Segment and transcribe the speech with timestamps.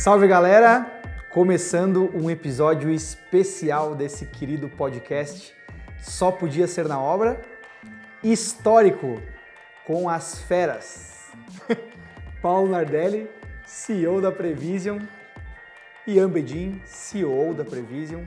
[0.00, 0.90] Salve galera!
[1.28, 5.54] Começando um episódio especial desse querido podcast
[5.98, 7.42] Só Podia Ser na Obra,
[8.24, 9.20] histórico,
[9.86, 11.30] com as feras.
[12.40, 13.28] Paulo Nardelli,
[13.66, 15.00] CEO da Prevision,
[16.06, 18.22] Ian Bedin, CEO da Prevision,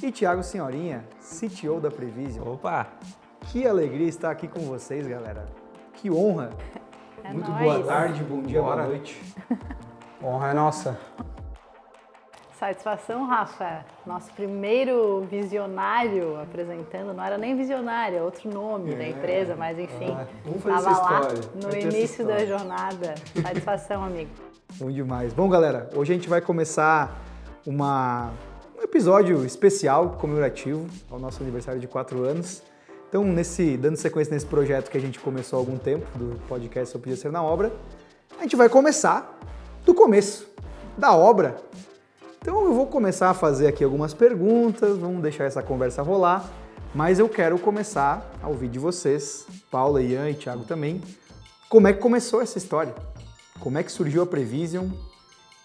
[0.00, 2.46] e Thiago Senhorinha, CTO da Prevision.
[2.46, 2.86] Opa!
[3.40, 5.46] Que alegria estar aqui com vocês, galera.
[5.94, 6.50] Que honra.
[7.22, 7.62] É Muito nóis.
[7.62, 8.76] boa tarde, bom dia, Bora.
[8.76, 9.20] boa noite.
[10.22, 10.98] Honra é nossa.
[12.58, 13.86] Satisfação, Rafa.
[14.06, 20.14] Nosso primeiro visionário apresentando, não era nem visionário, é outro nome da empresa, mas enfim.
[20.44, 23.14] Vamos fazer Tava essa lá no início da jornada.
[23.40, 24.30] Satisfação, amigo.
[24.74, 25.32] Bom demais.
[25.32, 27.18] Bom, galera, hoje a gente vai começar
[27.66, 28.30] uma,
[28.78, 32.62] um episódio especial, comemorativo, ao nosso aniversário de quatro anos.
[33.08, 36.92] Então, nesse, dando sequência nesse projeto que a gente começou há algum tempo, do podcast
[36.92, 37.72] Só Podia Ser na Obra,
[38.38, 39.38] a gente vai começar
[39.90, 40.46] do começo,
[40.96, 41.56] da obra.
[42.40, 46.48] Então, eu vou começar a fazer aqui algumas perguntas, vamos deixar essa conversa rolar,
[46.94, 51.02] mas eu quero começar a ouvir de vocês, Paula, Ian e Thiago também,
[51.68, 52.94] como é que começou essa história?
[53.58, 54.86] Como é que surgiu a Prevision?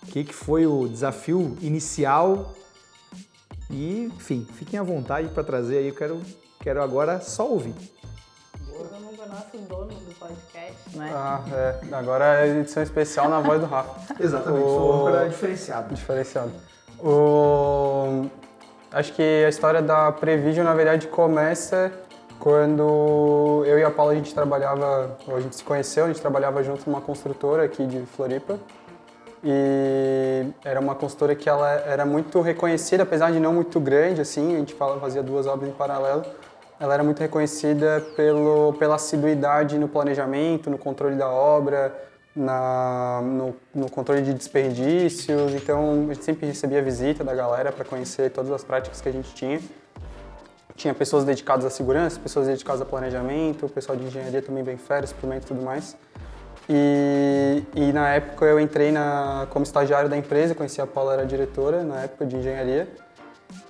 [0.02, 2.52] O que, que foi o desafio inicial?
[3.70, 5.88] E, enfim, fiquem à vontade para trazer aí.
[5.90, 6.20] Eu quero,
[6.62, 7.76] quero agora só ouvir.
[8.68, 11.12] Todo é nosso dono do podcast, né?
[11.14, 11.76] Ah, é.
[11.96, 14.14] Agora é edição especial na voz do Rafa.
[14.20, 15.94] Exatamente, O- sou âncora diferenciado.
[15.96, 16.52] Diferenciado.
[17.00, 18.26] O...
[18.92, 21.92] Acho que a história da Prevision, na verdade, começa
[22.40, 26.22] quando eu e a Paula, a gente trabalhava, ou a gente se conheceu, a gente
[26.22, 28.58] trabalhava junto numa construtora aqui de Floripa.
[29.44, 34.56] E era uma consultora que ela era muito reconhecida, apesar de não muito grande, assim,
[34.56, 36.24] a gente fala- fazia duas obras em paralelo.
[36.86, 41.92] Ela era muito reconhecida pelo, pela assiduidade no planejamento, no controle da obra,
[42.36, 45.56] na, no, no controle de desperdícios.
[45.56, 49.12] Então, a gente sempre recebia visita da galera para conhecer todas as práticas que a
[49.12, 49.60] gente tinha.
[50.76, 54.78] Tinha pessoas dedicadas à segurança, pessoas dedicadas a planejamento, o pessoal de engenharia também bem
[54.78, 55.98] fera, suprimento e tudo mais.
[56.70, 61.26] E, e na época eu entrei na, como estagiário da empresa, conheci a Paula, era
[61.26, 62.88] diretora na época de engenharia.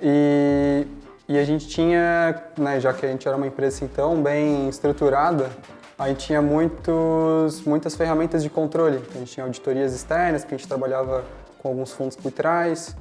[0.02, 0.86] E,
[1.28, 4.70] e a gente tinha, né, já que a gente era uma empresa assim tão bem
[4.70, 5.50] estruturada,
[5.98, 9.02] a gente tinha muitos, muitas ferramentas de controle.
[9.16, 11.24] A gente tinha auditorias externas, porque a gente trabalhava
[11.60, 12.96] com alguns fundos por trás.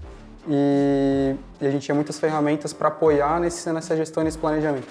[0.48, 4.86] E, e a gente tinha muitas ferramentas para apoiar nesse, nessa gestão e nesse planejamento.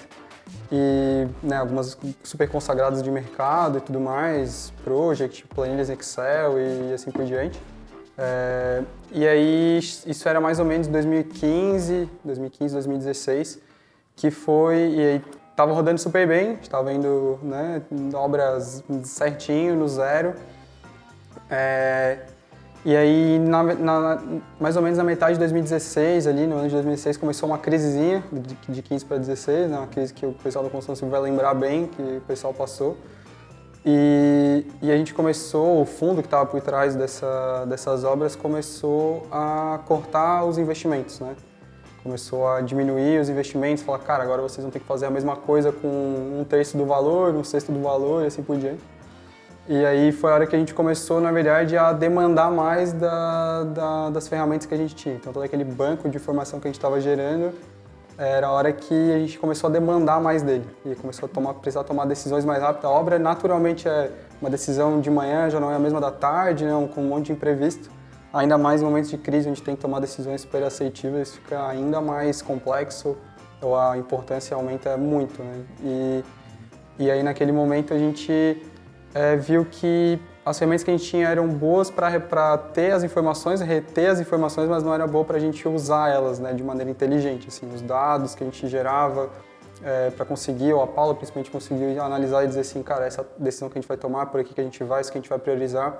[0.70, 7.10] E né, algumas super consagradas de mercado e tudo mais, Project, planilhas Excel e assim
[7.10, 7.58] por diante.
[8.16, 13.60] É, e aí, isso era mais ou menos 2015, 2015, 2016,
[14.14, 15.22] que foi, e aí
[15.56, 17.82] tava rodando super bem, estava indo, né,
[18.14, 20.34] obras certinho, no zero.
[21.50, 22.18] É,
[22.84, 24.22] e aí, na- na-
[24.60, 28.22] mais ou menos na metade de 2016, ali no ano de 2016, começou uma crisezinha
[28.32, 31.54] de, de 15 para 16, né, uma crise que o pessoal da civil vai lembrar
[31.54, 32.96] bem, que o pessoal passou.
[33.86, 39.26] E, e a gente começou, o fundo que estava por trás dessa, dessas obras começou
[39.30, 41.34] a cortar os investimentos, né?
[42.02, 45.36] Começou a diminuir os investimentos, falar, cara, agora vocês vão ter que fazer a mesma
[45.36, 48.82] coisa com um terço do valor, um sexto do valor e assim por diante.
[49.66, 53.64] E aí foi a hora que a gente começou, na verdade, a demandar mais da,
[53.64, 55.14] da- das ferramentas que a gente tinha.
[55.14, 57.50] Então, todo aquele banco de informação que a gente estava gerando,
[58.16, 60.64] era a hora que a gente começou a demandar mais dele.
[60.84, 62.84] E começou a tomar, precisar tomar decisões mais rápidas.
[62.84, 64.10] A obra, naturalmente, é
[64.40, 67.26] uma decisão de manhã, já não é a mesma da tarde, né, com um monte
[67.26, 67.90] de imprevisto.
[68.32, 72.00] Ainda mais em momentos de crise, onde tem que tomar decisões super assertivas, fica ainda
[72.00, 73.16] mais complexo,
[73.62, 75.42] ou a importância aumenta muito.
[75.42, 75.64] Né?
[75.82, 76.24] E,
[76.98, 78.60] e aí, naquele momento, a gente
[79.14, 83.60] é, viu que as ferramentas que a gente tinha eram boas para ter as informações,
[83.60, 86.90] reter as informações, mas não era boa para a gente usar elas né, de maneira
[86.90, 87.48] inteligente.
[87.48, 89.30] Assim, os dados que a gente gerava
[90.16, 93.78] para conseguir, ou a Paula principalmente conseguiu analisar e dizer assim, cara, essa decisão que
[93.78, 95.38] a gente vai tomar, por aqui que a gente vai, isso que a gente vai
[95.38, 95.98] priorizar,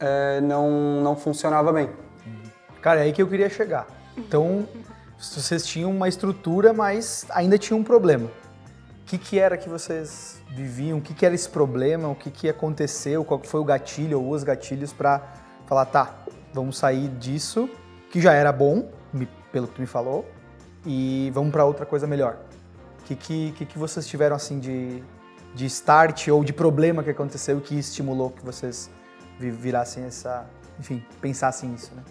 [0.00, 0.70] é, não,
[1.02, 1.90] não funcionava bem.
[2.80, 3.86] Cara, é aí que eu queria chegar.
[4.16, 4.66] Então,
[5.18, 8.26] vocês tinham uma estrutura, mas ainda tinha um problema.
[8.26, 10.98] O que, que era que vocês viviam?
[10.98, 12.08] O que, que era esse problema?
[12.08, 13.24] O que, que aconteceu?
[13.24, 15.22] Qual foi o gatilho ou os gatilhos para
[15.66, 16.14] falar, tá,
[16.52, 17.68] vamos sair disso,
[18.10, 18.90] que já era bom,
[19.50, 20.28] pelo que tu me falou,
[20.84, 22.38] e vamos para outra coisa melhor.
[23.00, 25.02] O que, que, que, que vocês tiveram assim de,
[25.54, 28.90] de start ou de problema que aconteceu que estimulou que vocês
[29.38, 30.46] vi- virassem essa,
[30.78, 32.02] enfim, pensassem nisso, né?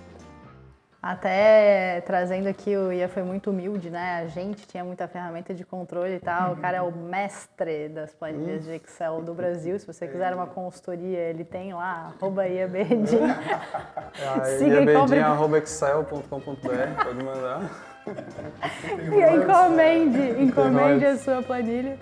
[1.02, 4.22] Até trazendo aqui, o Ia foi muito humilde, né?
[4.22, 6.54] A gente tinha muita ferramenta de controle e tal.
[6.54, 9.80] O cara é o mestre das planilhas de Excel do Brasil.
[9.80, 13.18] Se você quiser uma consultoria, ele tem lá, arroba Ia Bedin.
[14.22, 15.20] É, Siga compre...
[15.20, 17.62] arroba excel.com.br, pode mandar.
[19.12, 21.98] E encomende, encomende a sua planilha.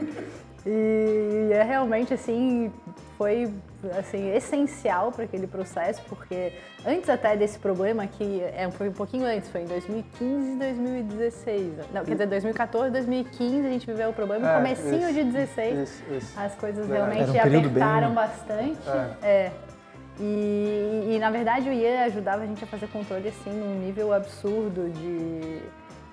[0.65, 2.71] E é realmente assim,
[3.19, 3.53] foi
[3.97, 6.53] assim, essencial para aquele processo, porque
[6.85, 11.73] antes até desse problema, que é, foi um pouquinho antes, foi em 2015 e 2016.
[11.93, 15.23] Não, quer dizer, 2014 2015 a gente viveu o problema, no é, comecinho isso, de
[15.25, 16.39] 16 isso, isso.
[16.39, 18.15] as coisas realmente um apertaram bem...
[18.15, 18.79] bastante.
[19.21, 19.27] É.
[19.27, 19.51] é.
[20.21, 24.13] E, e, na verdade o IE ajudava a gente a fazer controle assim num nível
[24.13, 25.61] absurdo de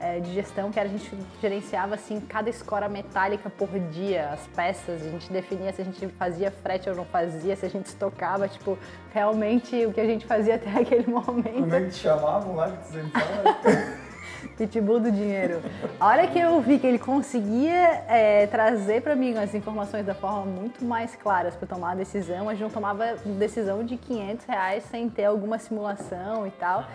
[0.01, 1.11] é, de gestão, que era a gente
[1.41, 6.07] gerenciava assim cada escora metálica por dia, as peças, a gente definia se a gente
[6.09, 8.79] fazia frete ou não fazia, se a gente estocava, tipo,
[9.13, 11.61] realmente o que a gente fazia até aquele momento.
[11.61, 14.07] Como é que te chamavam lá que tu?
[14.57, 15.61] Pitbull do dinheiro.
[15.99, 20.15] A hora que eu vi que ele conseguia é, trazer para mim as informações da
[20.15, 24.47] forma muito mais claras para tomar a decisão, a gente não tomava decisão de 500
[24.47, 26.87] reais sem ter alguma simulação e tal.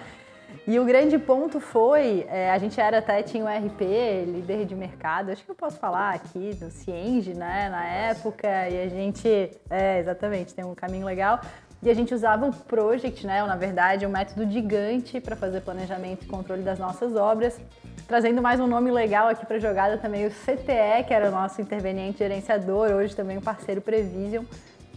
[0.67, 3.81] E o grande ponto foi, é, a gente era até, tinha o RP,
[4.27, 8.83] líder de mercado, acho que eu posso falar aqui, do Cienge, né, na época, e
[8.83, 9.27] a gente,
[9.69, 11.41] é, exatamente, tem um caminho legal.
[11.81, 15.35] E a gente usava o Project, né, ou na verdade, o um método gigante para
[15.35, 17.59] fazer planejamento e controle das nossas obras.
[18.07, 21.31] Trazendo mais um nome legal aqui para a jogada também, o CTE, que era o
[21.31, 24.45] nosso interveniente gerenciador, hoje também o parceiro Prevision.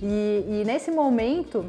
[0.03, 1.65] E, e nesse momento,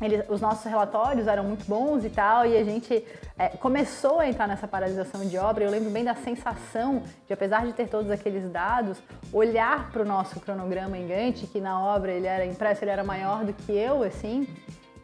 [0.00, 3.04] ele, os nossos relatórios eram muito bons e tal, e a gente
[3.38, 5.64] é, começou a entrar nessa paralisação de obra.
[5.64, 9.02] Eu lembro bem da sensação de, apesar de ter todos aqueles dados,
[9.32, 13.04] olhar para o nosso cronograma em Gantt, que na obra ele era impresso, ele era
[13.04, 14.46] maior do que eu, assim,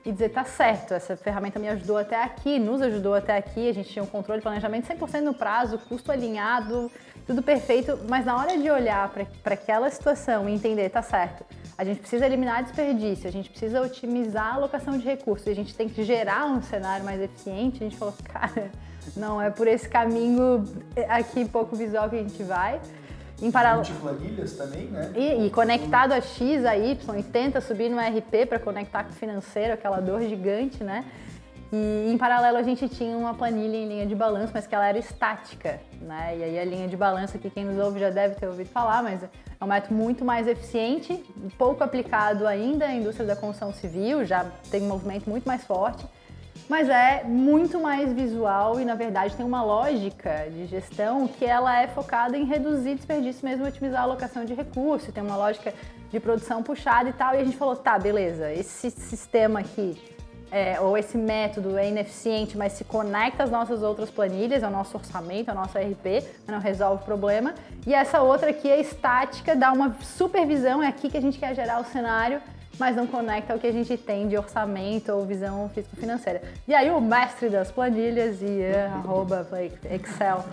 [0.05, 3.75] e dizer, tá certo, essa ferramenta me ajudou até aqui, nos ajudou até aqui, a
[3.75, 6.91] gente tinha um controle planejamento 100% no prazo, custo alinhado,
[7.27, 9.13] tudo perfeito, mas na hora de olhar
[9.43, 11.45] para aquela situação e entender, tá certo,
[11.79, 15.73] a gente precisa eliminar desperdício, a gente precisa otimizar a alocação de recursos, a gente
[15.77, 17.85] tem que gerar um cenário mais eficiente.
[17.85, 18.73] A gente falou, cara,
[19.17, 20.65] não é por esse caminho
[21.09, 22.81] aqui pouco visual que a gente vai.
[23.41, 23.87] Em paralelo.
[24.01, 25.13] planilhas também, né?
[25.15, 29.11] E, e, conectado a X, a Y, e tenta subir no RP para conectar com
[29.11, 31.05] o financeiro, aquela dor gigante, né?
[31.71, 34.87] E em paralelo a gente tinha uma planilha em linha de balanço, mas que ela
[34.87, 36.37] era estática, né?
[36.39, 39.03] E aí a linha de balanço aqui, quem nos ouve já deve ter ouvido falar,
[39.03, 39.29] mas é
[39.63, 41.23] um método muito mais eficiente,
[41.59, 46.07] pouco aplicado ainda à indústria da construção civil, já tem um movimento muito mais forte,
[46.71, 51.83] mas é muito mais visual e, na verdade, tem uma lógica de gestão que ela
[51.83, 55.75] é focada em reduzir desperdício mesmo, otimizar a alocação de recursos, tem uma lógica
[56.11, 60.18] de produção puxada e tal, e a gente falou, tá, beleza, esse sistema aqui
[60.51, 64.97] é, ou esse método é ineficiente, mas se conecta às nossas outras planilhas, ao nosso
[64.97, 67.55] orçamento, ao nosso RP, mas não resolve o problema.
[67.87, 71.55] E essa outra aqui é estática, dá uma supervisão, é aqui que a gente quer
[71.55, 72.41] gerar o cenário,
[72.79, 76.43] mas não conecta ao que a gente tem de orçamento ou visão físico-financeira.
[76.67, 78.65] E aí o mestre das planilhas, e
[78.95, 79.47] arroba
[79.91, 80.45] Excel,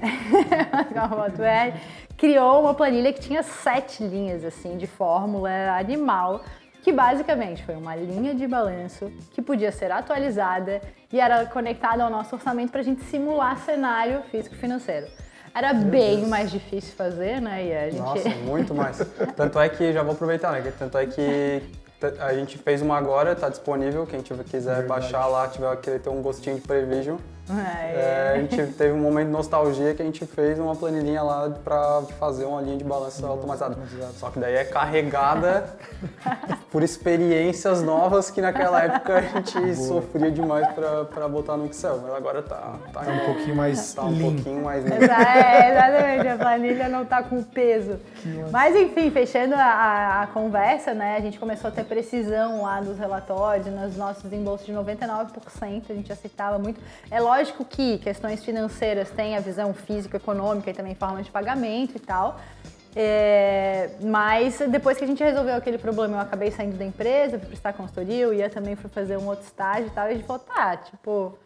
[2.16, 6.42] criou uma planilha que tinha sete linhas assim de fórmula animal
[6.88, 10.80] que basicamente foi uma linha de balanço que podia ser atualizada
[11.12, 15.06] e era conectada ao nosso orçamento para a gente simular cenário físico-financeiro.
[15.54, 16.28] Era Meu bem Deus.
[16.28, 17.66] mais difícil fazer, né?
[17.66, 18.00] E a gente...
[18.00, 19.06] Nossa, muito mais.
[19.36, 20.72] Tanto é que, já vou aproveitar, né?
[20.78, 21.62] Tanto é que
[22.20, 24.88] a gente fez uma agora, está disponível, quem tiver, quiser Verdade.
[24.88, 27.18] baixar lá, tiver querer ter um gostinho de Prevision.
[27.50, 31.50] É, a gente teve um momento de nostalgia que a gente fez uma planilhinha lá
[31.64, 33.76] para fazer uma linha de balanço automatizada.
[34.14, 35.64] Só que daí é carregada
[36.70, 39.74] por experiências novas que naquela época a gente Boa.
[39.74, 42.00] sofria demais para botar no Excel.
[42.02, 46.36] Mas agora tá, tá, tá um pouquinho mais tá um pouquinho mais É, exatamente, a
[46.36, 47.98] planilha não tá com peso.
[48.50, 51.16] Mas enfim, fechando a, a, conversa, né?
[51.16, 55.94] A gente começou a ter precisão lá dos relatórios, nos nossos desembolsos de 99%, a
[55.94, 56.80] gente aceitava muito.
[57.10, 61.96] É lógico lógico que questões financeiras têm a visão físico-econômica e também forma de pagamento
[61.96, 62.40] e tal.
[62.96, 67.48] É, mas depois que a gente resolveu aquele problema, eu acabei saindo da empresa, fui
[67.48, 70.26] prestar consultoria, eu ia também fui fazer um outro estágio e tal, e a gente
[70.26, 71.38] falou, tá, tipo,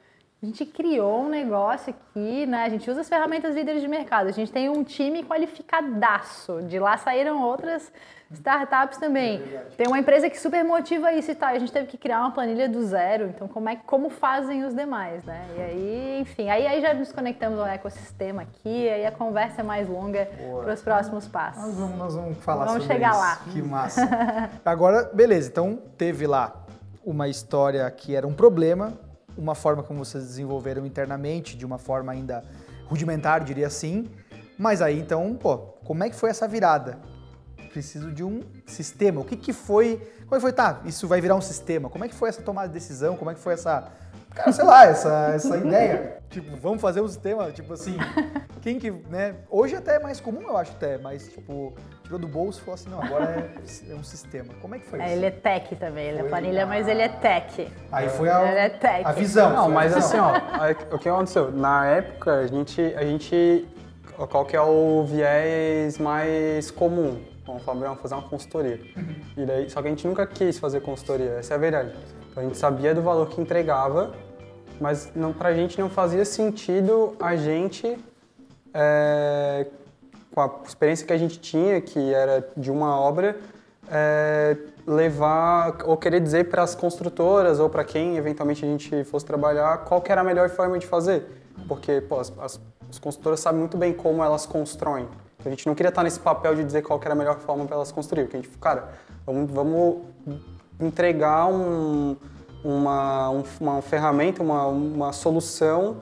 [0.42, 2.64] a gente criou um negócio aqui, né?
[2.64, 6.80] A gente usa as ferramentas líderes de mercado, a gente tem um time qualificadaço, de
[6.80, 7.92] lá saíram outras
[8.32, 9.40] Startups também.
[9.40, 11.50] É Tem uma empresa que super motiva isso e tal.
[11.50, 13.26] a gente teve que criar uma planilha do zero.
[13.26, 15.46] Então, como é como fazem os demais, né?
[15.56, 19.64] E aí, enfim, aí, aí já nos conectamos ao ecossistema aqui, aí a conversa é
[19.64, 20.28] mais longa
[20.64, 21.62] para os próximos passos.
[21.62, 23.20] Nós vamos, nós vamos falar vamos sobre chegar isso.
[23.20, 23.36] lá.
[23.52, 24.50] Que massa.
[24.64, 25.48] Agora, beleza.
[25.50, 26.64] Então, teve lá
[27.04, 28.94] uma história que era um problema,
[29.36, 32.44] uma forma como vocês desenvolveram internamente, de uma forma ainda
[32.86, 34.10] rudimentar, diria assim.
[34.58, 36.98] Mas aí então, pô, como é que foi essa virada?
[37.72, 39.20] Preciso de um sistema.
[39.20, 39.96] O que, que foi?
[40.24, 40.52] Como é que foi?
[40.52, 41.88] Tá, isso vai virar um sistema.
[41.88, 43.16] Como é que foi essa tomada de decisão?
[43.16, 43.90] Como é que foi essa
[44.34, 46.22] Cara, sei lá, essa, essa ideia.
[46.30, 47.94] Tipo, vamos fazer um sistema, tipo assim,
[48.62, 49.34] quem que, né?
[49.50, 52.74] Hoje até é mais comum, eu acho até, mas tipo, tirou do bolso e falou
[52.74, 53.52] assim, não, agora
[53.88, 54.54] é, é um sistema.
[54.62, 55.12] Como é que foi é, isso?
[55.12, 57.70] Ele é tech também, ele é planilha, mas ele é tech.
[57.90, 59.04] Aí foi a, ele é tech.
[59.04, 59.52] a visão.
[59.52, 60.34] Não, mas visão.
[60.34, 60.40] assim,
[60.90, 61.52] ó, o que aconteceu?
[61.52, 63.68] Na época, a gente, a gente.
[64.16, 67.20] Qual que é o viés mais comum?
[67.44, 68.80] Vamos falar, vamos fazer uma consultoria.
[69.36, 71.92] E daí, só que a gente nunca quis fazer consultoria, essa é a verdade.
[72.32, 74.14] Então a gente sabia do valor que entregava,
[74.80, 77.98] mas não, pra gente não fazia sentido a gente,
[78.72, 79.66] é,
[80.34, 83.36] com a experiência que a gente tinha, que era de uma obra,
[83.90, 89.26] é, levar ou querer dizer para as construtoras ou para quem eventualmente a gente fosse
[89.26, 91.26] trabalhar qual era a melhor forma de fazer.
[91.68, 92.58] Porque pô, as, as,
[92.88, 95.06] as construtoras sabem muito bem como elas constroem.
[95.38, 97.66] Então, a gente não queria estar nesse papel de dizer qual era a melhor forma
[97.66, 98.24] para elas construir.
[98.24, 98.88] Porque a gente, cara,
[99.26, 99.98] vamos, vamos
[100.84, 102.16] entregar um,
[102.64, 105.96] uma, um, uma ferramenta, uma, uma solução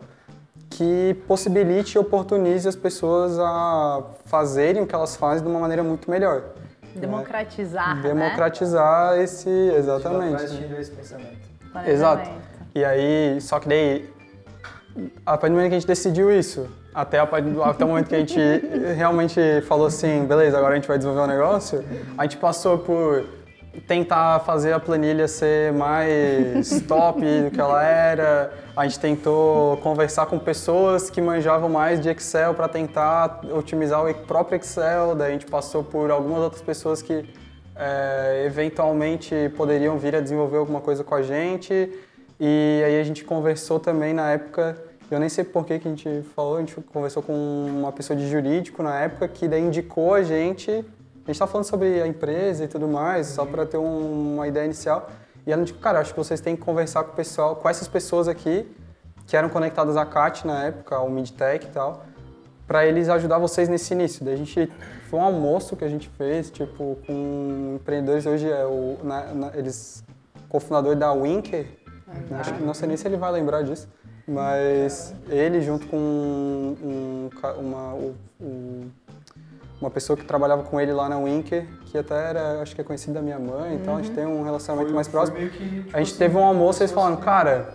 [0.68, 5.82] que possibilite e oportunize as pessoas a fazerem o que elas fazem de uma maneira
[5.82, 6.44] muito melhor.
[6.94, 8.02] Democratizar, né?
[8.02, 9.22] Democratizar né?
[9.22, 10.42] esse, exatamente.
[10.78, 11.50] esse pensamento.
[11.86, 12.30] Exato.
[12.74, 14.12] E aí, só que daí,
[15.26, 18.14] a partir do momento que a gente decidiu isso, até, a, até o momento que
[18.14, 18.40] a gente
[18.96, 21.84] realmente falou assim, beleza, agora a gente vai desenvolver um negócio,
[22.16, 23.24] a gente passou por
[23.86, 28.52] tentar fazer a planilha ser mais top do que ela era.
[28.76, 34.14] A gente tentou conversar com pessoas que manjavam mais de Excel para tentar otimizar o
[34.14, 35.14] próprio Excel.
[35.14, 37.24] Daí a gente passou por algumas outras pessoas que
[37.76, 41.90] é, eventualmente poderiam vir a desenvolver alguma coisa com a gente.
[42.38, 44.76] E aí a gente conversou também na época,
[45.10, 48.16] eu nem sei por que, que a gente falou, a gente conversou com uma pessoa
[48.16, 50.84] de jurídico na época que daí indicou a gente
[51.24, 54.48] a gente está falando sobre a empresa e tudo mais, só para ter um, uma
[54.48, 55.08] ideia inicial.
[55.46, 57.88] E ela disse, cara, acho que vocês têm que conversar com o pessoal, com essas
[57.88, 58.66] pessoas aqui,
[59.26, 62.04] que eram conectadas à CAT na época, ao Midtech e tal,
[62.66, 64.24] para eles ajudar vocês nesse início.
[64.24, 64.72] Daí a gente,
[65.08, 69.50] foi um almoço que a gente fez, tipo, com empreendedores, hoje é o, na, na,
[69.54, 70.04] eles,
[70.48, 71.66] cofundador da Winker,
[72.38, 73.88] acho que não sei nem se ele vai lembrar disso,
[74.26, 77.94] mas ele junto com um, um, uma,
[78.40, 78.90] um,
[79.80, 82.84] uma pessoa que trabalhava com ele lá na Winker, que até era, acho que é
[82.84, 84.00] conhecida da minha mãe, então uhum.
[84.00, 85.38] a gente tem um relacionamento foi, mais próximo.
[85.92, 87.74] a gente teve um almoço e eles falaram, cara,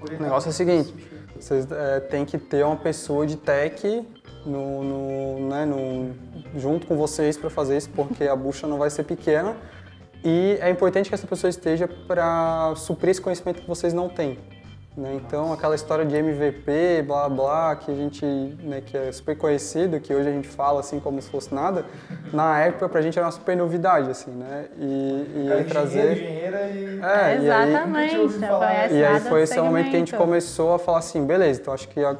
[0.00, 0.94] o negócio é o seguinte,
[1.38, 4.06] vocês é, tem que ter uma pessoa de tech
[4.46, 6.14] no, no, né, no,
[6.58, 9.56] junto com vocês para fazer isso, porque a bucha não vai ser pequena.
[10.24, 14.38] E é importante que essa pessoa esteja para suprir esse conhecimento que vocês não têm.
[14.96, 15.14] Né?
[15.14, 20.00] Então, aquela história de MVP, blá blá, que a gente, né, que é super conhecido,
[20.00, 21.84] que hoje a gente fala assim como se fosse nada,
[22.32, 24.68] na época pra gente era uma super novidade, assim, né?
[24.78, 26.12] E, e aí trazer...
[26.12, 27.00] engenheira e...
[27.02, 30.78] É, é exatamente, e aí, e aí foi esse momento que a gente começou a
[30.78, 32.16] falar assim, beleza, então acho que a,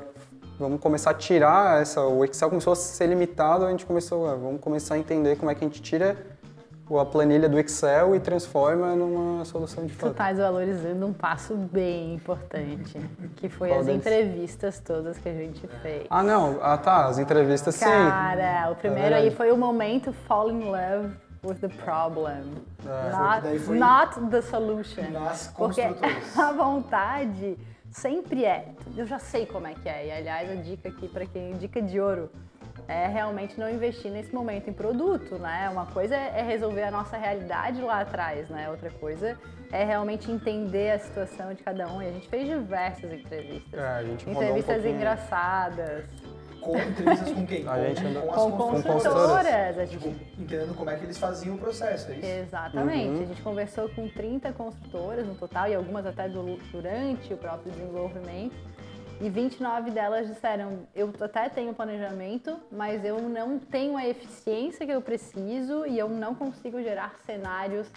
[0.58, 2.02] vamos começar a tirar essa...
[2.02, 5.50] O Excel começou a ser limitado, a gente começou, a, vamos começar a entender como
[5.50, 6.14] é que a gente tira
[6.90, 10.10] a planilha do Excel e transforma numa solução de fato.
[10.10, 12.96] Tu estás valorizando um passo bem importante,
[13.36, 14.06] que foi Qual as deles?
[14.06, 16.06] entrevistas todas que a gente fez.
[16.08, 16.58] Ah, não.
[16.62, 17.06] Ah, tá.
[17.06, 18.10] As entrevistas Cara, sim.
[18.10, 21.10] Cara, o é primeiro é aí foi o momento fall in love
[21.42, 22.44] with the problem.
[22.84, 23.10] É.
[23.10, 25.10] Not, not the solution.
[25.10, 25.80] Nas Porque
[26.38, 27.58] a vontade
[27.90, 28.68] sempre é.
[28.96, 30.06] Eu já sei como é que é.
[30.06, 32.30] E aliás, a dica aqui para quem dica de ouro
[32.88, 35.68] é realmente não investir nesse momento em produto, né?
[35.70, 38.70] Uma coisa é resolver a nossa realidade lá atrás, né?
[38.70, 39.36] Outra coisa
[39.72, 42.00] é realmente entender a situação de cada um.
[42.00, 43.74] E a gente fez diversas entrevistas.
[43.78, 46.04] É, a gente entrevistas um engraçadas.
[46.60, 47.66] Com entrevistas com quem?
[47.68, 49.78] A gente com, com, com consultoras.
[49.78, 50.08] A gente...
[50.08, 52.26] Entendendo como é que eles faziam o processo, é isso?
[52.26, 53.18] Exatamente.
[53.18, 53.22] Uhum.
[53.22, 58.56] A gente conversou com 30 consultoras no total e algumas até durante o próprio desenvolvimento.
[59.20, 64.92] E 29 delas disseram: eu até tenho planejamento, mas eu não tenho a eficiência que
[64.92, 67.90] eu preciso e eu não consigo gerar cenários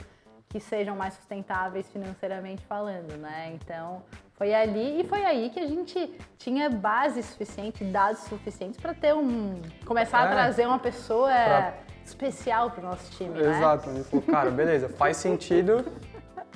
[0.48, 3.52] que sejam mais sustentáveis financeiramente falando, né?
[3.54, 4.02] Então
[4.34, 9.14] foi ali e foi aí que a gente tinha base suficiente, dados suficientes para ter
[9.14, 11.74] um começar é, a trazer uma pessoa pra...
[12.04, 13.50] especial para o nosso time, Exato.
[13.50, 13.58] né?
[13.58, 13.90] Exato.
[13.90, 15.86] A gente falou, cara, beleza, faz sentido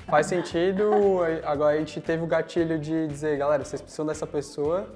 [0.06, 0.90] Faz sentido.
[1.44, 4.86] Agora a gente teve o gatilho de dizer, galera, vocês precisam dessa pessoa.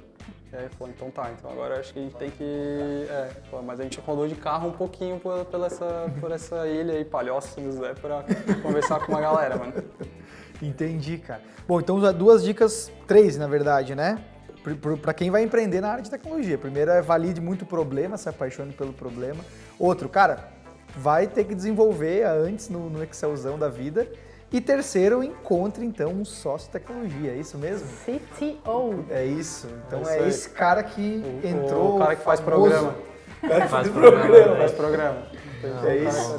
[0.53, 3.07] E aí falou, então tá, então agora acho que a gente tem que.
[3.11, 3.31] É,
[3.63, 7.05] mas a gente rodou de carro um pouquinho por, por, essa, por essa ilha aí,
[7.05, 8.25] Palhoça, São José, pra
[8.63, 9.75] conversar com uma galera, mano.
[10.63, 11.43] Entendi, cara.
[11.67, 14.25] Bom, então duas dicas, três na verdade, né?
[15.03, 16.57] Para quem vai empreender na área de tecnologia.
[16.57, 19.45] Primeiro é valide muito o problema, se apaixone pelo problema.
[19.79, 20.49] Outro, cara,
[20.97, 24.09] vai ter que desenvolver antes no, no Excelzão da vida.
[24.51, 27.87] E terceiro, encontre então um sócio de tecnologia, é isso mesmo?
[27.87, 29.05] CTO.
[29.11, 29.69] É isso.
[29.87, 31.97] Então é, é esse cara que o, entrou.
[31.97, 32.95] O cara que faz programa.
[33.43, 34.57] O cara que faz programa.
[34.57, 35.23] Faz programa.
[35.87, 36.37] É isso.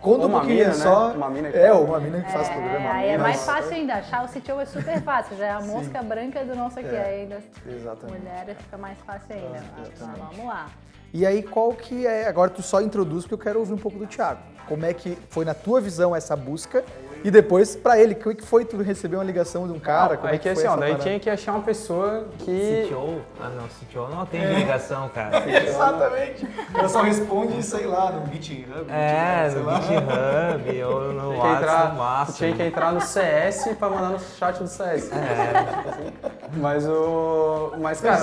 [0.00, 1.08] Conta uma um pouquinho mina, só.
[1.08, 1.16] Né?
[1.16, 2.90] Uma mina que é, uma mina que faz é, programa.
[2.92, 3.94] Aí é mais fácil ainda.
[3.94, 5.36] Achar o CTO é super fácil.
[5.36, 6.94] Já é a mosca branca do nosso aqui.
[6.94, 7.42] É, ainda.
[7.68, 8.18] Exatamente.
[8.18, 9.62] Mulher fica mais fácil ainda.
[9.76, 10.68] Ah, então, vamos lá.
[11.12, 12.26] E aí, qual que é.
[12.28, 14.40] Agora tu só introduz, porque eu quero ouvir um pouco do Thiago.
[14.68, 16.84] Como é que foi na tua visão essa busca
[17.26, 20.16] e depois, pra ele, como é que foi tu receber uma ligação de um cara?
[20.16, 21.02] Como aí é que, que foi assim, ó, daí parada?
[21.02, 22.86] tinha que achar uma pessoa que.
[22.86, 23.20] CTO?
[23.40, 25.42] Ah não, CTO não tem ligação, cara.
[25.50, 26.46] Exatamente.
[26.72, 28.86] Ela só responde, sei lá, no GitHub.
[28.88, 29.80] É, sei no lá.
[29.80, 32.36] GitHub ou no Tinha WhatsApp, entrar, no máximo.
[32.36, 35.10] tinha que entrar no CS pra mandar no chat do CS.
[35.10, 36.12] É,
[36.52, 37.72] Mas o.
[37.80, 38.22] Mas, cara,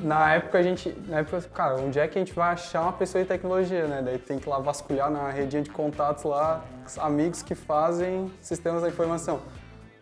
[0.00, 0.96] na, época a gente.
[1.08, 4.00] Na época, cara, onde é que a gente vai achar uma pessoa de tecnologia, né?
[4.04, 6.62] Daí tem que ir lá vasculhar na redinha de contatos lá,
[6.96, 9.40] amigos que fazem sistemas da informação.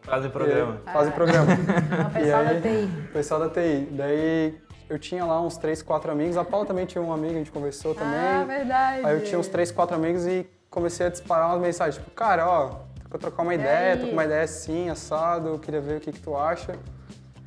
[0.03, 0.81] fazem E programa.
[0.87, 1.47] aí, fazem programa.
[2.07, 2.85] O pessoal aí- da TI.
[3.09, 3.89] O pessoal da TI.
[3.91, 6.37] Daí eu tinha lá uns três, quatro amigos.
[6.37, 8.15] A Paula também tinha um amigo, a gente conversou também.
[8.19, 9.05] Ah, verdade.
[9.05, 11.97] Aí eu tinha uns três, quatro amigos e comecei a disparar umas mensagens.
[11.97, 12.69] Tipo, cara, ó,
[13.03, 13.99] tô pra trocar uma E ideia, aí?
[14.01, 16.77] tô com uma ideia assim, assado, eu queria ver o que, que tu acha.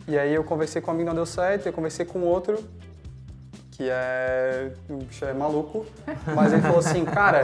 [0.08, 2.58] E aí eu conversei com um amigo, não deu certo, eu conversei com outro,
[3.72, 4.72] que é.
[4.89, 5.86] O bicho é maluco,
[6.36, 7.43] mas ele falou assim, cara,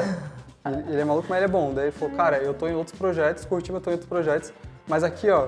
[0.65, 1.73] ele é maluco, mas ele é bom.
[1.73, 4.53] Daí ele falou, cara, eu tô em outros projetos, Curitiba eu tô em outros projetos,
[4.87, 5.47] mas aqui, ó,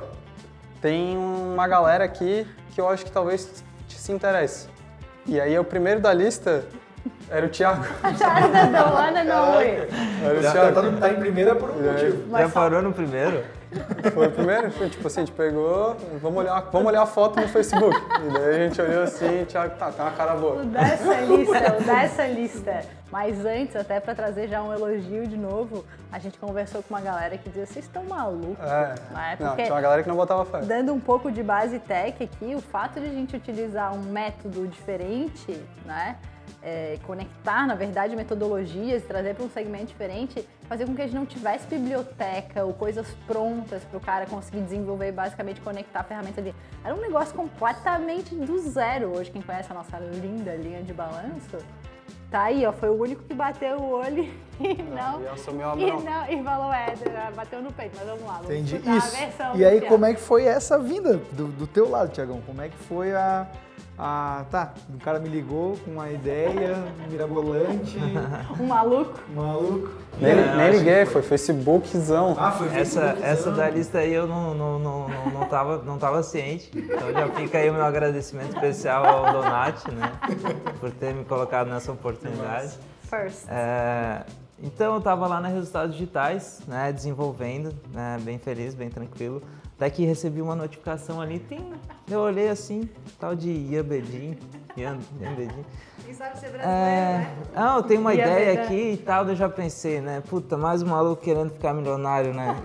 [0.81, 4.67] tem uma galera aqui que eu acho que talvez te se interesse.
[5.25, 6.63] E aí o primeiro da lista
[7.29, 7.83] era o Thiago.
[8.17, 9.67] Charada da Luana não foi.
[10.23, 10.75] Era o Já Thiago.
[10.75, 12.37] tá, no- tá em primeira por um motivo.
[12.37, 13.43] Já parou no primeiro?
[14.13, 17.39] Foi o primeiro, foi tipo assim, a gente pegou, vamos olhar, vamos olhar a foto
[17.39, 17.95] no Facebook.
[17.97, 20.61] E daí a gente olhou assim, Thiago, tá, tem uma cara boa.
[20.61, 22.81] O dessa lista, o dessa lista.
[23.11, 27.01] Mas antes, até pra trazer já um elogio de novo, a gente conversou com uma
[27.01, 28.63] galera que dizia, vocês estão malucos.
[28.65, 29.37] É, Não é?
[29.39, 30.59] não, Porque tinha uma galera que não botava fé.
[30.61, 34.67] dando um pouco de base tech aqui, o fato de a gente utilizar um método
[34.67, 36.17] diferente, né?
[36.61, 41.15] é, conectar, na verdade, metodologias, trazer para um segmento diferente, fazer com que a gente
[41.15, 46.03] não tivesse biblioteca ou coisas prontas para o cara conseguir desenvolver e basicamente conectar a
[46.03, 46.53] ferramenta ali.
[46.83, 49.17] Era um negócio completamente do zero.
[49.17, 51.57] Hoje, quem conhece a nossa linda linha de balanço,
[52.29, 55.21] tá aí, ó, foi o único que bateu o olho e não.
[55.21, 56.93] E assumiu a E, não, e falou, é,
[57.35, 58.75] bateu no peito, mas vamos lá, vamos Entendi.
[58.75, 59.15] Isso.
[59.15, 62.41] a versão E aí, como é que foi essa vinda do, do teu lado, Tiagão?
[62.45, 63.47] Como é que foi a,
[63.97, 64.45] a.
[64.51, 66.75] Tá, um cara me ligou com uma ideia
[67.09, 67.97] mirabolante,
[68.59, 69.19] Um maluco.
[69.33, 69.89] maluco.
[70.19, 72.35] Nem, É, nem liguei, foi Facebookzão.
[72.39, 73.57] Ah, foi Essa, Facebook, essa não.
[73.57, 76.71] da lista aí eu não, não, não, não, não, tava, não tava ciente.
[76.75, 80.11] Então já fica aí o meu agradecimento especial ao Donati, né?
[80.79, 82.73] Por ter me colocado nessa oportunidade.
[83.09, 83.45] First.
[83.49, 84.23] É,
[84.61, 89.41] então eu estava lá na Resultados Digitais, né, desenvolvendo, né, bem feliz, bem tranquilo.
[89.77, 91.71] Até que recebi uma notificação ali, tem,
[92.09, 94.35] eu olhei assim, tal de Iabedin,
[94.75, 95.63] Ian, Iabedin.
[96.03, 100.01] Quem sabe ser É, não, eu tenho uma ideia aqui e tal, eu já pensei,
[100.01, 102.55] né, puta, mais um maluco querendo ficar milionário, né,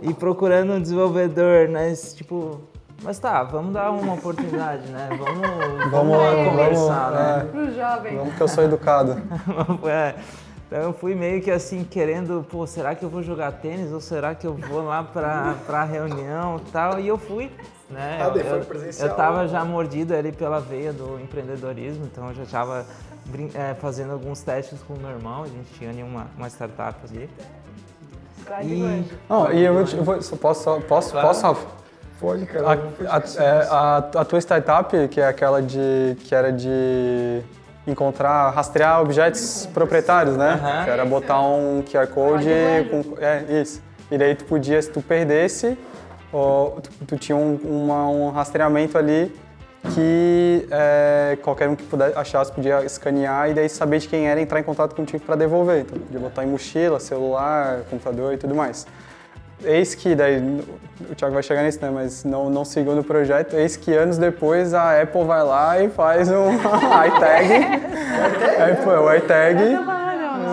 [0.00, 2.60] e, e- e procurando um desenvolvedor, né, esse tipo...
[3.02, 5.10] Mas tá, vamos dar uma oportunidade, né?
[5.10, 7.40] Vamos, vamos, lá vamos, conversar, né?
[7.40, 8.16] é, Pro jovem.
[8.16, 9.20] vamos que eu sou educado.
[9.86, 10.14] É,
[10.66, 14.00] então eu fui meio que assim, querendo, pô, será que eu vou jogar tênis ou
[14.00, 16.98] será que eu vou lá pra, pra reunião e tal?
[17.00, 17.50] E eu fui,
[17.88, 18.18] né?
[18.20, 19.08] Ah, eu, foi eu, presencial.
[19.08, 22.84] eu tava já mordido ali pela veia do empreendedorismo, então eu já tava
[23.54, 26.96] é, fazendo alguns testes com o meu irmão, a gente tinha ali uma, uma startup
[27.08, 27.30] ali.
[28.62, 31.26] E, Não, e eu, vou te- eu vou, só posso, só- posso, Claro.
[31.28, 31.66] posso?
[32.20, 32.68] Pode, cara.
[32.68, 36.16] A, a- é, a- a tua startup, que é aquela de.
[36.20, 37.42] que era de
[37.86, 40.60] encontrar, rastrear objetos proprietários, né?
[40.62, 40.84] Aham.
[40.84, 42.48] Que era botar um QR Code
[42.90, 43.16] com.
[43.22, 43.82] É, isso.
[44.10, 45.76] E daí tu podia, se tu perdesse,
[46.32, 49.34] ó, tu, tu tinha um, uma- um rastreamento ali
[49.94, 54.40] que é, qualquer um que pudesse achasse podia escanear e daí saber de quem era
[54.40, 55.80] e entrar em contato contigo para devolver.
[55.82, 58.84] Então podia botar em mochila, celular, computador e tudo mais.
[59.64, 60.38] Eis que, daí,
[61.10, 61.90] o Thiago vai chegar nisso, né?
[61.90, 63.56] Mas não, não seguiu no projeto.
[63.56, 66.52] Eis que anos depois a Apple vai lá e faz um
[67.06, 67.54] iTag.
[68.72, 69.60] Apple, é o iTag.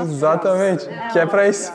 [0.03, 0.87] Exatamente.
[1.11, 1.71] Que é pra isso.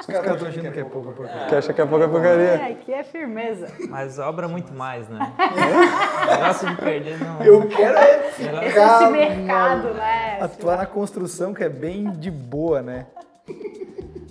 [0.00, 1.46] Os caras estão achando que é pouco por pouco.
[1.48, 2.44] Que acha que é pouca porcaria.
[2.44, 3.68] É, aqui é firmeza.
[3.88, 5.18] mas obra muito mais, né?
[6.30, 7.42] Negócio de perder não.
[7.42, 10.38] Eu quero é Esse, ficar esse mercado, né?
[10.40, 13.06] atuar na construção, que é bem de boa, né?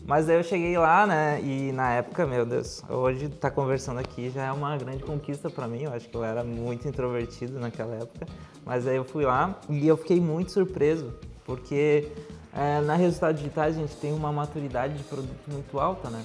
[0.06, 1.42] Mas aí eu cheguei lá, né?
[1.42, 5.66] E na época, meu Deus, hoje tá conversando aqui já é uma grande conquista para
[5.66, 5.84] mim.
[5.84, 8.26] Eu acho que eu era muito introvertido naquela época.
[8.66, 11.14] Mas aí eu fui lá e eu fiquei muito surpreso,
[11.46, 12.12] porque
[12.54, 16.22] é, na Resultados Digitais a gente tem uma maturidade de produto muito alta, né?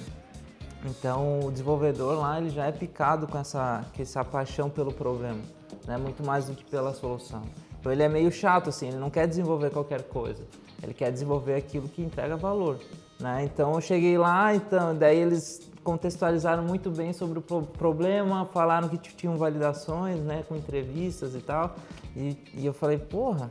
[0.85, 5.39] Então o desenvolvedor lá ele já é picado com essa, com essa paixão pelo problema,
[5.85, 5.97] né?
[5.97, 7.43] muito mais do que pela solução.
[7.79, 10.41] Então ele é meio chato assim, ele não quer desenvolver qualquer coisa,
[10.81, 12.79] ele quer desenvolver aquilo que entrega valor.
[13.19, 13.43] Né?
[13.43, 18.97] Então eu cheguei lá, então daí eles contextualizaram muito bem sobre o problema, falaram que
[18.97, 21.75] tinham validações, né, com entrevistas e tal,
[22.15, 23.49] e, e eu falei, porra,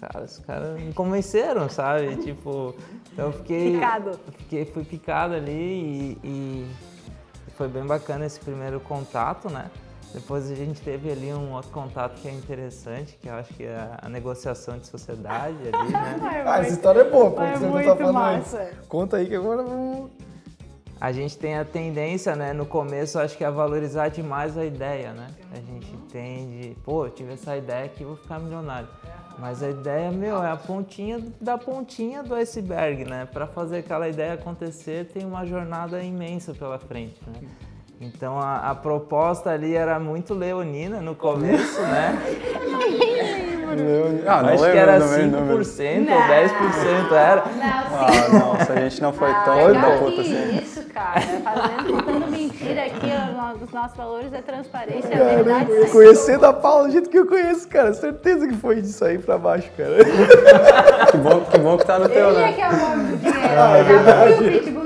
[0.00, 2.16] cara, os caras me convenceram, sabe?
[2.22, 2.74] tipo,
[3.12, 3.72] então eu fiquei.
[3.74, 4.20] Picado.
[4.38, 6.70] Fiquei, fui picado ali e, e,
[7.56, 9.70] foi bem bacana esse primeiro contato, né?
[10.12, 13.64] Depois a gente teve ali um outro contato que é interessante, que eu acho que
[13.64, 16.44] é a negociação de sociedade ali, né?
[16.46, 18.70] ah, essa história é boa, pô, é você muito não tá falando massa.
[18.88, 20.10] Conta aí que agora vamos...
[21.00, 25.12] A gente tem a tendência, né, no começo, acho que a valorizar demais a ideia,
[25.12, 25.28] né?
[25.50, 28.88] A gente tende, pô, eu tive essa ideia aqui, vou ficar milionário.
[29.36, 33.26] Mas a ideia, meu, é a pontinha da pontinha do iceberg, né?
[33.26, 37.48] Para fazer aquela ideia acontecer, tem uma jornada imensa pela frente, né?
[38.04, 42.18] Então a, a proposta ali era muito leonina no começo, né?
[44.26, 45.56] Ah, não Acho lembro que era também, 5% não lembro.
[45.56, 47.44] ou 10% era.
[47.62, 50.58] Ah, nossa, a gente não foi tão Ah, da puta que assim.
[50.62, 51.20] isso, cara.
[51.20, 53.06] Fazendo, contando mentira aqui,
[53.64, 55.44] os nossos valores é transparência, é verdade.
[55.66, 55.90] Caramba, sempre.
[55.92, 59.38] conhecendo a Paula do jeito que eu conheço, cara, certeza que foi disso aí pra
[59.38, 59.92] baixo, cara.
[61.12, 62.52] Que bom, que bom que tá no teu, Ele é né?
[62.52, 63.38] que é o homem do dinheiro.
[63.58, 64.81] Ah, é Eu verdade.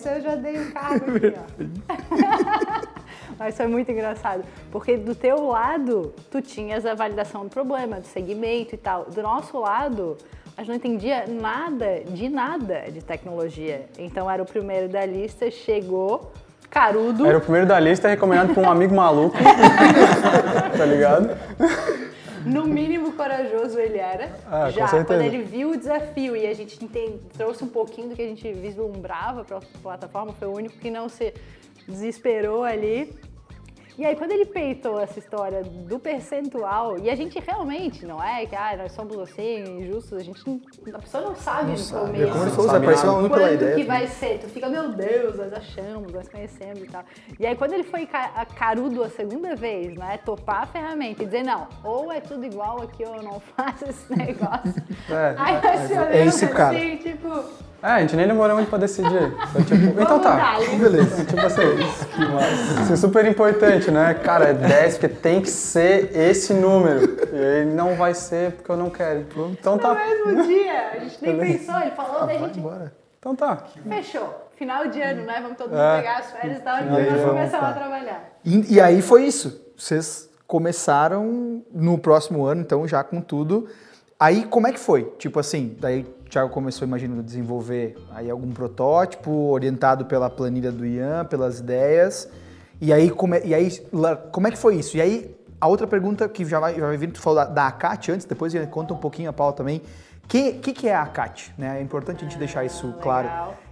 [0.00, 3.00] Fui o pitbull do dinheiro depois disso, eu já dei o cargo aqui, ó.
[3.38, 8.06] Mas foi muito engraçado, porque do teu lado, tu tinhas a validação do problema, do
[8.06, 9.06] segmento e tal.
[9.06, 10.18] Do nosso lado,
[10.56, 13.86] a gente não entendia nada, de nada de tecnologia.
[13.98, 16.32] Então era o primeiro da lista, chegou,
[16.68, 19.36] carudo, Era o primeiro da lista, recomendado por um amigo maluco.
[20.76, 21.30] tá ligado?
[22.44, 24.32] No mínimo corajoso ele era.
[24.46, 28.16] Ah, já, quando ele viu o desafio e a gente entende, trouxe um pouquinho do
[28.16, 31.34] que a gente vislumbrava para a plataforma, foi o único que não se
[31.86, 33.14] desesperou ali.
[34.00, 38.46] E aí, quando ele peitou essa história do percentual, e a gente realmente, não é
[38.46, 40.58] que ah, nós somos assim, injustos, a gente não,
[40.94, 42.32] a pessoa não sabe no Sabe, começo.
[42.32, 42.78] como ele Não falou, nada.
[42.78, 43.74] um pela Quando ideia.
[43.74, 44.38] que vai ser?
[44.38, 47.04] Tu fica, meu Deus, nós achamos, nós conhecemos e tal.
[47.38, 48.08] E aí, quando ele foi
[48.56, 52.80] carudo a segunda vez, né, topar a ferramenta e dizer, não, ou é tudo igual
[52.80, 54.82] aqui ou eu não faço esse negócio.
[55.10, 56.74] É, aí nós se olhamos é esse cara.
[56.74, 57.28] assim, tipo,
[57.82, 59.34] É, a gente nem demorou muito pra decidir.
[59.52, 60.58] Foi tipo, então tá.
[60.78, 61.24] Beleza.
[61.24, 61.62] Tipo assim,
[62.82, 64.12] isso é super importante, né?
[64.14, 67.18] Cara, é 10, porque tem que ser esse número.
[67.32, 69.24] E ele não vai ser porque eu não quero.
[69.52, 69.94] Então no tá.
[69.94, 71.58] mesmo dia, a gente nem Beleza.
[71.58, 72.92] pensou, ele falou, daí a gente embora.
[73.18, 73.64] Então tá.
[73.88, 74.48] fechou.
[74.56, 75.38] Final de ano, né?
[75.40, 75.96] Vamos todo mundo É.
[75.98, 77.70] pegar as férias e tal, e nós começamos lá.
[77.70, 78.30] a trabalhar.
[78.44, 79.58] E, e aí foi isso.
[79.76, 83.68] Vocês começaram no próximo ano, então, já com tudo.
[84.18, 85.04] Aí, como é que foi?
[85.18, 90.86] Tipo assim, daí Thiago começou, imagino, a desenvolver aí algum protótipo orientado pela planilha do
[90.86, 92.28] Ian, pelas ideias.
[92.80, 93.70] E aí, como é, e aí,
[94.30, 94.96] como é que foi isso?
[94.96, 97.66] E aí, a outra pergunta que já vai, já vai vir, tu falou da, da
[97.66, 99.82] ACAT antes, depois conta um pouquinho a Paula também.
[100.24, 101.52] O que, que, que é a ACAT?
[101.58, 101.78] Né?
[101.78, 103.28] É importante a gente deixar isso claro.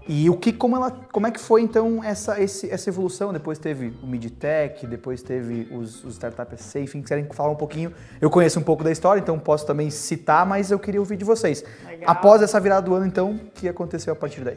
[0.09, 3.31] E o que, como, ela, como é que foi então essa, esse- essa evolução?
[3.31, 7.93] Depois teve o Midtech, depois teve os, os Startup SA, enfim, querem falar um pouquinho.
[8.19, 11.25] Eu conheço um pouco da história, então posso também citar, mas eu queria ouvir de
[11.27, 11.63] vocês.
[11.87, 12.11] Legal.
[12.11, 14.57] Após essa virada do ano, então, o que aconteceu a partir daí?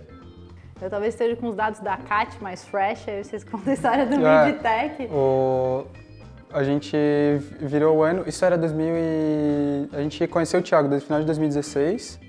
[0.81, 4.05] Eu talvez esteja com os dados da CAT mais fresh, aí vocês contam a história
[4.05, 4.45] do É.
[4.45, 5.09] Midtech.
[5.13, 5.85] O...
[6.53, 6.95] A gente
[7.61, 8.23] virou o ano.
[8.25, 9.89] Isso era 2000 e...
[9.93, 12.19] A gente conheceu o Thiago desde o final de 2016.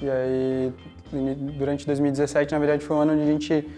[0.00, 0.72] E aí,
[1.58, 3.68] durante 2017, na verdade, foi um ano onde a gente,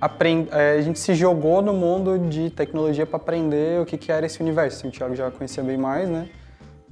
[0.00, 0.48] aprend...
[0.50, 4.26] eh, a gente se jogou no mundo de tecnologia para aprender o que, que era
[4.26, 4.78] esse universo.
[4.78, 6.28] Assim, o Thiago já conhecia bem mais, né?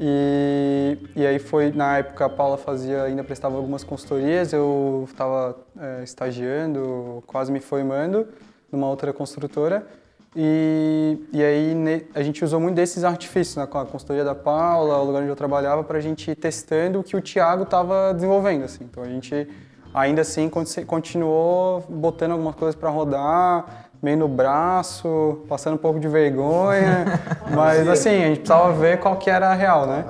[0.00, 5.56] E, e aí foi, na época, a Paula fazia, ainda prestava algumas consultorias, eu estava
[6.02, 8.26] estagiando, quase me formando
[8.70, 9.86] numa outra construtora.
[10.34, 14.34] E, e aí ne- a gente usou muito desses artifícios, né, com a consultoria da
[14.34, 17.64] Paula, o lugar onde eu trabalhava, para a gente ir testando o que o Thiago
[17.64, 18.64] estava desenvolvendo.
[18.64, 18.84] Assim.
[18.84, 19.46] Então a gente
[19.94, 26.00] ainda assim conti- continuou botando algumas coisas para rodar, meio no braço, passando um pouco
[26.00, 27.04] de vergonha,
[27.54, 30.04] mas assim, a gente precisava ver qual que era a real, né?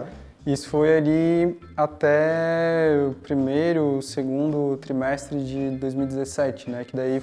[0.47, 6.85] Isso foi ali até o primeiro, segundo trimestre de 2017, né?
[6.85, 7.23] Que daí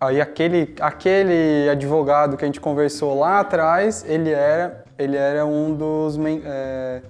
[0.00, 5.72] Aí aquele, aquele advogado que a gente conversou lá atrás, ele era, ele era um
[5.72, 7.00] dos men- é,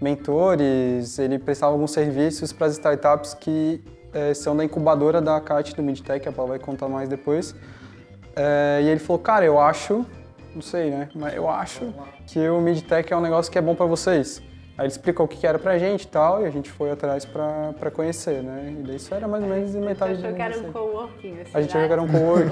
[0.00, 5.74] mentores, ele prestava alguns serviços para as startups que é, são da incubadora da CAT
[5.74, 7.54] do Midtech, a Paula vai contar mais depois.
[8.34, 10.04] É, e ele falou, cara, eu acho,
[10.54, 11.08] não sei, né?
[11.14, 11.92] Mas eu acho
[12.26, 14.42] que o Midtech é um negócio que é bom para vocês.
[14.80, 16.90] Aí ele explicou o que que era pra gente e tal, e a gente foi
[16.90, 18.74] atrás pra, pra conhecer, né?
[18.80, 21.50] E daí isso era mais ou menos metade achou do que era um coworking, assim,
[21.52, 21.80] A gente né?
[21.84, 22.50] achou que era um coworking.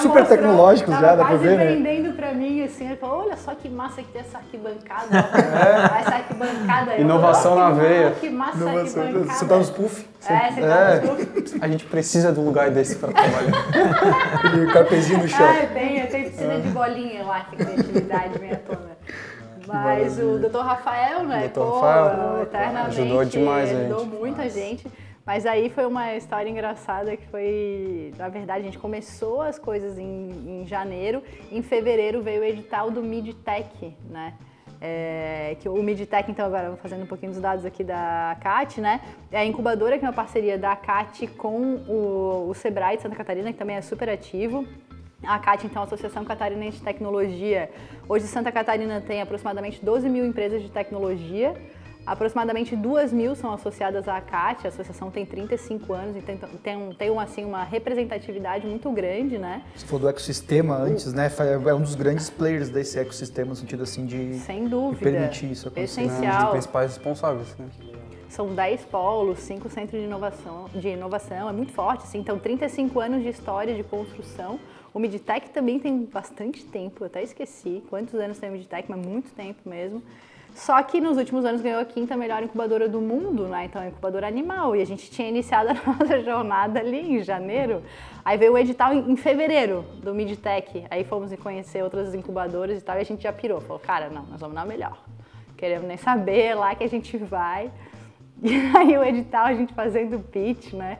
[0.00, 1.66] Super tava já, dá pra quase ver, né?
[1.66, 5.06] vendendo pra mim, assim, ele falou, olha só que massa que tem essa arquibancada,
[5.90, 5.98] ó.
[5.98, 7.00] essa arquibancada aí.
[7.00, 8.12] Inovação na veia.
[8.12, 9.34] Que massa Inovação, arquibancada.
[9.34, 11.00] Você tá nos puff, É, você tá É.
[11.00, 11.58] nos puff.
[11.60, 13.50] A gente precisa de um lugar desse pra trabalhar.
[14.44, 15.44] aquele carpezinho no chão.
[15.44, 18.93] Ah, tem, tem piscina de bolinha lá, que a criatividade vem à tona.
[19.66, 20.58] Mas o Dr.
[20.58, 21.48] Rafael, né?
[21.48, 21.54] Dr.
[21.54, 24.14] pô, Rafael eternamente ajudou demais ajudou gente.
[24.14, 24.86] muita gente.
[25.26, 29.98] Mas aí foi uma história engraçada que foi, na verdade, a gente começou as coisas
[29.98, 34.34] em, em janeiro, em fevereiro veio o edital do MidTech, né?
[34.82, 38.82] É, que o MidTech, então, agora vou fazendo um pouquinho dos dados aqui da CAT,
[38.82, 39.00] né?
[39.32, 43.16] É a incubadora que é uma parceria da CAT com o, o Sebrae de Santa
[43.16, 44.66] Catarina, que também é super ativo.
[45.26, 47.70] A CAT, então, a Associação Catarinense de Tecnologia.
[48.08, 51.54] Hoje, Santa Catarina tem aproximadamente 12 mil empresas de tecnologia.
[52.06, 54.66] Aproximadamente 2 mil são associadas à CAT.
[54.66, 58.90] A associação tem 35 anos e tem, tem, um- tem uma, assim, uma representatividade muito
[58.92, 59.62] grande, né?
[59.74, 61.30] Você falou do ecossistema antes, né?
[61.66, 65.02] É um dos grandes players desse ecossistema, no sentido assim de, Sem de dúvida.
[65.10, 66.02] permitir isso acontecer.
[66.02, 66.50] Um dos Essencial.
[66.50, 67.66] principais responsáveis, né?
[68.34, 72.18] São 10 polos, 5 centros de inovação, de inovação, é muito forte, assim.
[72.18, 74.58] Então, 35 anos de história de construção.
[74.92, 79.06] O Midtech também tem bastante tempo, eu até esqueci quantos anos tem o Midtech, mas
[79.06, 80.02] muito tempo mesmo.
[80.52, 83.66] Só que nos últimos anos ganhou a quinta melhor incubadora do mundo, né?
[83.66, 84.74] Então, é incubadora animal.
[84.74, 87.84] E a gente tinha iniciado a nossa jornada ali em janeiro.
[88.24, 90.84] Aí veio o edital em, fevereiro do Midtech.
[90.90, 93.60] Aí fomos conhecer outras incubadoras e tal, e a gente já pirou.
[93.60, 94.98] Falou, cara, não, nós vamos na melhor.
[95.56, 97.70] Queremos nem saber, lá que a gente vai.
[98.76, 100.98] Aí o edital, a gente fazendo pitch, né?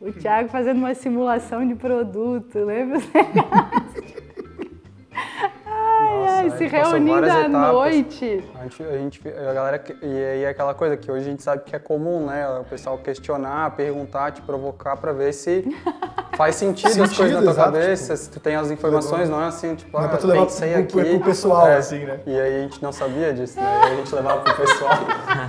[0.00, 2.98] O Thiago fazendo uma simulação de produto, lembra?
[6.10, 8.44] ai, ai, se reunindo à noite.
[8.58, 11.42] A gente, a gente, a galera, e aí é aquela coisa que hoje a gente
[11.42, 12.46] sabe que é comum, né?
[12.60, 15.64] O pessoal questionar, perguntar, te provocar pra ver se
[16.36, 19.42] faz sentido, as Sentido, coisas na tua exato, cabeça, se tu tem as informações, não
[19.42, 20.92] é assim, tipo, é ah, pra tu levar pensei pro- aqui.
[20.92, 22.20] pro- pro pessoal, É, assim, né?
[22.26, 23.80] E aí a gente não sabia disso, né?
[23.82, 24.90] E aí a gente levava pro pessoal.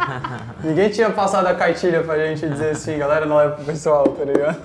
[0.64, 4.24] Ninguém tinha passado a cartilha pra gente dizer assim, galera, não leva pro pessoal, tá
[4.26, 4.60] ligado?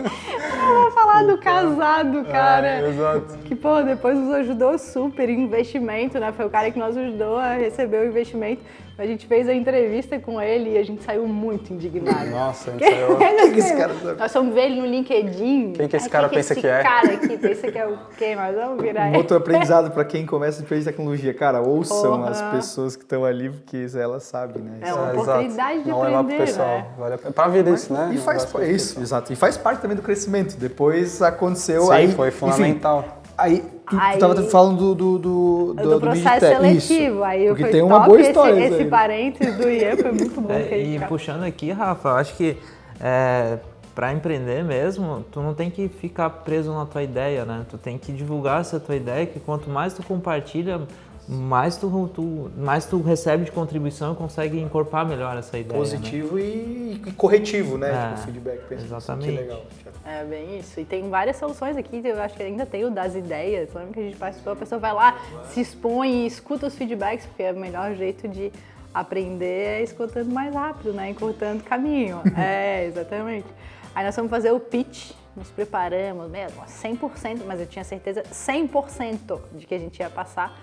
[0.66, 2.66] Vamos falar do casado, cara.
[2.66, 3.38] É, exato.
[3.44, 5.46] Que, pô, depois nos ajudou super em
[5.86, 6.32] investimento, né?
[6.32, 8.62] Foi o cara que nos ajudou a receber o investimento.
[8.98, 12.30] A gente fez a entrevista com ele e a gente saiu muito indignado.
[12.30, 12.84] Nossa, a gente
[13.18, 13.52] Quem saiu...
[13.52, 14.18] que esse cara sabe?
[14.18, 15.74] Nós fomos ver ele no LinkedIn.
[15.74, 16.82] Quem que esse Ai, cara quem pensa esse que é?
[16.82, 18.34] cara aqui pensa que é o quê?
[18.34, 19.18] Mas vamos virar ele.
[19.18, 21.34] outro aprendizado para quem começa de tecnologia.
[21.34, 22.30] Cara, ouçam Porra.
[22.30, 24.78] as pessoas que estão ali, porque elas sabem, né?
[24.80, 25.20] É uma exato.
[25.20, 26.78] oportunidade de não levar pro aprender, pessoal.
[26.78, 26.86] né?
[26.98, 27.32] Vale a pena.
[27.32, 28.10] Pra vida isso, né?
[28.14, 29.30] E faz isso, exato.
[29.30, 30.56] E faz parte também do crescimento.
[30.56, 32.12] Depois aconteceu Sim, aí.
[32.12, 33.04] foi enfim, fundamental.
[33.38, 36.56] Aí tu, Aí- tu tava falando do do do, Do, do processo Midtech.
[36.80, 37.14] seletivo.
[37.16, 37.24] Isso.
[37.24, 38.88] Aí porque foi tem uma top boa esse, história isso esse aí.
[38.90, 40.52] parênteses do Ian foi muito bom.
[40.52, 42.56] É, e puxando aqui, Rafa, eu acho que
[43.00, 43.58] é,
[43.94, 47.64] para empreender mesmo, tu não tem que ficar preso na tua ideia, né?
[47.70, 50.80] Tu tem que divulgar essa tua ideia, que quanto mais tu compartilha,
[51.28, 55.72] mais tu, tu- mais tu recebe de contribuição e consegue incorporar melhor essa ideia.
[55.72, 55.78] né?
[55.78, 57.90] Positivo e, e corretivo, né?
[57.90, 58.60] É, tipo, feedback.
[58.72, 59.30] Exatamente.
[59.32, 59.62] Que legal.
[60.06, 60.78] É bem isso.
[60.78, 63.74] E tem várias soluções aqui, eu acho que ainda tem o das ideias.
[63.74, 67.26] Lembra que a gente participou, a pessoa vai lá, se expõe e escuta os feedbacks,
[67.26, 68.52] porque é o melhor jeito de
[68.94, 71.10] aprender é escutando mais rápido, né?
[71.10, 72.22] Encurtando caminho.
[72.38, 73.46] é, exatamente.
[73.94, 79.40] Aí nós vamos fazer o pitch, nos preparamos mesmo, 100%, mas eu tinha certeza 100%
[79.52, 80.58] de que a gente ia passar.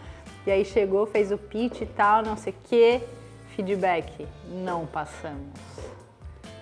[0.47, 3.01] E aí chegou, fez o pitch e tal, não sei o quê.
[3.55, 5.53] Feedback, não passamos.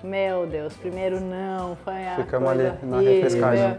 [0.03, 3.15] Meu Deus, primeiro não, foi a Ficamos coisa ali na horrível.
[3.15, 3.77] repescagem.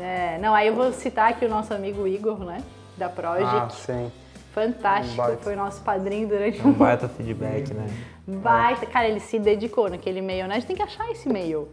[0.00, 2.62] É, não, aí eu vou citar aqui o nosso amigo Igor, né?
[2.96, 3.74] Da Ah, Project.
[3.76, 4.12] sim.
[4.52, 5.38] Fantástico, baita.
[5.42, 7.86] foi nosso padrinho durante Um um baita feedback, né?
[8.26, 8.84] baita.
[8.86, 10.56] Cara, ele se dedicou naquele e-mail, né?
[10.56, 11.68] A gente tem que achar esse e-mail.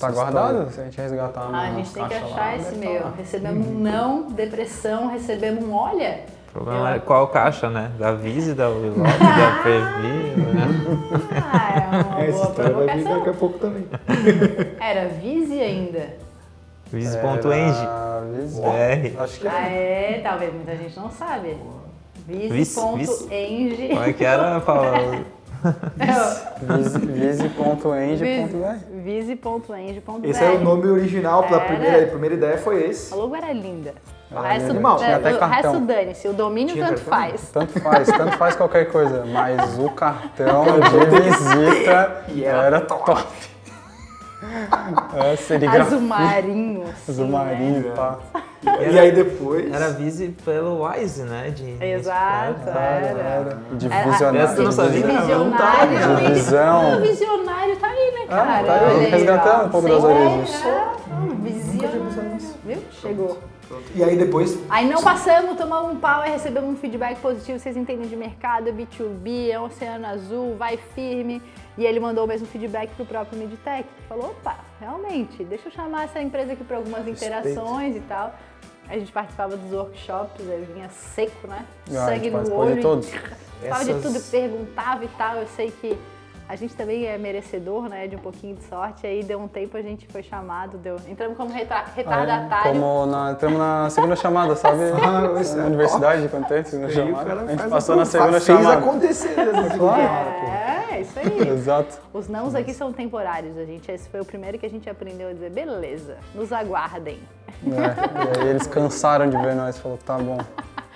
[0.00, 0.70] Tá guardado?
[0.70, 3.02] Se a gente resgatar Ah, a gente tem que achar lá, esse tá e-mail.
[3.16, 6.20] Recebemos um não, depressão, recebemos um olha.
[6.54, 7.90] O problema é qual caixa, né?
[7.98, 9.08] Da Vise, da Willow, da
[9.62, 10.68] Previ, né?
[11.50, 13.86] Ah, é uma Essa boa história vai vir daqui a pouco também.
[14.78, 16.08] Era Vise ainda.
[16.92, 17.22] Vise.eng.
[17.24, 18.20] Era
[19.00, 19.16] Vise.
[19.18, 20.16] Acho que Ah, é.
[20.18, 21.56] é, talvez muita gente não sabe.
[22.28, 23.96] Vice- Como Vise.eng.
[23.98, 24.92] é que era, Paula?
[26.60, 28.78] Vise- Vise.eng.br.
[29.02, 30.28] Vise.eng.br.
[30.28, 31.66] Esse é o nome original, pela Era.
[31.72, 33.10] primeira, a primeira ideia foi esse.
[33.14, 33.94] A logo era linda.
[34.34, 36.28] O Era resto, é, Tinha até o resto dane-se.
[36.28, 37.28] O domínio Tinha tanto cartão?
[37.30, 37.50] faz.
[37.50, 43.22] Tanto faz, tanto faz qualquer coisa, mas o cartão de visita E era era top.
[45.14, 45.82] É, serigrafia.
[45.82, 46.84] Azul marinho.
[47.08, 47.92] Azul marinho, né?
[47.94, 48.18] pá.
[48.64, 49.72] E aí depois.
[49.72, 51.50] Era Vise pelo Wise, né?
[51.50, 53.58] De Exato, era.
[53.72, 54.40] De É, a- visionário.
[54.40, 55.06] Essa tu não sabia?
[55.06, 55.38] Visionário.
[56.00, 56.98] Não, tá, Visão.
[56.98, 58.42] O visionário tá aí, né, cara?
[58.60, 60.64] Ah, tá aí, resgatando um pouco das origens.
[60.64, 60.84] é,
[61.42, 62.38] Visionário.
[62.64, 62.78] Viu?
[63.00, 63.38] Chegou.
[63.94, 64.58] E aí depois.
[64.68, 68.68] Aí não passamos, tomamos um pau, aí recebemos um feedback positivo, vocês entendem de mercado,
[68.68, 71.42] é B2B, é um oceano azul, vai firme.
[71.78, 75.72] E ele mandou o mesmo feedback pro próprio Midtech, que falou, opa, realmente, deixa eu
[75.72, 78.34] chamar essa empresa aqui para algumas interações e tal.
[78.88, 81.64] A gente participava dos workshops, aí vinha seco, né?
[81.90, 82.82] Ah, Sangue no de olho.
[82.82, 83.08] todos.
[83.62, 85.36] Falava de Essas- tudo, perguntava e tal.
[85.36, 85.96] Eu sei que
[86.52, 89.06] a gente também é merecedor, né, de um pouquinho de sorte.
[89.06, 90.96] Aí deu um tempo, a gente foi chamado, deu...
[91.08, 92.72] entramos como retra- retardatário.
[92.72, 94.82] Como na, entramos na segunda chamada, sabe?
[95.02, 97.32] Ah, é na universidade, quando tem segunda Aí chamada.
[97.32, 98.74] A gente faz passou a- na segunda fez chamada.
[98.78, 100.46] acontecer segunda chamada, pô.
[100.46, 101.48] É, isso aí.
[101.48, 101.98] Exato.
[102.12, 103.90] Os nãos aqui são temporários, a gente.
[103.90, 107.18] Esse foi o primeiro que a gente aprendeu a dizer, beleza, nos aguardem.
[107.64, 110.36] É, e aí eles cansaram de ver nós, falou, tá bom,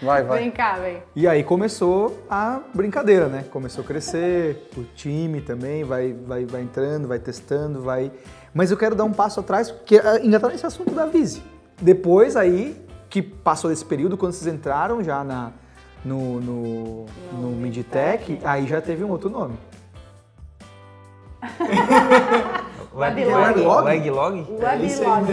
[0.00, 0.38] vai, vai.
[0.40, 1.02] Vem cá, vem.
[1.14, 3.44] E aí começou a brincadeira, né?
[3.50, 8.10] Começou a crescer, o time também vai, vai, vai entrando, vai testando, vai.
[8.54, 11.42] Mas eu quero dar um passo atrás, porque ah, ainda tá nesse assunto da Vise.
[11.80, 12.80] Depois aí,
[13.10, 15.52] que passou esse período, quando vocês entraram já na,
[16.04, 19.58] no, no, no Midtech, aí já teve um outro nome.
[22.96, 23.60] Weblog.
[23.60, 23.84] Weblog?
[23.84, 24.46] Weblog?
[24.48, 25.26] Weblog.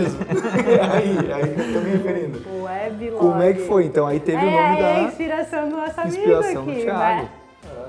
[0.92, 2.42] aí, aí eu tô me referindo.
[2.64, 3.18] Weblog.
[3.18, 3.86] Como é que foi?
[3.86, 6.74] Então aí teve o nome É, é a da inspiração do nosso amigo inspiração aqui,
[6.74, 7.00] do Thiago.
[7.24, 7.30] né?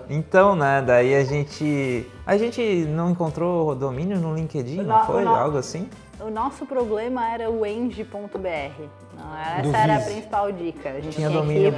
[0.09, 2.07] Então, né, daí a gente.
[2.27, 5.25] A gente não encontrou domínio no LinkedIn, O não no- foi?
[5.25, 5.89] no- Algo assim?
[6.21, 8.85] O nosso problema era o eng.br.
[9.19, 10.91] Não, essa Do era a principal dica.
[10.91, 11.73] A gente Tinha tinha domínio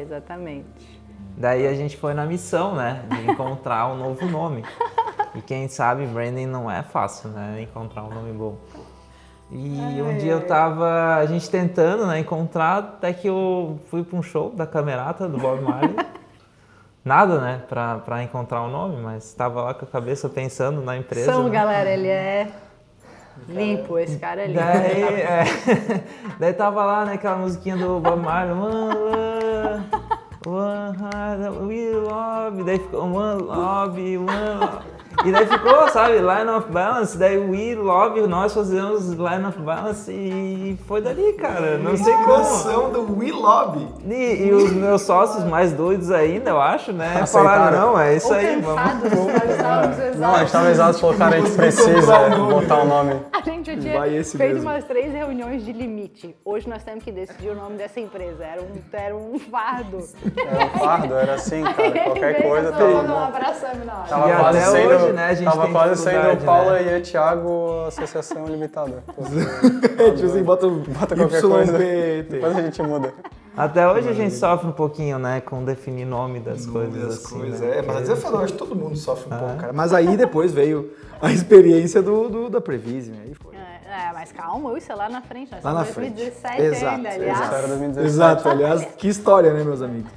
[0.00, 0.66] exatamente.
[1.36, 4.64] Daí a gente foi na missão, né, de encontrar um novo nome.
[5.34, 8.56] E quem sabe branding não é fácil, né, encontrar um nome bom.
[9.50, 14.18] E um dia eu tava, a gente tentando, né, encontrar, até que eu fui para
[14.18, 15.96] um show da Camerata, do Bob Marley.
[17.02, 20.96] Nada, né, pra, pra encontrar um nome, mas tava lá com a cabeça pensando na
[20.98, 21.32] empresa.
[21.32, 21.50] São, né?
[21.50, 22.48] galera, ele é
[23.48, 24.60] limpo, esse cara é limpo.
[24.60, 25.44] Daí, é,
[26.38, 29.84] daí tava lá, né, aquela musiquinha do Bob Marley, One Love,
[30.46, 34.97] One Heart, We Love, daí ficou One Love, One Love.
[35.24, 40.10] E daí ficou, sabe, Line of Balance, daí We Love, nós fazemos Line of Balance
[40.12, 42.40] e foi dali, cara, não sei como.
[42.40, 43.88] Inspiração do We Lobby.
[44.06, 47.26] E, e os meus sócios mais doidos ainda, eu acho, né, Aceitaram.
[47.58, 48.80] falaram, não, é isso Ou aí, vamos.
[48.80, 50.52] cansados, nós estávamos Não, a gente exaustos.
[50.52, 53.20] tava exato, falou, cara, a gente precisa botar o nome.
[53.32, 54.70] A gente já tinha Vai esse feito mesmo.
[54.70, 56.36] umas três reuniões de limite.
[56.44, 58.44] Hoje nós temos que decidir o nome dessa empresa.
[58.44, 59.98] Era um, era um fardo.
[60.36, 63.02] Era um fardo, era assim, cara, qualquer coisa tava...
[63.02, 64.08] nós.
[64.08, 66.72] Tava E quase até sendo, hoje, né, a gente tava tem quase sendo dificuldade, Paula
[66.80, 66.98] né?
[66.98, 69.02] e Thiago Associação Limitada.
[70.16, 71.78] tipo assim, bota, Bota qualquer coisa.
[72.28, 73.12] Depois a gente muda.
[73.56, 77.38] Até hoje a gente sofre um pouquinho, né, com definir nome das coisas das assim,
[77.40, 77.78] coisas, né?
[77.78, 79.72] é, mas é desafiador, acho que todo mundo sofre um pouco, cara.
[79.72, 83.56] Mas aí depois veio a experiência do, do- da Previsium, aí foi.
[83.56, 83.58] É,
[84.10, 85.50] é, mas calma, isso é lá na frente.
[85.50, 86.30] Nós Lá na estamos em frente.
[86.30, 87.40] 2017 Exato, ainda, aliás.
[87.40, 88.06] Isso era 2017.
[88.06, 90.10] Exato, aliás, que história, né, meus amigos?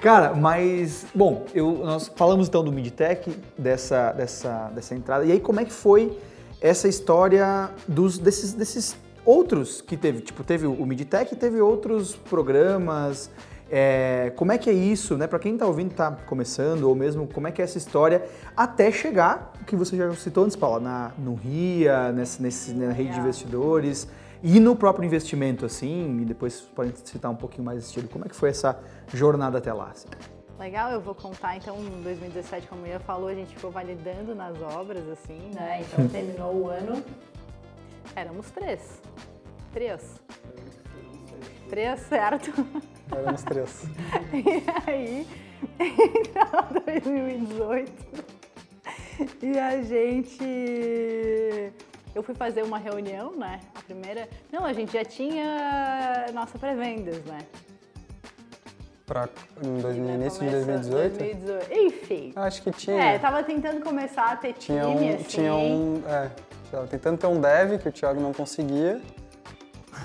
[0.00, 5.40] Cara, mas, bom, eu, nós falamos então do Midtech, dessa, dessa, dessa entrada, e aí
[5.40, 6.16] como é que foi
[6.60, 10.20] essa história dos, desses, desses outros que teve?
[10.20, 13.30] Tipo, teve o Midtech e teve outros programas,
[13.70, 15.26] é, como é que é isso, né?
[15.26, 18.24] Para quem tá ouvindo, tá começando, ou mesmo como é que é essa história,
[18.56, 22.86] até chegar, o que você já citou antes, Paula, na, no RIA, nesse, nesse, na
[22.86, 23.20] rede de Legal.
[23.20, 24.08] investidores,
[24.42, 28.08] e no próprio investimento, assim, e depois podem citar um pouquinho mais esse estilo.
[28.08, 28.80] Como é que foi essa
[29.12, 29.90] jornada até lá?
[29.90, 30.08] assim?
[30.58, 34.60] Legal, eu vou contar então, em 2017, como Ian falou, a gente ficou validando nas
[34.60, 35.82] obras, assim, né?
[35.82, 37.02] Então terminou o ano.
[38.14, 39.00] Éramos três.
[39.72, 40.20] Três.
[41.68, 42.52] Três, certo?
[43.10, 43.84] Éramos três.
[44.32, 45.26] E aí,
[45.78, 47.92] entrou 2018
[49.42, 51.72] e a gente.
[52.14, 53.60] Eu fui fazer uma reunião, né?
[53.74, 54.28] A primeira.
[54.52, 57.38] Não, a gente já tinha nossa pré-vendas, né?
[59.06, 59.28] Pra,
[59.62, 61.18] no dois- no Né, início de começou 2018?
[61.18, 61.72] 2018.
[61.72, 62.32] Enfim.
[62.36, 63.02] Acho que tinha.
[63.02, 65.24] É, tava tentando começar a ter time, tinha um, assim.
[65.24, 66.30] tinha um, é,
[66.70, 69.00] tava tentando ter um dev que o Thiago não conseguia.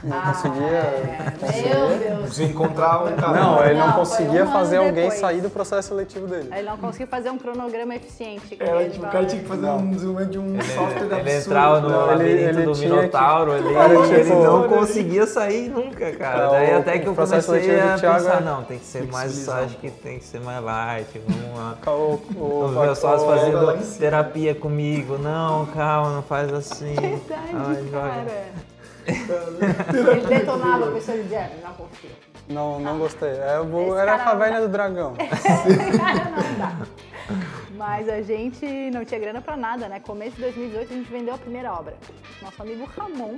[0.03, 0.67] Não Ah, conseguia.
[0.67, 1.33] é.
[1.41, 2.35] Meu Deus.
[2.35, 3.39] Se encontrar um cara.
[3.39, 5.19] Não, ele não, Não, conseguia um fazer alguém depois.
[5.19, 6.49] sair do processo seletivo dele.
[6.53, 8.57] Ele não conseguiu fazer um cronograma eficiente.
[8.59, 11.45] Era, tipo, o cara tinha que fazer um desenvolvimento de um software da Ele absurdo.
[11.51, 15.25] entrava no Não, ele- labirinto ele do Minotauro ali, Era e ele tipo- não conseguia
[15.27, 16.43] sair nunca, cara.
[16.45, 19.03] É, Daí até que o eu processo comecei a pensar, é não, tem que ser
[19.11, 21.77] mais, acho que tem que ser mais light, vamos lá.
[21.87, 26.95] Os meus sócios em fazendo terapia comigo, não, calma, não faz assim.
[26.99, 27.21] Ai,
[27.75, 27.99] Verdade, joga.
[28.09, 28.25] cara.
[29.07, 32.09] Ele detonava a pessoa e dizia, não confio.
[32.47, 33.29] Não, não gostei.
[33.29, 33.59] É,
[33.99, 35.13] era a caverna do dragão.
[35.97, 36.87] Cara, não dá.
[37.75, 39.99] Mas a gente não tinha grana pra nada, né?
[39.99, 41.95] Começo de 2018 a gente vendeu a primeira obra.
[42.41, 43.37] Nosso amigo Ramon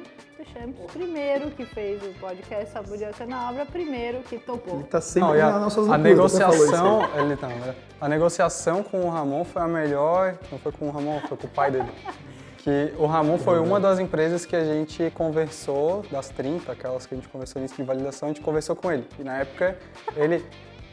[0.54, 4.76] Champs, primeiro que fez o podcast Podia Ser na Obra, primeiro que topou.
[4.76, 7.76] Ele tá sempre Não, a, a negociação, ele tá, né?
[8.00, 11.48] A negociação com o Ramon foi a melhor, não foi com o Ramon, foi com
[11.48, 11.90] o pai dele.
[12.68, 17.14] Que o Ramon foi uma das empresas que a gente conversou, das 30, aquelas que
[17.14, 19.06] a gente conversou nisso de validação, a gente conversou com ele.
[19.18, 19.78] E na época
[20.18, 20.44] ele,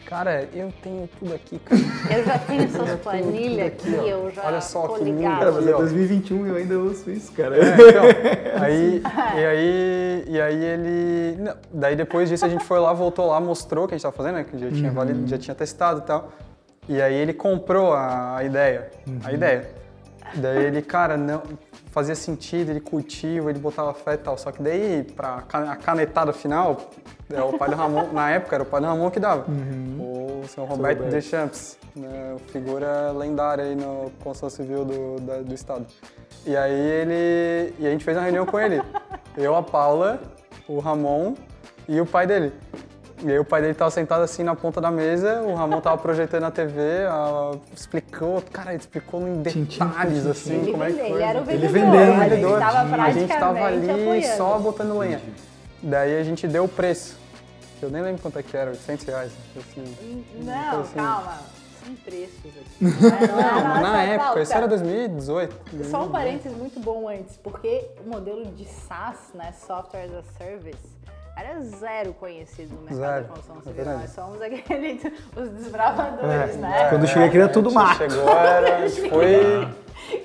[0.06, 1.80] cara, eu tenho tudo aqui, cara.
[2.16, 4.02] Eu já tenho essas planilhas aqui, ó.
[4.06, 5.16] eu já Olha só tô que lindo.
[5.18, 5.38] ligado.
[5.40, 5.78] Cara, mas é Aqui, ó.
[5.78, 7.56] 2021 e eu ainda ouço isso, cara.
[7.58, 9.02] Então, aí,
[9.34, 11.42] e aí, e aí ele.
[11.42, 14.02] não, daí depois disso a gente foi lá, voltou lá, mostrou o que a gente
[14.04, 14.44] tava fazendo, né?
[14.44, 16.30] Que já tinha, vali- já tinha testado e tal.
[16.88, 18.92] E aí ele comprou a, a ideia.
[19.24, 19.82] A ideia.
[20.36, 21.42] Daí ele, cara, não.
[21.90, 24.36] Fazia sentido, ele curtiu, ele botava fé e tal.
[24.36, 26.90] Só que daí, pra a canetada final,
[27.32, 29.44] é o pai do Ramon, na época era o pai do Ramon que dava.
[29.98, 31.04] O senhor Roberto.
[31.04, 35.86] Deschamps, né, figura lendária aí no Constituição Civil do, da- do Estado.
[36.44, 37.74] E aí ele.
[37.78, 38.82] E a gente fez uma reunião com ele.
[39.36, 40.20] Eu, a Paula,
[40.68, 41.34] o Ramon
[41.88, 42.52] e o pai dele.
[43.24, 45.96] E aí o pai dele tava sentado assim na ponta da mesa, o Ramon tava
[45.96, 50.98] projetando na TV, a- explicou, cara, ele explicou em detalhes assim, Ele, como é que
[50.98, 51.10] foi.
[51.10, 52.58] ele era o Ele vendedor, vendendo, a gente vendedor.
[52.58, 54.36] tava A gente tava ali apoiando.
[54.36, 55.22] só botando lenha.
[55.82, 57.16] Daí a gente deu o preço.
[57.80, 59.32] que Eu nem lembro quanto é que era, 800 reais.
[59.58, 59.94] Assim.
[60.42, 60.94] Não, assim.
[60.94, 61.38] calma.
[61.84, 62.76] Sem preços aqui.
[62.80, 65.54] Não, na época, isso era 2018.
[65.90, 70.22] Só um parênteses muito bom antes, porque o modelo de SaaS, né, Software as a
[70.38, 70.93] Service,
[71.36, 73.74] era zero conhecido no mercado Zero, da construção é civil.
[73.74, 74.00] verdade.
[74.00, 75.04] Nós somos aqueles,
[75.36, 76.88] os desbravadores, É, né?
[76.90, 77.96] Quando eu cheguei aqui era tudo mato.
[77.98, 79.68] Chegou, era, foi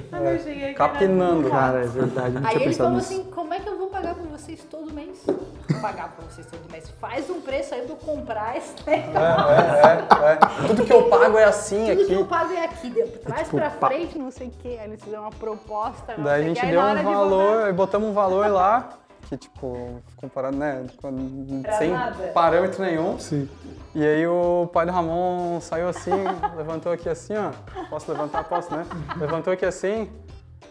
[0.09, 1.41] Quando eu cheguei aqui era capinando.
[1.43, 1.51] tudo.
[1.51, 3.13] Cara, é verdade, não Aí tinha ele falou nisso.
[3.13, 5.19] assim, como é que eu vou pagar pra vocês todo mês?
[5.25, 6.89] Vou pagar pra vocês todo mês.
[6.99, 9.17] Faz um preço aí pra eu comprar esse negócio.
[9.19, 10.33] É,
[10.63, 10.67] é.
[10.67, 12.29] Tudo que eu pago é assim Tudo que eu aqui.
[12.29, 14.77] pago é aqui, de trás tipo, pra frente, não sei o quê.
[14.79, 17.05] Aí eles fizeram uma proposta, não Daí a sei o gente deu um hora de
[17.05, 18.89] valor, botamos um valor lá,
[19.29, 22.27] que tipo, comparado, né, com- Pra sem nada.
[22.33, 23.19] parâmetro nenhum.
[23.19, 23.47] Sim.
[23.93, 26.11] E aí o pai do Ramon saiu assim,
[26.57, 27.51] levantou aqui assim, ó.
[27.89, 28.43] Posso levantar?
[28.45, 28.85] Posso, né?
[29.17, 30.09] Levantou aqui assim,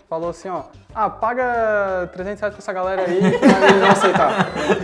[0.08, 0.62] falou assim, ó.
[0.92, 4.32] Ah, paga 300 reais pra essa galera aí, que eles vão aceitar.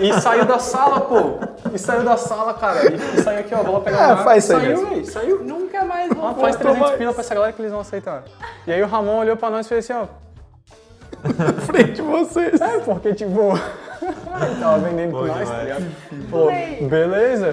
[0.00, 1.38] E saiu da sala, pô.
[1.72, 2.92] E saiu da sala, cara.
[2.92, 3.62] E, e saiu aqui, ó.
[3.64, 5.06] Vou lá pegar Ah, faz isso aí Saiu, mesmo.
[5.06, 5.42] saiu.
[5.44, 6.98] Nunca mais vou Ah, faz Voltou 300 mais.
[6.98, 8.22] pila pra essa galera que eles vão aceitar.
[8.68, 10.23] E aí o Ramon olhou pra nós e fez assim, ó.
[11.66, 12.60] Frente de vocês.
[12.60, 13.54] É, porque tipo.
[14.04, 15.84] ele tava vendendo com Bom nós, tá ligado?
[16.30, 16.86] Play.
[16.88, 17.52] beleza,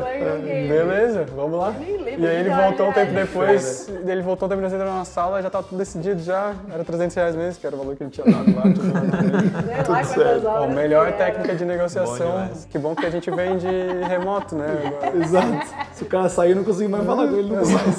[0.67, 1.73] beleza, vamos lá.
[1.79, 5.05] E aí de ele voltou um tempo depois, ele voltou um tempo depois, entrou na
[5.05, 8.03] sala, já tava tudo decidido já, era 300 reais mesmo, que era o valor que
[8.03, 8.61] ele tinha dado lá.
[8.63, 11.17] Tudo quantas Ó, melhor era.
[11.17, 13.67] técnica de negociação, que bom que a gente vende
[14.07, 14.67] remoto, né?
[14.85, 15.17] agora.
[15.17, 15.67] Exato.
[15.93, 17.95] Se o cara sair, eu não consigo mais falar com ele nunca mais.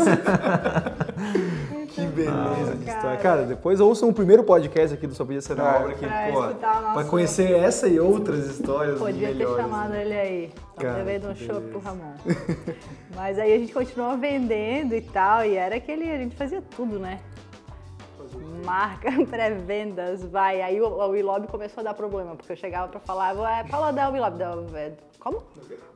[1.95, 3.17] Que beleza de história.
[3.19, 5.77] Cara, depois ouçam o primeiro podcast aqui do Só Podia Ser na É.
[5.81, 9.63] Obra, que, Pra pô, vai conhecer essa e outras histórias Pô, devia ter melhores.
[9.63, 10.53] chamado ele aí.
[10.77, 12.15] Cara, Estamos devendo um show pro Ramon.
[13.15, 16.99] Mas aí a gente continuou vendendo e tal, e era aquele, a gente fazia tudo,
[16.99, 17.21] né?
[18.65, 20.63] Marca, pré-vendas, vai.
[20.63, 23.93] Aí o, o WeLob começou a dar problema, porque eu chegava pra falar, é, fala
[23.93, 25.43] da WeLob, da, é, como?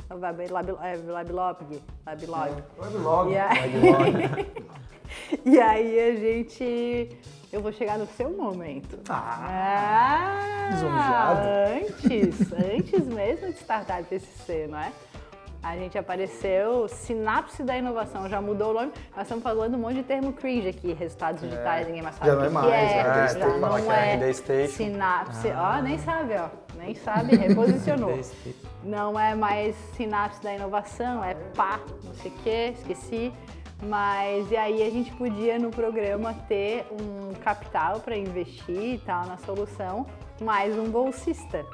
[0.09, 2.63] Lab, lab, é, Lablog, Lablog.
[2.79, 3.31] Vai logo.
[3.33, 4.47] E aí,
[5.45, 7.09] e aí a gente.
[7.53, 8.99] Eu vou chegar no seu momento.
[9.09, 11.49] Ah, lisonjeado.
[11.75, 14.93] antes, antes mesmo de startup SC, não é?
[15.67, 18.93] A gente apareceu, Sinapse da Inovação, já mudou o nome.
[19.17, 22.37] Nós estamos falando um monte de termo cringe aqui, resultados digitais, ninguém mais sabe Já
[22.37, 22.99] não é mais, é.
[22.99, 24.73] é, já falar não que é é Station.
[24.73, 28.17] Sinapse, ó, nem sabe, ó, nem sabe, reposicionou.
[28.85, 33.33] Não é mais sinapse da inovação, é pá, não sei o quê, esqueci.
[33.83, 39.27] Mas e aí a gente podia no programa ter um capital para investir e tal
[39.27, 40.07] na solução,
[40.41, 41.65] mais um bolsista.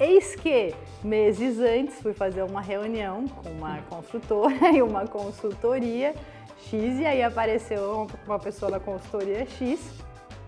[0.00, 6.14] Eis que, meses antes, fui fazer uma reunião com uma construtora e uma consultoria
[6.58, 10.02] X, e aí apareceu uma pessoa da consultoria X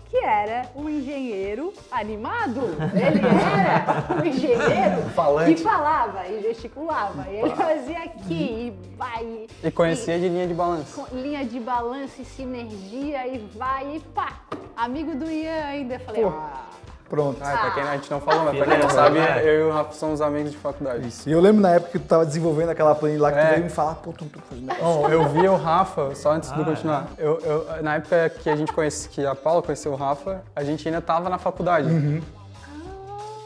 [0.09, 2.61] que era um engenheiro animado.
[2.93, 5.55] Ele era um engenheiro Falante.
[5.55, 7.25] que falava e gesticulava.
[7.29, 9.47] E ele fazia aqui e vai.
[9.63, 11.05] E conhecia de linha de balanço.
[11.11, 14.41] linha de balanço e sinergia e vai e pá.
[14.75, 15.99] Amigo do Ian ainda.
[15.99, 16.29] Falei, Pô.
[16.29, 16.65] ah,
[17.09, 17.37] Pronto.
[17.39, 19.71] Ah, pra quem a gente não falou, mas pra quem não sabe, eu e o
[19.71, 21.07] Rafa somos amigos de faculdade.
[21.07, 21.29] Isso.
[21.29, 23.49] E eu lembro na época que tu tava desenvolvendo aquela planilha lá que tu É.
[23.51, 26.55] veio me falar, pô, tu, tu fazendo Bom, eu vi o Rafa, só antes de
[26.55, 27.07] Ah, eu continuar.
[27.17, 30.63] Eu, eu- na época que a gente conhece, que a Paula conheceu o Rafa, a
[30.63, 31.87] gente ainda tava na faculdade.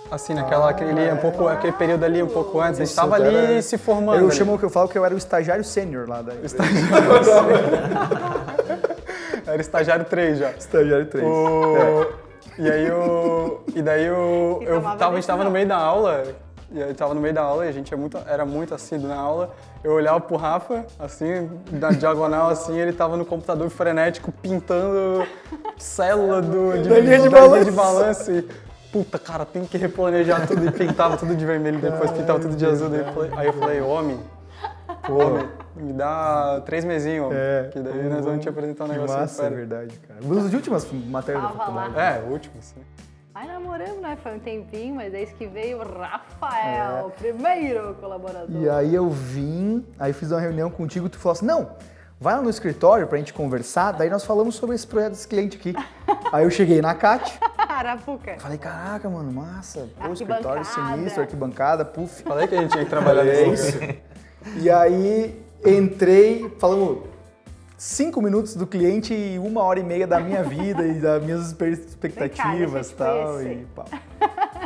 [0.10, 3.18] Assim, naquela, aquele, um pouco, aquele período ali, um pouco antes, a gente Isso, tava
[3.18, 4.20] tu ali era- se formando.
[4.20, 4.36] Eu ali.
[4.36, 6.58] chamo o que eu falo que eu era o estagiário sênior lá da empresa.
[9.46, 10.52] Era estagiário 3 já.
[10.52, 11.26] Estagiário 3.
[11.28, 12.29] O-
[12.60, 13.62] E aí o.
[13.74, 14.60] E daí o.
[14.62, 16.24] E Eu tomava tava, a gente tava no meio da aula.
[16.72, 19.08] E eu tava no meio da aula e a gente é muito, era muito assíduo
[19.08, 19.56] na aula.
[19.84, 25.26] Eu olhava pro Rafa, assim, na diagonal, assim, ele tava no computador frenético pintando
[25.78, 27.66] célula do, de, Da linha de da balanço.
[27.66, 28.32] de balanço.
[28.32, 28.48] E,
[28.92, 30.64] puta, cara, tem que replanejar tudo.
[30.68, 32.90] E pintava tudo de vermelho, depois pintava tudo de azul.
[32.94, 33.06] Eu
[33.36, 34.20] aí eu falei, homem,
[35.10, 35.50] homem,
[35.82, 37.32] me dá três mesinhos.
[37.34, 37.70] É.
[37.72, 40.20] Que daí nós vamos te apresentar um Que negócio massa, é verdade, cara.
[40.24, 41.96] Uma últimas matérias da Tava faculdade.
[41.96, 42.04] lá.
[42.04, 42.82] É, o último, sim.
[43.34, 44.18] Aí namoramos, né?
[44.22, 48.50] Foi um tempinho, mas desde que veio o Rafael, primeiro colaborador.
[48.54, 48.60] É.
[48.60, 51.70] E aí eu vim, aí fiz uma reunião contigo, tu falou assim, não,
[52.20, 55.56] vai lá no escritório pra gente conversar, daí nós falamos sobre esse projeto desse cliente
[55.56, 55.74] aqui.
[56.34, 58.36] aí eu cheguei na CAT, Arapuca.
[58.40, 62.24] falei, caraca, mano, massa, pô, escritório sinistro, arquibancada, puf.
[62.24, 63.80] Falei que a gente tinha que trabalhar É nesse isso.
[64.58, 67.04] E aí entrei, falamos
[67.78, 71.52] cinco minutos do cliente e uma hora e meia da minha vida e das minhas
[71.56, 73.42] expectativas e tal.
[73.42, 73.86] E, pá.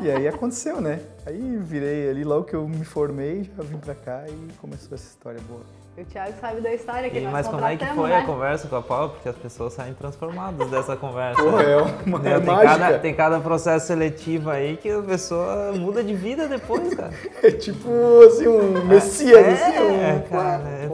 [0.01, 0.99] e aí aconteceu, né?
[1.25, 5.07] Aí virei ali, logo que eu me formei, já vim pra cá e começou essa
[5.07, 5.82] história boa.
[5.95, 8.17] E o Thiago sabe da história que E, nós mas como é que foi né?
[8.17, 9.09] a conversa com a Paula?
[9.09, 11.39] Porque as pessoas saem transformadas dessa conversa.
[11.43, 11.71] Pô, né?
[11.71, 11.77] é
[12.07, 12.79] uma Né, é tem, mágica.
[12.79, 17.11] cada, tem cada processo seletivo aí que a pessoa muda de vida depois, cara.
[17.43, 17.87] É tipo
[18.25, 20.29] assim, um messias, assim, É, um...
[20.31, 20.63] cara.
[20.67, 20.89] é-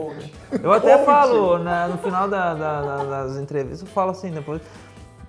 [0.62, 4.60] Eu até falo, na- no final da- da- da- das entrevistas, eu falo assim, depois,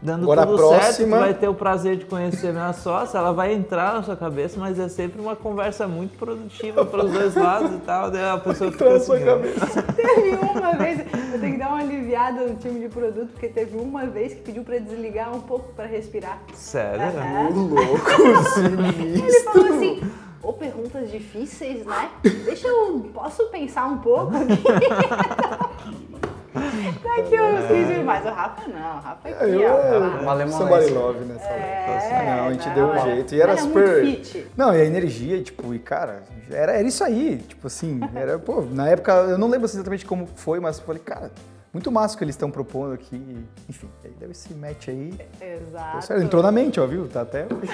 [0.01, 3.17] dando Agora tudo certo, próxima- tu vai ter o prazer de conhecer a minha sócia,
[3.19, 7.11] ela vai entrar na sua cabeça, mas é sempre uma conversa muito produtiva para os
[7.11, 9.83] dois lados e tal, daí a pessoa fica assim, cabeça.
[9.95, 10.99] Teve uma vez,
[11.33, 14.41] eu tenho que dar uma aliviada no time de produto, porque teve uma vez que
[14.41, 16.39] pediu pra desligar um pouco pra respirar.
[16.53, 17.01] sério?
[17.19, 17.49] Aham.
[17.49, 18.11] Ô, louco,
[18.59, 19.43] Ele sinistro.
[19.53, 20.01] falou assim,
[20.41, 22.09] ô perguntas difíceis, né?
[22.45, 24.63] Deixa eu, posso pensar um pouco aqui?
[26.53, 30.23] Daqui 15 minutos, mas o Rafa não, o Rafa aqui, Eu, ó.
[30.25, 30.57] Malemolência.
[30.57, 31.55] somebody love nessa hora.
[31.55, 33.01] É, não, a gente não, deu um é.
[33.01, 33.35] jeito.
[33.35, 34.03] E era Era super.
[34.03, 34.47] muito fit.
[34.57, 37.37] Não, e a energia, tipo, e cara, era, era isso aí.
[37.47, 40.83] Tipo assim, era, pô, na época, eu não lembro assim exatamente como foi, mas eu
[40.85, 41.31] falei, cara,
[41.73, 43.45] muito massa o que eles estão propondo aqui.
[43.69, 45.13] Enfim, aí deu esse match aí.
[45.39, 46.13] Exato.
[46.21, 47.07] Entrou na mente, ó, viu?
[47.07, 47.71] Tá até hoje.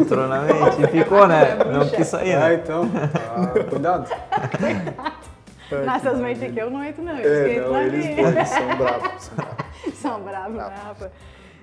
[0.00, 1.56] Entrou na mente e ficou, né?
[1.72, 2.54] Não quis sair, Ah, né?
[2.62, 2.88] então.
[3.36, 4.08] ah, cuidado.
[5.80, 9.30] Nessas mentes aqui eu não entro não, É, esquento não, na eles, são bravos.
[9.94, 10.56] São bravos.
[10.56, 11.12] Né, Rafa?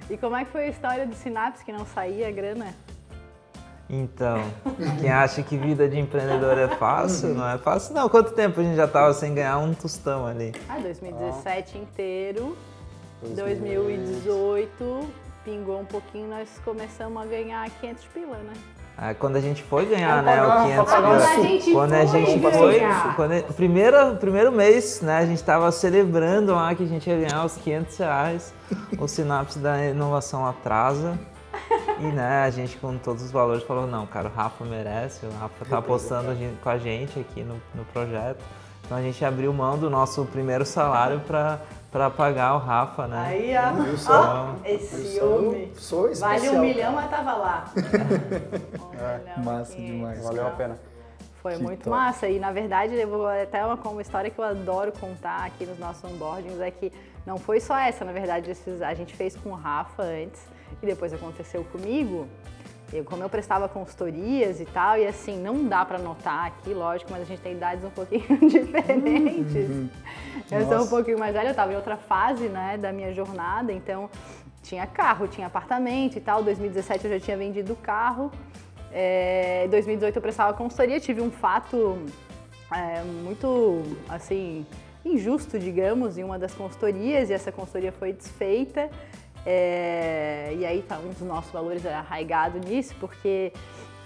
[0.10, 2.74] E como é que foi a história do Sinapse que não saía a grana?
[3.90, 4.44] Então,
[5.00, 8.08] quem acha que vida de empreendedor é fácil, não é fácil não.
[8.08, 10.54] Quanto tempo a gente já tava sem ganhar um tostão ali?
[10.68, 12.56] Ah, 2017 inteiro,
[13.36, 15.10] 2018
[15.44, 18.54] pingou um pouquinho, nós começamos a ganhar 500 pila, né?
[19.02, 21.18] Ah, quando a gente foi ganhar, né, pagar- o 500 pra pagar pila.
[21.18, 21.40] o suco.
[21.40, 22.82] A gente Quando a gente foi,
[23.16, 27.16] quando a- primeiro, primeiro mês, né, a gente tava celebrando lá que a gente ia
[27.18, 28.54] ganhar os 500 reais.
[29.00, 31.18] O Sinapse da inovação atrasa.
[32.00, 35.32] E, né, a gente com todos os valores falou, não, cara, o Rafa merece, o
[35.40, 38.40] Rafa tá apostando com a gente aqui no, no projeto.
[38.86, 41.60] Então a gente abriu mão do nosso primeiro salário para
[41.92, 43.26] para pagar o Rafa, né?
[43.30, 45.72] Aí, ó, ó esse homem.
[45.76, 46.40] sou especial.
[46.40, 47.66] Vale um milhão, mas tava lá.
[49.44, 49.92] Massa 500.
[49.96, 50.24] demais.
[50.24, 50.80] Valeu a pena.
[51.42, 51.90] Foi Que muito top.
[51.90, 52.28] massa.
[52.28, 55.80] E na verdade, eu vou até uma, uma história que eu adoro contar aqui nos
[55.80, 56.92] nossos onboardings é que
[57.26, 60.42] não foi só essa, na verdade, esses- a gente fez com o Rafa antes
[60.82, 62.28] e depois aconteceu comigo.
[62.92, 67.12] Eu, como eu prestava consultorias e tal, e assim, não dá pra notar aqui, lógico,
[67.12, 69.90] mas a gente tem idades um pouquinho diferentes.
[70.52, 70.90] Eu sou um Nossa.
[70.90, 74.10] pouquinho mais velha, eu tava em outra fase, né, da minha jornada, então
[74.64, 76.44] tinha carro, tinha apartamento e tal.
[76.44, 78.32] 2017 eu já tinha vendido o carro.
[78.92, 82.00] É, 2018 eu prestava consultoria, tive um fato
[82.74, 84.66] é, muito, assim,
[85.06, 88.90] injusto, digamos, em uma das consultorias e essa consultoria foi desfeita.
[89.46, 93.54] É, e aí tá, um dos nossos valores era arraigado nisso, porque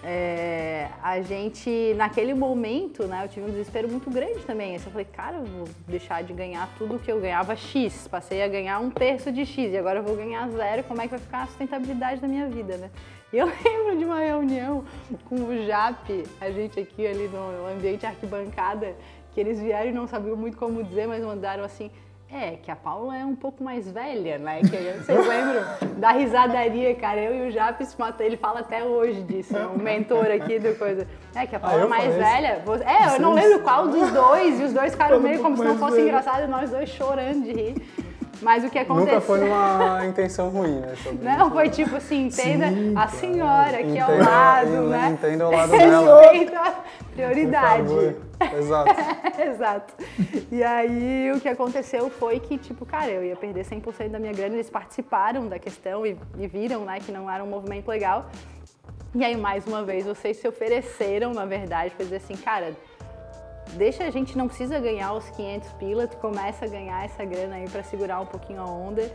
[0.04, 4.74] é, a gente, naquele momento, né, eu tive um desespero muito grande também.
[4.74, 8.48] Eu falei, cara, eu vou deixar de ganhar tudo que eu ganhava X, passei a
[8.48, 11.20] ganhar um terço de X e agora eu vou ganhar zero, como é que vai
[11.20, 12.92] ficar a sustentabilidade da minha vida, né?
[13.34, 14.84] E eu lembro de uma reunião
[15.28, 18.94] com o JAP, a gente aqui ali no ambiente arquibancada,
[19.34, 21.90] que eles vieram e não sabiam muito como dizer, mas mandaram assim,
[22.32, 24.62] é, que a Paula é um pouco mais velha, né?
[24.62, 24.68] Que
[25.04, 25.64] vocês lembram
[25.98, 27.20] da risadaria, cara?
[27.22, 31.08] Eu e o Japes, ele fala até hoje disso, o mentor aqui do coisa.
[31.36, 32.62] É, que a Paula Ah, é mais velha.
[32.66, 35.64] Você- É, eu não lembro qual dos dois, e os dois ficaram meio como se
[35.64, 36.04] não fosse velha.
[36.08, 37.76] engraçado, e nós dois chorando de rir.
[38.44, 39.14] Mas o que aconteceu...
[39.14, 40.94] Nunca foi numa intenção ruim, né?
[41.22, 41.52] Não, isso.
[41.52, 45.10] foi tipo assim, entenda Sim, a senhora aqui ao lado, né?
[45.12, 46.84] entenda o lado dela.
[47.14, 48.16] Prioridade.
[48.58, 48.92] Exato.
[49.42, 49.94] Exato.
[50.52, 54.34] E aí o que aconteceu foi que, tipo, cara, eu ia perder 100% da minha
[54.34, 58.30] grana, eles participaram da questão e, e viram, né, que não era um movimento legal.
[59.16, 62.74] E aí, mais uma vez, vocês se ofereceram, na verdade, para dizer assim, cara,
[63.76, 67.56] deixa a gente, não precisa ganhar os 500 pila, tu começa a ganhar essa grana
[67.56, 69.12] aí para segurar um pouquinho a onda.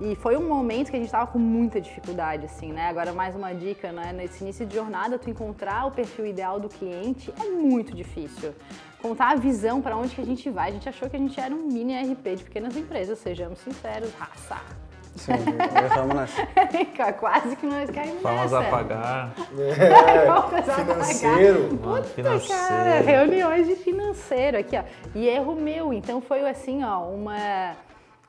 [0.00, 2.88] E foi um momento que a gente tava com muita dificuldade, assim, né?
[2.88, 4.14] Agora, mais uma dica, né?
[4.14, 8.54] Nesse início de jornada, tu encontrar o perfil ideal do cliente é muito difícil.
[9.02, 10.70] Contar a visão para onde que a gente vai.
[10.70, 14.12] A gente achou que a gente era um mini RP de pequenas empresas, sejamos sinceros,
[14.14, 14.89] raça.
[15.16, 17.12] Sim, erramos nessa.
[17.18, 18.60] Quase que nós caímos Vamos nessa.
[18.60, 19.32] apagar.
[20.26, 20.76] Vamos apagar.
[20.76, 21.62] Financeiro.
[21.62, 22.60] Mano, Puta, financeiro.
[22.60, 24.82] cara, reuniões de financeiro aqui, ó.
[25.14, 27.76] E erro meu, então foi assim, ó, uma,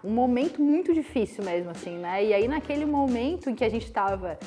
[0.04, 2.24] um momento muito difícil mesmo, assim, né?
[2.26, 4.38] E aí naquele momento em que a gente estava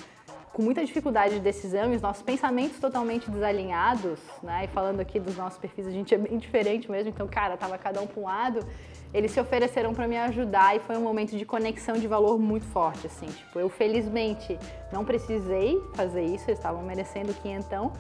[0.53, 4.65] com muita dificuldade de decisão e os nossos pensamentos totalmente desalinhados, né?
[4.65, 7.77] E falando aqui dos nossos perfis, a gente é bem diferente mesmo, então, cara, tava
[7.79, 8.61] cada um para um lado.
[9.15, 12.67] Eles se ofereceram para me ajudar e foi um momento de conexão de valor muito
[12.67, 13.27] forte, assim.
[13.27, 14.59] Tipo, eu felizmente
[14.93, 17.93] não precisei fazer isso, eles estavam merecendo o quinhentão.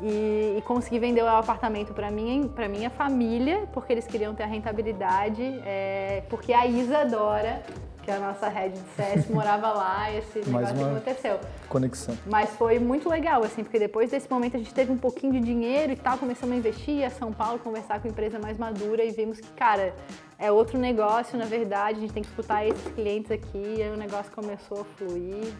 [0.00, 4.44] E, e consegui vender o apartamento para minha, pra minha família, porque eles queriam ter
[4.44, 7.62] a rentabilidade, é, porque a Isadora,
[8.02, 11.40] que é a nossa head de CS, morava lá e esse negócio aconteceu.
[11.68, 12.16] Conexão.
[12.26, 15.40] Mas foi muito legal, assim, porque depois desse momento a gente teve um pouquinho de
[15.40, 18.58] dinheiro e tal, começamos a investir, ia a São Paulo conversar com a empresa mais
[18.58, 19.94] madura e vimos que, cara,
[20.38, 23.90] é outro negócio, na verdade, a gente tem que escutar esses clientes aqui, e aí
[23.90, 25.54] o negócio começou a fluir.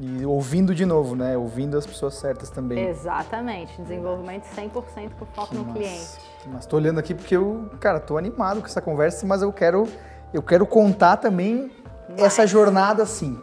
[0.00, 1.36] E ouvindo de novo, né?
[1.36, 2.88] Ouvindo as pessoas certas também.
[2.88, 6.18] Exatamente, desenvolvimento 100% com foco no cliente.
[6.46, 9.88] Mas tô olhando aqui porque eu, cara, tô animado com essa conversa, mas eu quero,
[10.32, 11.70] eu quero contar também
[12.16, 13.38] essa jornada assim.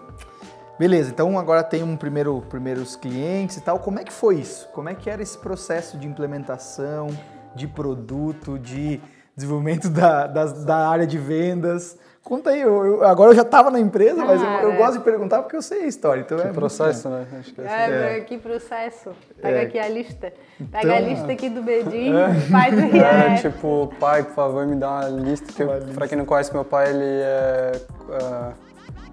[0.77, 3.79] Beleza, então agora tem um primeiro, primeiros clientes e tal.
[3.79, 4.67] Como é que foi isso?
[4.73, 7.07] Como é que era esse processo de implementação,
[7.55, 8.99] de produto, de
[9.35, 11.97] desenvolvimento da, das- da área de vendas?
[12.25, 14.75] Conta aí, eu, eu- agora eu já estava na empresa, mas eu, eu Cara.
[14.77, 16.21] gosto de perguntar porque eu sei a história.
[16.21, 17.27] Então é Que muito processo, né?
[17.39, 17.93] Acho que é assim.
[17.93, 19.11] É, que processo.
[19.39, 19.61] Pega É.
[19.61, 20.33] aqui a lista.
[20.71, 22.15] Pega Então- a lista aqui do Bedinho,
[22.49, 23.41] faz o Era react.
[23.51, 25.53] tipo, pai, por favor, me dá uma lista.
[25.53, 25.75] Que Uma.
[25.93, 27.71] Pra quem não conhece, meu pai, ele é
[28.19, 28.51] ah,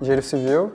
[0.00, 0.72] engenheiro civil.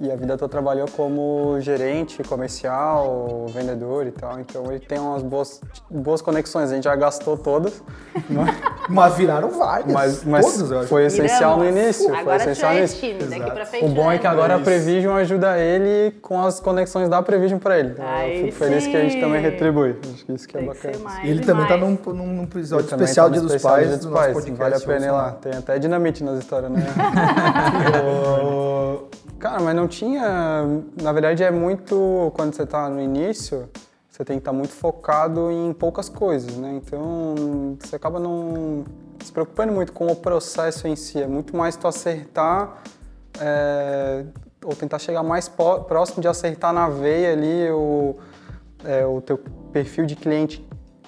[0.00, 4.38] É, e a vida toda trabalhou como gerente comercial, vendedor e tal.
[4.40, 6.70] Então ele tem umas boas, boas conexões.
[6.70, 7.82] A gente já gastou todas,
[8.88, 9.92] Mas viraram várias.
[9.92, 10.88] mas, mas todas, eu acho.
[10.88, 11.82] foi essencial no Viramos.
[11.84, 12.08] início.
[12.08, 13.00] Foi Agora tu essencial já no é início.
[13.00, 14.60] time, daqui pra frente O bom é que já agora a.
[14.60, 17.90] Prevision ajuda ele com as conexões da Prevision pra ele.
[17.90, 19.20] Então, Aí eu fico feliz que a gente sim.
[19.20, 19.96] também retribui.
[20.14, 20.94] Acho que isso que é Tem que bacana.
[20.94, 23.48] ser mais E ele e também tá num, num, num episódio especial tá no Dia
[23.48, 24.32] dos Pais Dia dos Pais.
[24.34, 24.58] podcast.
[24.58, 25.24] Vale a pena ir lá.
[25.24, 26.84] ouçam Tem até dinamite nas histórias, né?
[29.38, 30.64] Cara, mas não tinha.
[31.00, 32.32] Na verdade, é muito.
[32.34, 33.68] Quando você tá no início,
[34.08, 36.80] você tem que estar muito focado em poucas coisas, né?
[36.82, 38.84] Então, você acaba não
[39.22, 41.20] se preocupando muito com o processo em si.
[41.20, 42.82] É muito mais tu acertar.
[43.40, 44.24] é,
[44.64, 48.16] ou tentar chegar mais próximo de acertar na veia ali o,
[48.84, 49.38] é, o teu
[49.72, 50.66] perfil de cliente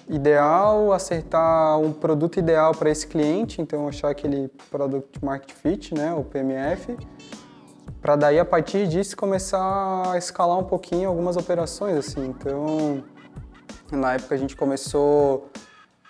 [0.08, 6.14] ideal, acertar um produto ideal para esse cliente, então achar aquele Product Market Fit, né,
[6.14, 6.96] o PMF,
[8.08, 12.24] para daí a partir disso começar a escalar um pouquinho algumas operações assim.
[12.24, 13.04] Então,
[13.92, 15.50] na época a gente começou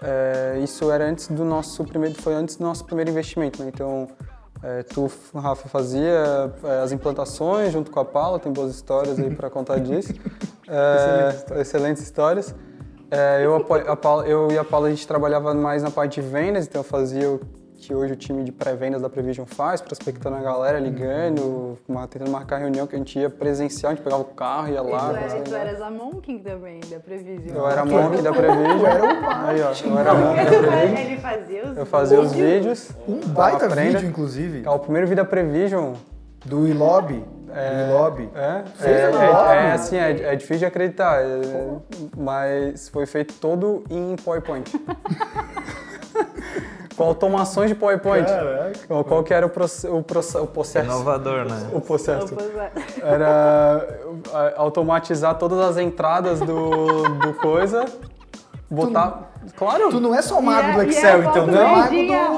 [0.01, 3.69] é, isso era antes do nosso primeiro foi antes do nosso primeiro investimento, né?
[3.75, 4.07] Então,
[4.63, 9.35] é, tu, Rafa, fazia é, as implantações junto com a Paula, tem boas histórias aí
[9.35, 10.15] para contar disso.
[10.69, 12.55] É, excelentes histórias.
[13.43, 16.69] Eu, a Paula- eu e a Paula a gente trabalhava mais na parte de vendas,
[16.69, 17.41] então eu fazia o
[17.81, 21.79] que hoje o time de pré-vendas da Prevision faz, prospectando a galera, ligando,
[22.11, 24.81] tentando marcar reunião que a gente ia presencial, a gente pegava o carro, ia E
[24.91, 24.99] lá.
[25.11, 27.57] tu, era, fazia- tu eras a Monking também, da Previsão.
[27.57, 28.85] Eu era monk da Prevision.
[28.87, 29.09] era o
[29.47, 30.97] Aí, ó, eu era monk da Prevision.
[30.99, 32.91] Ele fazia os Eu fazia os vídeos.
[33.07, 33.99] Um baita Aprenda.
[33.99, 35.95] vídeo, inclusive, É o primeiro vídeo da Prevision.
[36.45, 37.25] do Ilob.
[37.51, 38.29] É, lobby.
[38.35, 39.53] É, Fez é, no é, lobby?
[39.55, 41.41] é assim, é, é difícil de acreditar, é,
[42.15, 44.71] mas foi feito todo em PowerPoint.
[46.99, 48.27] Com automações de PowerPoint.
[48.27, 49.05] Caraca.
[49.05, 50.85] Qual, que era o, proce- o, proce- o processo?
[50.87, 51.71] Inovador, né?
[51.73, 52.35] O processo.
[52.35, 52.71] É.
[53.15, 53.87] Era
[54.57, 57.85] automatizar todas as entradas do, do coisa,
[58.69, 59.31] botar...
[59.57, 59.89] Claro!
[59.91, 61.91] Tu não é só mago E do é- e Excel, é então, não é mago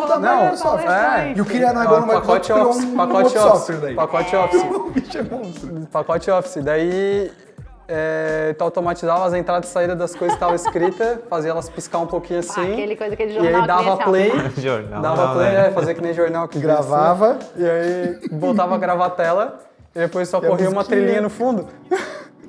[0.05, 0.85] do, da Microsoft.
[0.85, 1.39] PowerPoint.
[1.39, 3.95] E o criado Ah, agora no pacote Office, um pacote Office, software daí.
[3.97, 4.63] pacote Office.
[4.63, 5.89] O bicho é monstro.
[5.91, 6.63] Pacote Office.
[6.63, 7.33] Daí
[7.93, 11.99] é, tu automatizava as entradas e saídas das coisas que estavam escritas, fazia elas piscar
[11.99, 12.73] um pouquinho Ah, assim.
[12.73, 14.33] aquele coisa, aquele e jornal aí que dava play.
[14.57, 15.03] Jornal.
[15.03, 15.67] Dava não, play, né?
[15.67, 17.33] é, fazia que nem jornal que Gravava.
[17.33, 17.63] assim.
[17.63, 19.59] e aí voltava a gravar a tela.
[19.95, 21.67] E depois só E corria uma trilhinha no fundo.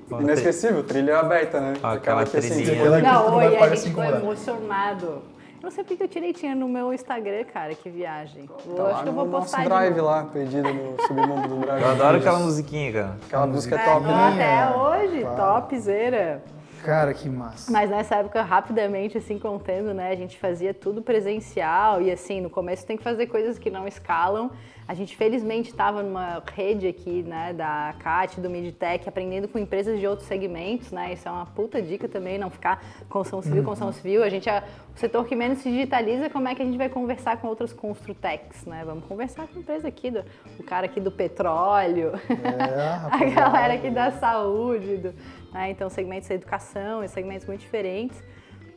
[0.07, 1.73] Pô, Inesquecível, trilha aberta, né?
[1.81, 2.79] Ó, aquela que assim, trilhinha.
[2.81, 5.23] Aquela que Não, oi, a gente ficou emocionado.
[5.61, 8.49] Eu não sei porque eu tirei tinha no meu Instagram, cara, que viagem.
[8.65, 10.05] Eu Tá acho lá que eu no vou nosso postar de drive novo.
[10.05, 11.81] lá, perdido no submundo do drive.
[11.83, 13.17] Eu adoro aquela musiquinha, cara.
[13.27, 14.33] Aquela música é top, né?
[14.33, 16.43] até hoje, topzera.
[16.83, 17.71] Cara, que massa.
[17.71, 22.49] Mas nessa época, rapidamente, assim, contando, né, a gente fazia tudo presencial e, assim, no
[22.49, 24.49] começo tem que fazer coisas que não escalam.
[24.87, 29.99] A gente, felizmente, estava numa rede aqui, né, da CAT, do Midtech, aprendendo com empresas
[29.99, 33.93] de outros segmentos, né, isso é uma puta dica também, não ficar construção civil, construção
[33.93, 34.23] civil.
[34.23, 34.63] A gente é
[34.95, 37.71] o setor que menos se digitaliza, como é que a gente vai conversar com outras
[37.71, 38.83] construtecs, né?
[38.85, 40.23] Vamos conversar com a empresa aqui, do,
[40.59, 45.13] o cara aqui do petróleo, É, a galera aqui da saúde, do,
[45.53, 45.69] né?
[45.69, 48.21] então segmentos da educação, e segmentos muito diferentes.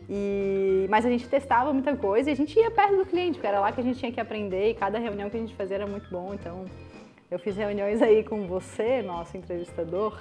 [0.09, 3.47] E, mas a gente testava muita coisa e a gente ia perto do cliente, porque
[3.47, 5.77] era lá que a gente tinha que aprender e cada reunião que a gente fazia
[5.77, 6.35] era muito bom.
[6.35, 6.65] Então
[7.31, 10.21] eu fiz reuniões aí com você, nosso entrevistador,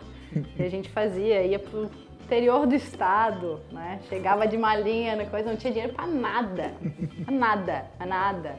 [0.58, 1.90] e a gente fazia, ia pro
[2.24, 4.00] interior do estado, né?
[4.08, 6.74] Chegava de malinha na coisa, não tinha dinheiro pra nada,
[7.26, 8.56] pra nada, pra nada.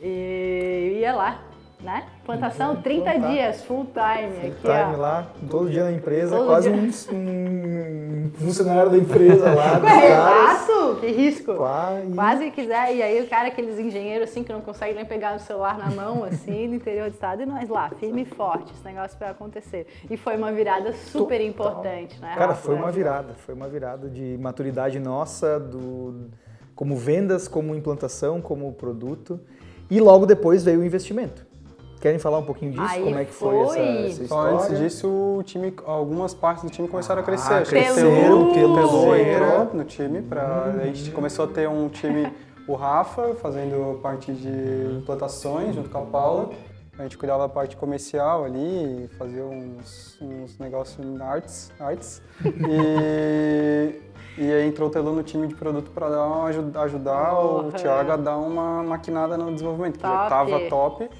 [0.00, 1.44] E ia lá,
[1.82, 2.04] né?
[2.24, 3.28] Plantação 30 plantar.
[3.28, 4.48] dias, full time.
[4.48, 4.96] aqui, Time ó.
[4.96, 11.06] lá, todo dia na empresa, Todo quase um, um funcionário da empresa lá, exato, que
[11.10, 11.54] risco.
[11.54, 12.12] Quase.
[12.14, 12.94] Quase que quiser.
[12.94, 15.90] E aí o cara, aqueles engenheiros assim que não conseguem nem pegar o celular na
[15.90, 19.30] mão, assim, no interior do estado, e nós lá, firme e forte, esse negócio vai
[19.30, 19.86] acontecer.
[20.10, 22.34] E foi uma virada super importante, né?
[22.36, 26.28] Cara, foi uma virada, foi uma virada de maturidade nossa, do,
[26.74, 29.40] como vendas, como implantação, como produto.
[29.90, 31.49] E logo depois veio o investimento.
[32.00, 32.82] Querem falar um pouquinho disso?
[32.88, 34.06] Aí como é que foi, essa, foi.
[34.06, 34.56] essa Só história?
[34.56, 37.52] antes disso, o time, algumas partes do time começaram a crescer.
[37.52, 39.70] Ah, o cresceram, Telu Telu entrou.
[39.74, 40.22] no time.
[40.22, 42.32] Pra, A gente começou a ter um time,
[42.66, 44.48] o Rafa, fazendo parte de
[44.96, 46.50] implantações junto com a Paula.
[46.98, 51.70] A gente cuidava da parte comercial ali, fazia uns, uns negócios em artes.
[51.78, 52.22] artes.
[52.44, 54.00] E,
[54.38, 57.72] e aí entrou o Telu no time de produto para dar uma ajudar o Porra.
[57.72, 60.50] Thiago a dar uma maquinada no desenvolvimento, que já Top.
[60.50, 61.10] estava top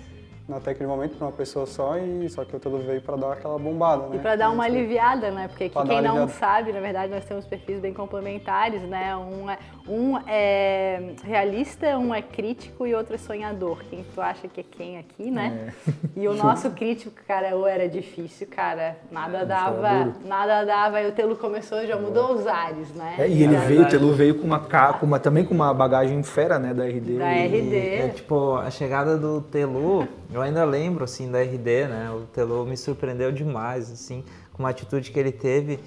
[0.57, 3.33] até aquele momento para uma pessoa só, e só que o Telu veio para dar
[3.33, 4.17] aquela bombada, né?
[4.17, 5.49] E para dar uma aliviada, né?
[5.49, 6.29] Porque quem não aliviada.
[6.29, 9.17] sabe, na verdade, nós temos perfis bem complementares, né?
[9.17, 9.59] Um é,
[9.91, 13.83] um é realista, um é crítico e outro é sonhador.
[13.91, 15.73] Quem tu acha que é quem aqui, né?
[15.89, 15.93] É.
[16.21, 21.01] E o nosso crítico, cara, ou era difícil, cara, nada era dava, nada dava.
[21.03, 23.17] E o Telo começou, já mudou os ares, né?
[23.19, 25.55] É, e ele Já- veio, o Telu veio com uma, ca- com uma também com
[25.55, 27.19] uma bagagem fera, né, da RD.
[27.19, 27.77] Da RD.
[27.77, 32.11] É, tipo, a chegada do Telu, eu ainda lembro, assim, da RD, né?
[32.15, 34.23] O Telu me surpreendeu demais, assim,
[34.53, 35.81] com uma atitude que ele teve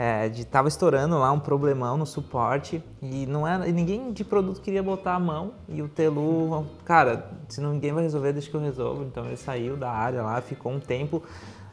[0.00, 4.60] é, de tava estourando lá um problemão no suporte e não era, ninguém de produto
[4.60, 8.54] queria botar a mão e o Telu, cara, se não ninguém vai resolver, deixa que
[8.54, 9.02] eu resolvo.
[9.02, 11.20] Então ele saiu da área lá, ficou um tempo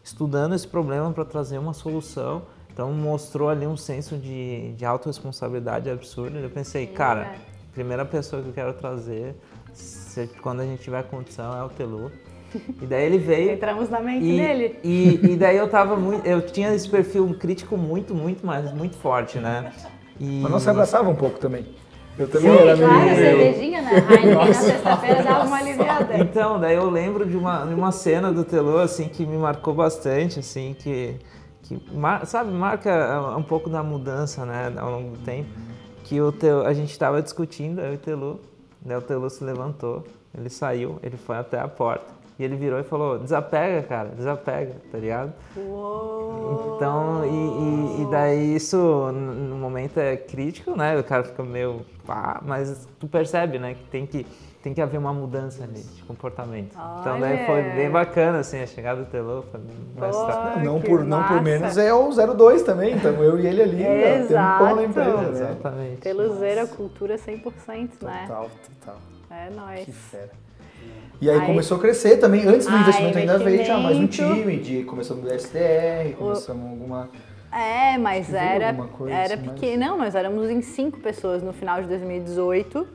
[0.04, 2.42] estudando esse problema para trazer uma solução.
[2.74, 6.38] Então mostrou ali um senso de, de autorresponsabilidade absurdo.
[6.40, 7.40] Eu pensei, cara, né?
[7.74, 9.36] primeira pessoa que eu quero trazer,
[9.72, 12.12] se- quando a gente tiver condição, é o Telu.
[12.82, 13.52] E daí ele veio.
[13.52, 14.80] Entramos na mente E, dele.
[14.84, 16.26] e, e daí eu tava muito.
[16.26, 19.72] Eu tinha esse perfil crítico muito, muito, mas muito forte, né?
[20.20, 21.66] E, Mas nós se abraçava um pouco também.
[22.18, 23.16] Eu também Sim, era claro, meio...
[23.16, 23.92] cervejinha, né?
[24.10, 26.18] Heineken na sexta-feira dava uma aliviada.
[26.18, 29.74] Então, daí eu lembro de uma, de uma cena do Telu, assim, que me marcou
[29.74, 31.16] bastante, assim, que,
[31.64, 35.50] que mar- sabe, marca um pouco da mudança, né, ao longo do tempo,
[36.06, 38.40] que o Telu, a gente estava discutindo, eu e o Telu,
[38.82, 40.06] daí o Telu se levantou,
[40.38, 44.74] ele saiu, ele foi até a porta, e ele virou e falou, desapega, cara, desapega,
[44.92, 45.34] tá ligado?
[45.56, 46.74] Uou.
[46.76, 48.78] Então, e, e- e daí isso
[49.12, 50.98] no momento é crítico, né?
[50.98, 51.86] O cara fica meio.
[52.06, 53.74] pá, mas tu percebe, né?
[53.74, 54.26] Que tem que,
[54.62, 56.76] tem que haver uma mudança ali de comportamento.
[57.02, 61.04] Então daí foi bem bacana, assim, a chegada do Telô, foi bem tra- Não por,
[61.04, 64.58] não por menos é o 02 também, então eu e ele ali, né, tem um
[64.58, 65.10] pão na empresa.
[65.10, 65.32] Exato.
[65.32, 65.40] Né?
[65.40, 65.98] Exatamente.
[66.02, 68.26] Pelo zero, cultura 100%, né?
[68.28, 68.98] Total, total.
[69.32, 69.86] É nóis.
[69.86, 70.32] Que fera.
[71.22, 72.46] E aí, Aí- começou a crescer também.
[72.48, 74.58] Antes do Ah, investimento ainda veio já mais um time.
[74.58, 77.10] De, começamos do SDR, começamos alguma...
[77.52, 79.86] É, mas era, era assim, mas- pequeno.
[79.86, 82.86] Não, nós éramos em cinco pessoas no final de 2018.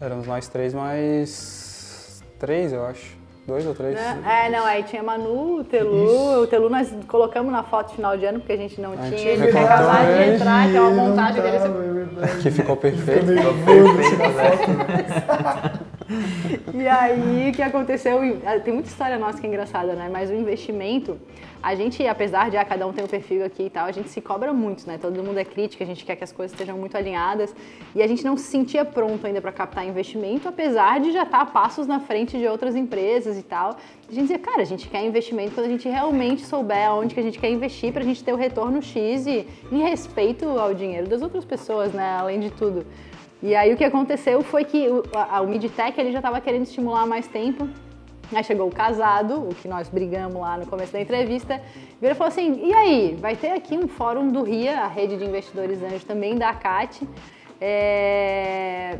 [0.00, 3.14] Éramos nós três, mais três, eu acho.
[3.46, 3.94] Dois ou três.
[3.94, 4.22] né?
[4.26, 6.40] É, não, aí tinha Manu, o Telu.
[6.42, 8.96] O Telu nós colocamos na foto de final de ano, porque a gente não A
[8.96, 9.10] tinha.
[9.10, 11.58] gente Ele recortou tinha acabado de ele entrar, que é uma montagem dele.
[11.58, 12.42] tava, é verdade.
[12.42, 13.26] Que ficou perfeito.
[13.26, 15.72] Perfeito, né?
[16.74, 18.18] E aí, o que aconteceu?
[18.64, 20.08] Tem muita história nossa que é engraçada, né?
[20.10, 21.18] Mas o investimento,
[21.62, 24.08] a gente, apesar de ah, cada um ter um perfil aqui e tal, a gente
[24.08, 24.98] se cobra muito, né?
[24.98, 27.54] Todo mundo é crítico, a gente quer que as coisas estejam muito alinhadas.
[27.94, 31.40] E a gente não se sentia pronto ainda para captar investimento, apesar de já estar
[31.40, 33.76] a passos na frente de outras empresas e tal.
[34.08, 37.20] A gente dizia, cara, a gente quer investimento quando a gente realmente souber aonde que
[37.20, 40.72] a gente quer investir para a gente ter o retorno X e em respeito ao
[40.72, 42.16] dinheiro das outras pessoas, né?
[42.18, 42.86] Além de tudo.
[43.42, 46.62] E aí o que aconteceu foi que o, a, o Midtech ele já estava querendo
[46.62, 47.68] estimular mais tempo.
[48.34, 51.60] Aí chegou o casado, o que nós brigamos lá no começo da entrevista,
[52.00, 55.16] virou e falou assim: e aí, vai ter aqui um fórum do RIA, a rede
[55.16, 57.06] de investidores anjos também da ACAT.
[57.60, 58.98] É,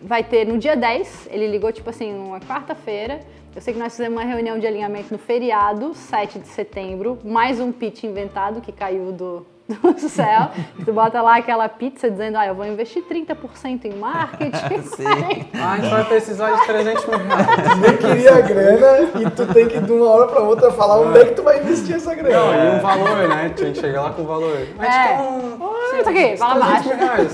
[0.00, 3.20] vai ter no dia 10, ele ligou tipo assim, uma quarta-feira.
[3.54, 7.58] Eu sei que nós fizemos uma reunião de alinhamento no feriado, 7 de setembro, mais
[7.58, 9.46] um pitch inventado que caiu do,
[9.76, 10.48] do céu.
[10.84, 14.82] Tu bota lá aquela pizza dizendo, ah, eu vou investir 30% em marketing.
[14.96, 15.46] Sim.
[15.54, 17.78] Ah, a gente vai precisar de 300 mil reais.
[17.80, 21.18] Nem queria a grana e tu tem que de uma hora pra outra falar onde
[21.18, 22.64] é que tu vai investir essa Não, grana.
[22.74, 23.52] e um valor, né?
[23.56, 24.56] Tinha que chegar lá com o valor.
[24.56, 25.08] A gente É.
[25.08, 25.98] quer um...
[26.00, 27.04] Isso aqui, fala 300 baixo.
[27.04, 27.32] reais.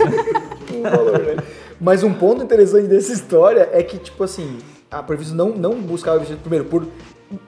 [0.74, 1.36] um valor, né?
[1.80, 4.58] Mas um ponto interessante dessa história é que, tipo assim,
[4.90, 6.86] a Previso não, não buscava investir primeiro por,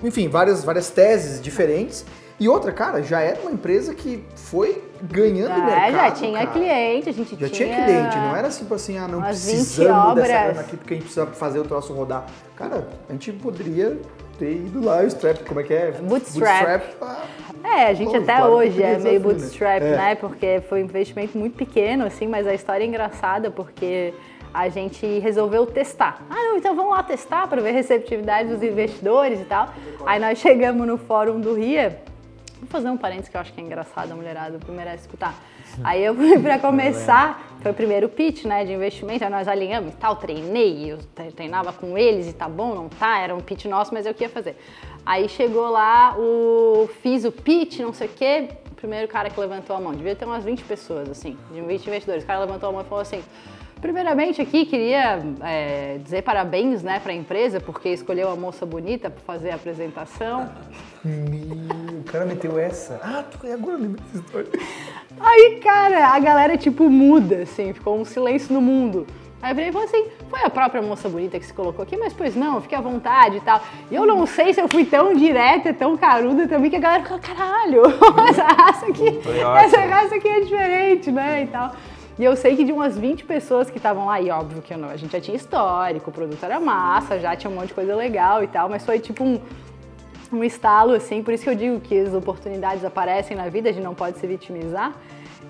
[0.02, 2.04] enfim, várias, várias teses diferentes.
[2.40, 5.92] E outra, cara, já era uma empresa que foi ganhando É, mercado.
[5.92, 6.50] já tinha cara.
[6.52, 9.54] cliente, a gente Já tinha tinha cliente, não era tipo assim, ah, não umas 20
[9.56, 12.26] precisamos dessa grana aqui porque a gente precisa fazer o troço rodar.
[12.54, 13.98] Cara, a gente poderia
[14.38, 15.90] ter ido lá, o strap, como é que é?
[16.00, 16.82] Bootstrap.
[16.96, 17.22] pra-
[17.64, 19.18] É, a gente Pô, até hoje é meio desafio, né?
[19.18, 19.96] bootstrap, É.
[19.96, 20.14] né?
[20.14, 24.14] Porque foi um investimento muito pequeno, assim, mas a história é engraçada porque
[24.53, 26.22] a gente resolveu testar.
[26.30, 29.68] Ah, não, então vamos lá testar para ver a receptividade dos investidores e tal.
[30.07, 32.01] Aí nós chegamos no fórum do RIA.
[32.61, 35.32] Vou fazer um parênteses que eu acho que é engraçado, a mulherada merece escutar.
[35.84, 39.92] Aí eu fui para começar, foi o primeiro pitch, né, de investimento, aí nós alinhamos
[39.92, 43.38] e tal, treinei, eu tre- treinava com eles e tá bom, não tá, era um
[43.40, 44.57] pitch nosso, mas eu queria fazer.
[45.07, 49.38] Aí chegou lá, o, fiz o pitch, não sei o quê, o primeiro cara que
[49.38, 52.70] levantou a mão, devia ter umas 20 pessoas, assim, de 20 investidores, o cara levantou
[52.70, 53.22] a mão e falou assim,
[53.80, 59.10] primeiramente aqui queria é, dizer parabéns, né, para a empresa, porque escolheu uma moça bonita
[59.10, 60.48] para fazer a apresentação.
[61.04, 63.00] Meu, o cara meteu essa.
[63.02, 64.48] Ah, tu agora eu lembro dessa história.
[65.20, 69.06] Aí, cara, a galera, tipo, muda, assim, ficou um silêncio no mundo.
[69.40, 72.12] Aí eu virei falei assim, foi a própria moça bonita que se colocou aqui, mas
[72.12, 73.62] pois não, fique à vontade e tal.
[73.88, 77.04] E eu não sei se eu fui tão direta, tão caruda também, que a galera
[77.04, 77.82] ficou, caralho,
[78.28, 79.20] essa raça aqui,
[79.64, 81.72] essa raça aqui é diferente, né, e tal.
[82.18, 84.78] E eu sei que de umas 20 pessoas que estavam lá, e óbvio que eu
[84.78, 87.74] não, a gente já tinha histórico, o produto era massa, já tinha um monte de
[87.74, 89.40] coisa legal e tal, mas foi tipo um,
[90.32, 93.72] um estalo, assim, por isso que eu digo que as oportunidades aparecem na vida, a
[93.72, 94.96] gente não pode se vitimizar.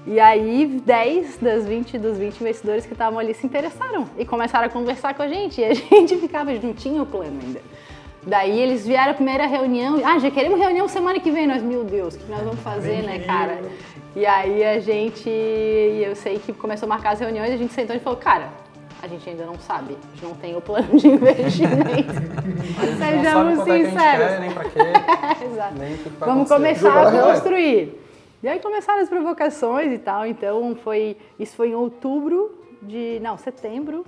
[0.07, 4.67] E aí, 10 das 20 dos 20 investidores que estavam ali se interessaram e começaram
[4.67, 5.61] a conversar com a gente.
[5.61, 7.61] E a gente ficava, não tinha o plano ainda.
[8.29, 11.47] Daí eles vieram a primeira reunião, ah, já queremos reunião semana que vem.
[11.47, 13.59] Nós, meu Deus, o que nós vamos fazer, né, cara?
[14.15, 17.97] E aí a gente, eu sei que começou a marcar as reuniões, a gente sentou
[17.97, 18.49] e falou, cara,
[19.03, 22.13] a gente ainda não sabe, a gente não tem o plano de investimento.
[22.13, 24.27] Não sabe Sejamos é que a gente sinceros.
[24.27, 24.79] quer, nem pra quê,
[25.47, 25.75] Exato.
[25.79, 26.83] nem que que Vamos acontecer.
[26.85, 27.31] começar a real.
[27.33, 28.05] construir.
[28.43, 30.27] E aí começaram as provocações e tal.
[30.27, 31.17] Então foi.
[31.39, 32.51] Isso foi em outubro
[32.83, 33.19] de.
[33.21, 34.05] Não, setembro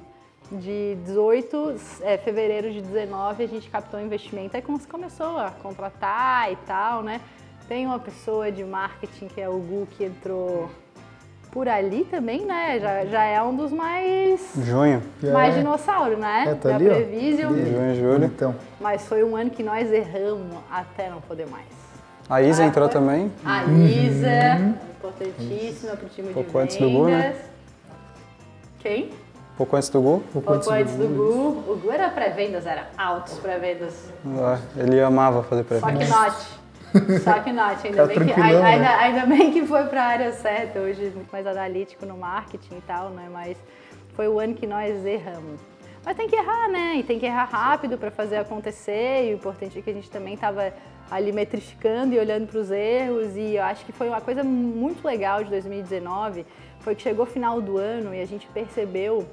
[0.51, 4.57] de 18, é, fevereiro de 19, a gente captou investimento.
[4.57, 7.20] Aí come- começou a contratar e tal, né?
[7.68, 10.68] Tem uma pessoa de marketing que é o Gu que entrou
[11.53, 12.78] por ali também, né?
[12.80, 14.53] Já, já é um dos mais.
[14.57, 15.01] Junho.
[15.32, 16.46] Mais dinossauro, né?
[16.48, 16.94] É, tá da ali, ó.
[16.94, 17.48] Previsio.
[17.48, 17.70] Ali.
[17.70, 18.24] Junho, julho.
[18.24, 21.66] Então, Mas foi um ano que nós erramos até não poder mais.
[22.28, 23.01] A Isa Ah, entrou foi?
[23.01, 23.32] também.
[23.44, 26.62] A Isa, importantíssima para o time Pouco de vendas.
[26.64, 27.36] antes do Gu, né?
[28.80, 29.11] Quem?
[29.61, 30.22] Pouco antes do gol.
[30.32, 31.72] pouco antes antes do do Gu.
[31.72, 34.11] O Gu era pré-vendas, era altos pré-vendas.
[34.38, 36.06] Ah, Ele amava fazer Só que pré-venda.
[36.16, 37.20] not.
[37.22, 37.86] Só que not.
[37.86, 38.94] Ainda, Cara bem que, tranquilão, ainda, né?
[38.98, 40.78] ainda bem que foi para a área certa.
[40.78, 43.28] Hoje muito mais analítico no marketing e tal, né?
[43.30, 43.58] Mas
[44.14, 45.61] foi o ano que nós erramos.
[46.06, 46.94] Mas tem que errar, né?
[46.96, 49.28] E tem que errar rápido para fazer acontecer.
[49.28, 50.72] E o importante é que a gente também estava
[51.11, 53.36] ali metrificando e olhando para os erros.
[53.36, 56.46] E eu acho que foi uma coisa muito legal de 2019.
[56.78, 59.28] Foi que chegou o final do ano e a gente percebeu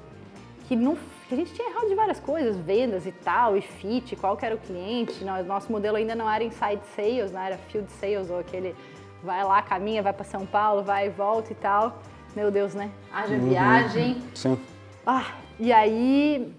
[0.68, 0.96] que no
[1.28, 4.46] que a gente tinha errado de várias coisas, vendas e tal, e fit, qual que
[4.46, 5.24] era o cliente.
[5.24, 8.74] Nosso modelo ainda não era inside sales, não era field sales, ou aquele
[9.22, 11.98] vai lá, caminha, vai para São Paulo, vai e volta e tal.
[12.36, 12.90] Meu Deus, né?
[13.12, 13.48] Haja Uhum.
[13.48, 14.22] viagem.
[14.34, 14.58] Sim.
[15.06, 15.24] Ah,
[15.58, 16.52] e aí,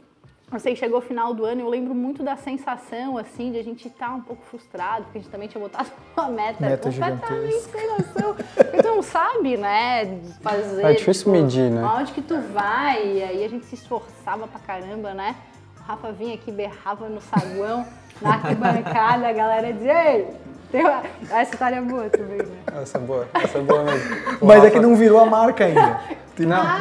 [0.51, 3.59] eu sei que chegou o final do ano, eu lembro muito da sensação, assim, de
[3.59, 6.89] a gente estar um pouco frustrado, porque a gente também tinha botado uma meta, Meta
[6.89, 8.35] completamente sem noção.
[8.35, 10.83] Porque tu não sabe, né, fazer...
[10.85, 11.83] É difícil medir, né?
[11.83, 15.35] Aonde que tu vai, e aí a gente se esforçava pra caramba, né?
[15.79, 17.85] O Rafa vinha aqui, berrava no saguão,
[18.21, 20.27] na arquibancada, a galera dizia, ei,
[20.71, 21.01] tem uma...
[21.31, 22.57] essa história é boa também, né?
[22.81, 24.15] Essa é boa, essa é boa mesmo.
[24.41, 25.99] O Mas é Rafa- que não virou a marca ainda.
[26.45, 26.79] Não, Ah,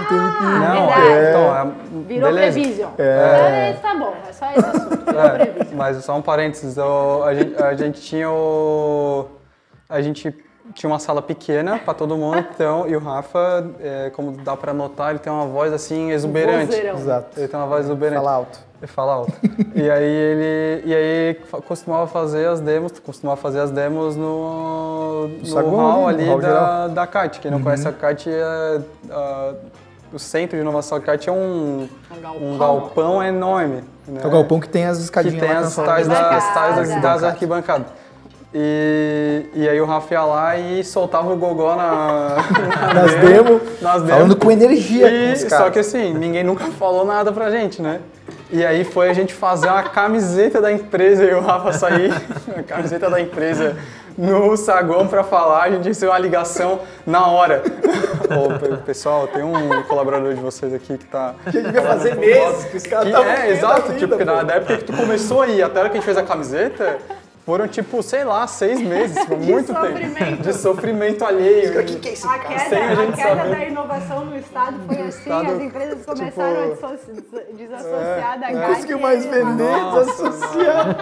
[0.75, 1.09] não, verdade.
[1.09, 1.65] é, então, é,
[2.07, 2.53] Virou beleza.
[2.61, 2.91] Prevision.
[2.99, 3.71] É.
[3.71, 3.73] É.
[3.83, 7.63] Tá bom, é só esse assunto, virou É, mas só um parênteses, o- a, gente,
[7.63, 9.27] a gente tinha o.
[9.89, 10.35] A gente
[10.75, 14.73] tinha uma sala pequena para todo mundo, então, e o Rafa, é, como dá para
[14.73, 16.67] notar, ele tem uma voz assim exuberante.
[16.67, 16.97] Vozeirão.
[16.99, 17.39] Exato.
[17.39, 18.23] Ele tem uma voz exuberante.
[18.23, 18.59] Fala alto.
[18.81, 19.33] Ele fala alto.
[19.75, 21.35] e aí ele e aí
[21.67, 26.49] costumava fazer as demos, costumava fazer as demos no, no saguão hall ali, hall da,
[26.49, 26.89] geral.
[26.89, 26.95] Uhum.
[26.95, 27.41] da CAT.
[27.41, 29.55] Quem não conhece a CAT, é, a-
[30.13, 32.43] o centro de inovação da CAT é um, Um galpão.
[32.55, 33.83] um galpão enorme.
[34.07, 34.21] Né?
[34.23, 36.77] É o galpão que tem as que escadinhas tem lá as tais, da, as tais
[36.77, 37.89] das, das arquibancadas.
[38.55, 42.37] E, e aí o Rafa ia lá e soltava o gogó na,
[42.95, 44.11] Nas demo, nas demos.
[44.11, 48.01] falando com energia E- com só que assim, ninguém nunca falou nada pra gente, né?
[48.51, 52.11] E aí foi a gente fazer uma camiseta da empresa e o Rafa sair,
[52.57, 53.77] a camiseta da empresa
[54.17, 57.63] no saguão pra falar, a gente recebeu uma ligação na hora.
[58.35, 61.35] Ô, pe- pessoal, tem um colaborador de vocês aqui que tá...
[61.45, 64.25] Que devia fazer meses que os caras estavam é, da exato, vida, tipo, pô.
[64.25, 66.99] na época que tu começou aí, até a hora que a gente fez a camiseta,
[67.49, 70.15] foram tipo, sei lá, seis meses, foi muito sofrimento.
[70.19, 70.43] tempo.
[70.43, 71.81] De sofrimento alheio.
[71.81, 72.45] O que, que é esse A cara?
[72.47, 73.51] queda, Sem a queda saber.
[73.57, 76.87] da inovação no Estado foi assim, Estado, as empresas começaram tipo,
[77.39, 79.47] a desassociar da Não conseguiu mais vender,
[79.81, 80.97] Nossa, desassociar.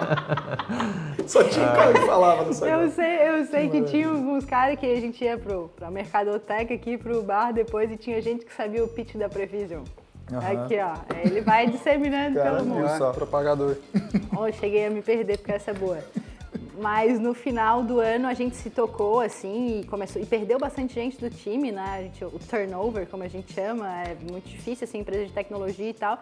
[1.27, 4.79] Só tinha um cara que falava no Eu sei, eu sei que tinha alguns caras
[4.79, 8.53] que a gente ia pro, pra Mercadoteca aqui, pro bar depois, e tinha gente que
[8.53, 9.83] sabia o pitch da Prevision.
[10.31, 10.63] Aham.
[10.63, 10.93] Aqui, ó.
[11.25, 12.85] Ele vai disseminando Cara, pelo mundo.
[12.85, 13.11] É, só.
[13.11, 13.75] propagador.
[14.37, 15.97] Oh, cheguei a me perder porque essa é boa.
[16.79, 20.93] Mas no final do ano a gente se tocou assim e começou e perdeu bastante
[20.93, 22.03] gente do time, né?
[22.03, 25.93] Gente, o turnover, como a gente chama, é muito difícil assim, empresa de tecnologia e
[25.93, 26.19] tal.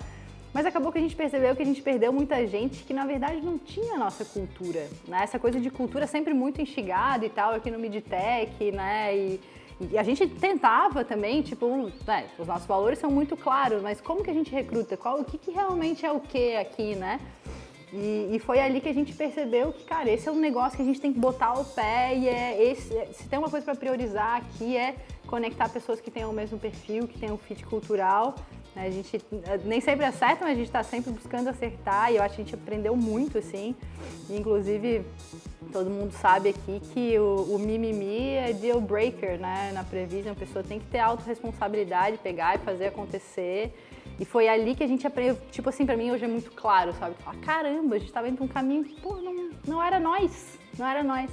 [0.54, 3.42] Mas acabou que a gente percebeu que a gente perdeu muita gente que na verdade
[3.42, 5.20] não tinha a nossa cultura, né?
[5.24, 9.14] Essa coisa de cultura sempre muito instigada e tal aqui no Midtech, né?
[9.14, 9.42] E,
[9.92, 14.24] e a gente tentava também, tipo, né, os nossos valores são muito claros, mas como
[14.24, 14.96] que a gente recruta?
[14.96, 17.20] Qual, o que, que realmente é o que aqui, né?
[17.94, 20.82] E, e foi ali que a gente percebeu que, cara, esse é um negócio que
[20.82, 22.90] a gente tem que botar o pé e é esse.
[23.14, 24.96] Se tem uma coisa para priorizar aqui é
[25.28, 28.36] conectar pessoas que tenham o mesmo perfil, que tenham um fit cultural.
[28.76, 28.88] né?
[28.88, 32.24] A gente eh, nem sempre acerta, mas a gente está sempre buscando acertar e eu
[32.24, 33.76] acho que a gente aprendeu muito, assim.
[34.30, 35.04] Inclusive,
[35.72, 39.72] todo mundo sabe aqui que o, o mimimi é deal breaker, né?
[39.74, 43.74] Na Prevision, a pessoa tem que ter autorresponsabilidade, pegar e fazer acontecer.
[44.20, 46.94] E foi ali que a gente aprendeu, tipo assim, pra mim hoje é muito claro,
[46.94, 47.16] sabe?
[47.16, 50.58] Falar, caramba, a gente tava indo pra um caminho que, pô, não, não era nós,
[50.78, 51.30] não era nós.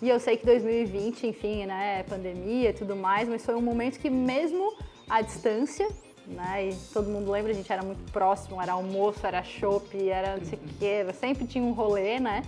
[0.00, 3.98] E eu sei que 2020, enfim, né, pandemia e tudo mais, mas foi um momento
[3.98, 4.74] que mesmo
[5.08, 5.88] à distância,
[6.26, 10.36] né, e todo mundo lembra, a gente era muito próximo, era almoço, era chopp, era
[10.36, 12.42] não sei o quê, sempre tinha um rolê, né?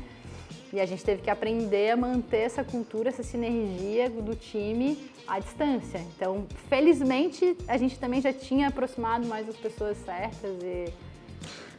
[0.74, 5.38] E a gente teve que aprender a manter essa cultura, essa sinergia do time à
[5.38, 6.00] distância.
[6.16, 10.92] Então, felizmente, a gente também já tinha aproximado mais as pessoas certas e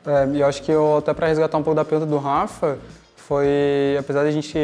[0.07, 2.79] É, e eu acho que eu, até para resgatar um pouco da pergunta do Rafa,
[3.17, 4.57] foi, apesar de a gente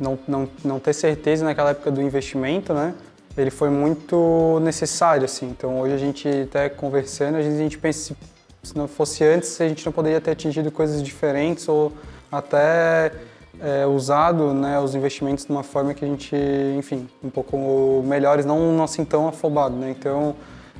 [0.00, 2.94] não, não, não ter certeza naquela época do investimento, né?
[3.36, 5.46] Ele foi muito necessário, assim.
[5.50, 8.16] Então, hoje a gente até conversando, às vezes a gente pensa
[8.62, 11.92] se não fosse antes, a gente não poderia ter atingido coisas diferentes ou
[12.30, 13.12] até
[13.60, 16.36] é, usado né, os investimentos de uma forma que a gente,
[16.76, 19.90] enfim, um pouco melhores, não, não assim tão afobado, né?
[19.90, 20.34] Então,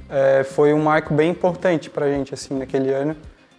[0.08, 3.16] é, foi um marco bem importante para a gente, assim, naquele ano,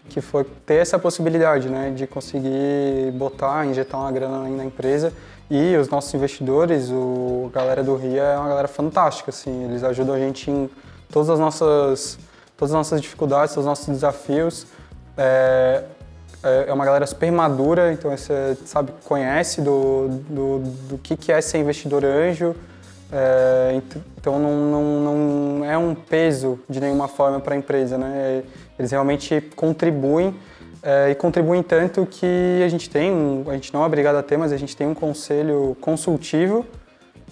[0.09, 5.11] que foi ter essa possibilidade, né, de conseguir botar, injetar uma grana na empresa
[5.49, 9.83] e os nossos investidores, o a galera do RIA é uma galera fantástica, assim, eles
[9.83, 10.69] ajudam a gente em
[11.11, 12.19] todas as nossas,
[12.55, 14.67] todas as nossas dificuldades, todos os nossos desafios.
[15.17, 15.83] É,
[16.47, 21.31] é é uma galera super madura, então você sabe, conhece do, do, do que, que
[21.31, 22.55] é ser investidor anjo.
[23.11, 24.83] É, ent- então não, não,
[25.59, 28.43] não é um peso de nenhuma forma para a empresa, né?
[28.77, 30.35] Eles realmente contribuem
[30.83, 34.23] é, e contribuem tanto que a gente tem, um, a gente não é obrigado a
[34.23, 36.65] ter, mas a gente tem um conselho consultivo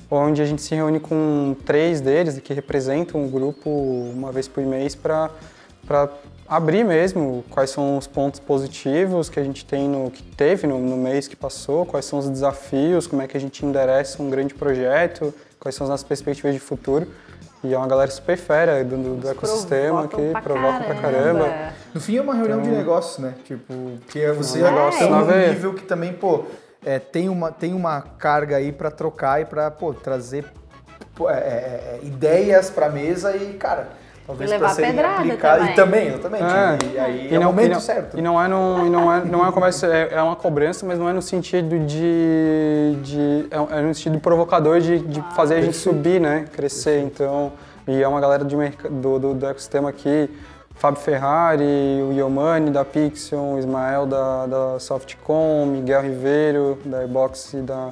[0.09, 4.63] onde a gente se reúne com três deles que representam o grupo uma vez por
[4.63, 5.29] mês para
[6.47, 10.79] abrir mesmo quais são os pontos positivos que a gente tem no que teve no,
[10.79, 14.29] no, mês que passou, quais são os desafios, como é que a gente endereça um
[14.29, 17.07] grande projeto, quais são as nossas perspectivas de futuro.
[17.63, 21.73] E é uma galera super fera do, do ecossistema que provoca pra caramba.
[21.95, 23.33] No fim é uma reunião então, de negócios, né?
[23.43, 23.73] Tipo,
[24.07, 26.45] que você é, negócio num nível que também, pô,
[26.85, 29.71] é, tem, uma, tem uma carga aí para trocar e para
[30.03, 30.45] trazer
[31.15, 33.87] pô, é, é, é ideias para mesa e, cara,
[34.25, 35.75] Talvez e levar pedrada aplicado.
[35.75, 36.07] também.
[36.07, 36.43] E também, exatamente.
[36.43, 36.93] É.
[36.93, 38.17] E aí e é não, é o momento e não, certo.
[38.17, 40.85] E não é, no, e não é, não é uma conversa, é, é uma cobrança,
[40.85, 42.97] mas não é no sentido de.
[43.03, 46.45] de é, no sentido provocador de, de ah, fazer a gente subir, né?
[46.51, 47.01] Crescer.
[47.01, 47.53] Então.
[47.87, 48.55] E é uma galera de,
[48.89, 50.27] do, do, do ecossistema aqui.
[50.73, 57.53] Fábio Ferrari, o Yomani da Pixion, o Ismael da, da Softcom, Miguel Ribeiro da Ebox
[57.53, 57.89] e da,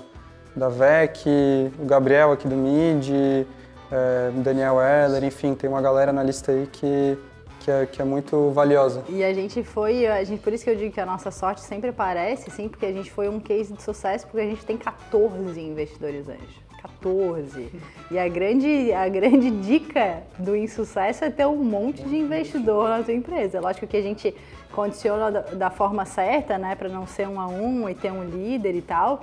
[0.56, 3.48] da VEC, o Gabriel aqui do MID,
[3.94, 7.16] é, Daniel Heller, enfim, tem uma galera na lista aí que,
[7.60, 9.04] que é, que é, muito valiosa.
[9.08, 11.62] E a gente foi, a gente, por isso que eu digo que a nossa sorte
[11.62, 14.78] sempre aparece, sim, porque a gente foi um case de sucesso, porque a gente tem
[14.78, 16.64] 14 investidores anjos.
[16.82, 17.72] 14.
[18.12, 23.04] E a grande, a grande dica do insucesso é ter um monte de investidor na
[23.04, 23.62] sua empresa.
[23.62, 24.36] Lógico que a gente
[24.72, 28.24] condiciona da, da forma certa, né, para não ser um a um e ter um
[28.24, 29.22] líder e tal.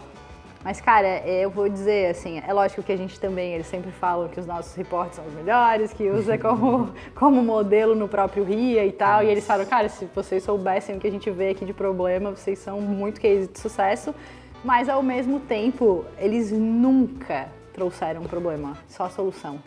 [0.63, 4.29] Mas, cara, eu vou dizer assim, é lógico que a gente também, eles sempre falam
[4.29, 8.85] que os nossos reportes são os melhores, que usa como, como modelo no próprio RIA
[8.85, 9.23] e tal.
[9.23, 12.31] E eles falam, cara, se vocês soubessem o que a gente vê aqui de problema,
[12.31, 14.15] vocês são muito case de sucesso.
[14.63, 19.59] Mas ao mesmo tempo, eles nunca trouxeram um problema, só a solução.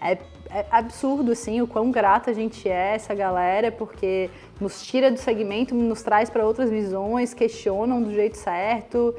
[0.00, 0.18] É,
[0.50, 4.28] é, absurdo, assim, o quão grata a gente é essa galera, porque
[4.60, 9.14] nos tira do segmento, nos traz para outras visões, questionam do jeito certo.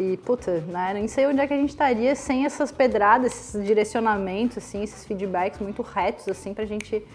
[0.00, 3.62] E, puta, né, nem sei onde é que a gente estaria sem essas pedradas, esses
[3.62, 7.06] direcionamentos, assim, esses feedbacks muito retos, assim, pra gente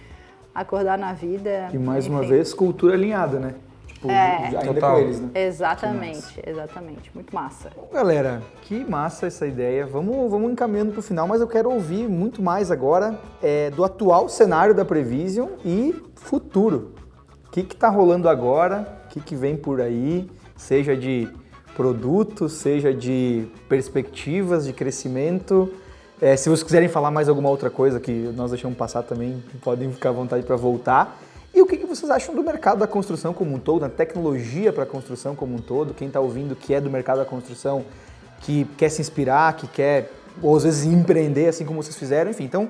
[0.54, 1.68] acordar na vida.
[1.74, 2.16] E mais enfim.
[2.16, 3.56] uma vez, cultura alinhada, né?
[3.88, 4.94] Tipo, é, ainda total.
[4.94, 5.30] com eles, né?
[5.34, 7.12] Exatamente, exatamente.
[7.16, 7.72] Muito massa.
[7.76, 9.88] Bom, galera, que massa essa ideia.
[9.88, 14.30] Vamos, vamos encaminhando pro final, mas eu quero ouvir muito mais agora é, do atual
[14.30, 16.94] cenário da Prevision e futuro.
[17.48, 19.02] O que que tá rolando agora?
[19.06, 20.30] O que que vem por aí?
[20.56, 21.28] Seja de
[21.76, 25.72] produto, seja de perspectivas de crescimento.
[26.22, 29.92] É, se vocês quiserem falar mais alguma outra coisa que nós deixamos passar também, podem
[29.92, 31.20] ficar à vontade para voltar.
[31.54, 34.74] E o que, que vocês acham do mercado da construção como um todo, da tecnologia
[34.74, 35.94] para a construção como um todo?
[35.94, 37.86] Quem está ouvindo que é do mercado da construção,
[38.42, 40.12] que quer se inspirar, que quer,
[40.42, 42.44] ou às vezes empreender, assim como vocês fizeram, enfim.
[42.44, 42.70] Então,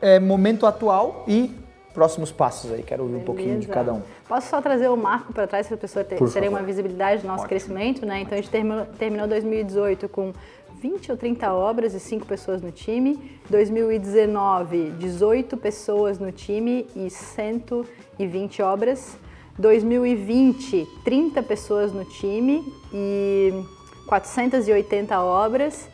[0.00, 1.54] é momento atual e
[1.92, 2.82] próximos passos aí.
[2.82, 3.30] Quero ouvir Beleza.
[3.30, 4.02] um pouquinho de cada um.
[4.28, 7.28] Posso só trazer o marco para trás para a pessoa ter, terem uma visibilidade do
[7.28, 7.48] nosso Ótimo.
[7.48, 8.20] crescimento, né?
[8.20, 10.32] Então a gente terminou, terminou 2018 com
[10.80, 13.38] 20 ou 30 obras e 5 pessoas no time.
[13.48, 19.16] 2019, 18 pessoas no time e 120 obras.
[19.58, 23.52] 2020, 30 pessoas no time e
[24.08, 25.88] 480 obras.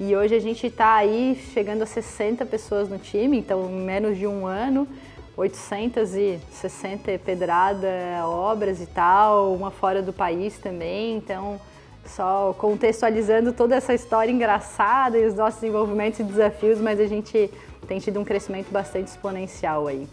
[0.00, 4.18] E hoje a gente está aí chegando a 60 pessoas no time, então em menos
[4.18, 4.88] de um ano.
[5.36, 7.88] 860 pedrada
[8.24, 11.60] obras e tal, uma fora do país também, então
[12.04, 17.50] só contextualizando toda essa história engraçada e os nossos desenvolvimentos e desafios, mas a gente
[17.86, 20.08] tem tido um crescimento bastante exponencial aí.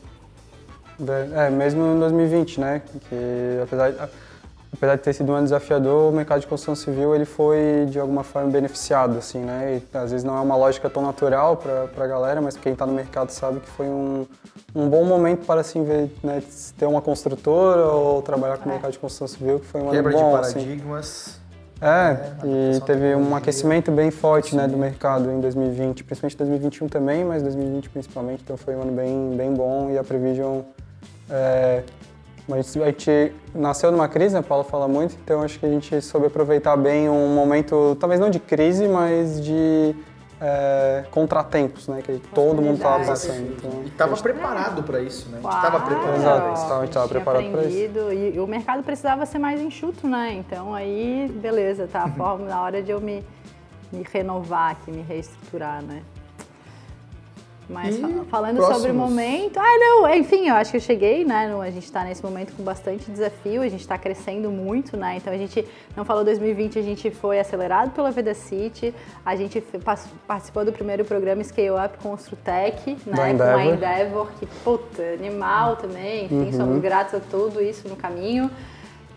[1.35, 2.81] É, mesmo em 2020, né?
[3.09, 3.97] Que apesar de
[4.71, 7.99] apesar de ter sido um ano desafiador, o mercado de construção civil ele foi de
[7.99, 9.81] alguma forma beneficiado, assim, né?
[9.81, 12.85] E, às vezes não é uma lógica tão natural para a galera, mas quem está
[12.85, 14.27] no mercado sabe que foi um,
[14.73, 16.41] um bom momento para assim ver, né,
[16.77, 18.73] ter uma construtora ou trabalhar com o é.
[18.73, 20.53] mercado de construção civil, que foi um Quebra ano bom, de assim.
[20.53, 21.05] paradigmas.
[21.05, 21.39] Assim.
[21.81, 26.87] É, é e teve um aquecimento bem forte né, do mercado em 2020, principalmente 2021
[26.89, 30.61] também, mas 2020 principalmente, então foi um ano bem, bem bom e a Prevision
[31.29, 31.83] é,
[32.47, 36.01] mas a gente nasceu numa crise, a Paula fala muito, então acho que a gente
[36.01, 39.95] soube aproveitar bem um momento, talvez não de crise, mas de
[40.41, 42.01] é, contratempos, né?
[42.01, 43.53] Que todo mundo estava passando.
[43.57, 45.39] Então, e estava preparado para isso, né?
[45.39, 46.15] a gente estava preparado.
[46.15, 47.77] Exato, a gente estava preparado para isso.
[48.13, 50.33] E o mercado precisava ser mais enxuto, né?
[50.33, 53.23] Então aí, beleza, tá a forma na hora de eu me,
[53.91, 56.01] me renovar aqui, me reestruturar, né?
[57.69, 58.81] Mas e falando próximos.
[58.81, 59.59] sobre o momento.
[59.59, 61.55] Ah, não, enfim, eu acho que eu cheguei, né?
[61.61, 65.17] A gente está nesse momento com bastante desafio, a gente está crescendo muito, né?
[65.17, 65.63] Então a gente
[65.95, 68.93] não falou 2020, a gente foi acelerado pela Veda City,
[69.23, 69.63] a gente
[70.25, 73.15] participou do primeiro programa Scale Up Construtec, né?
[73.15, 76.51] Com a Endeavor, que, puta, animal também, enfim, uhum.
[76.51, 78.49] somos gratos a tudo isso no caminho.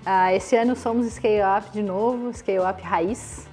[0.04, 3.50] Uh, esse ano somos Scale Up de novo, Scale Up Raiz.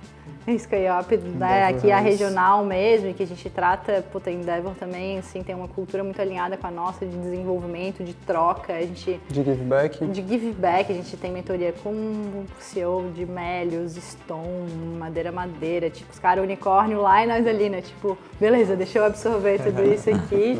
[0.57, 1.65] Scale-up, né?
[1.65, 5.67] Aqui a regional mesmo, e que a gente trata, puta, Endeavor também, assim, tem uma
[5.67, 9.19] cultura muito alinhada com a nossa de desenvolvimento, de troca, a gente...
[9.29, 10.05] De give back.
[10.05, 15.89] De give back, a gente tem mentoria com o CEO de Melios, Stone, Madeira Madeira,
[15.89, 17.81] tipo, os caras unicórnio lá e nós ali, né?
[17.81, 20.59] Tipo, beleza, deixa eu absorver tudo isso aqui.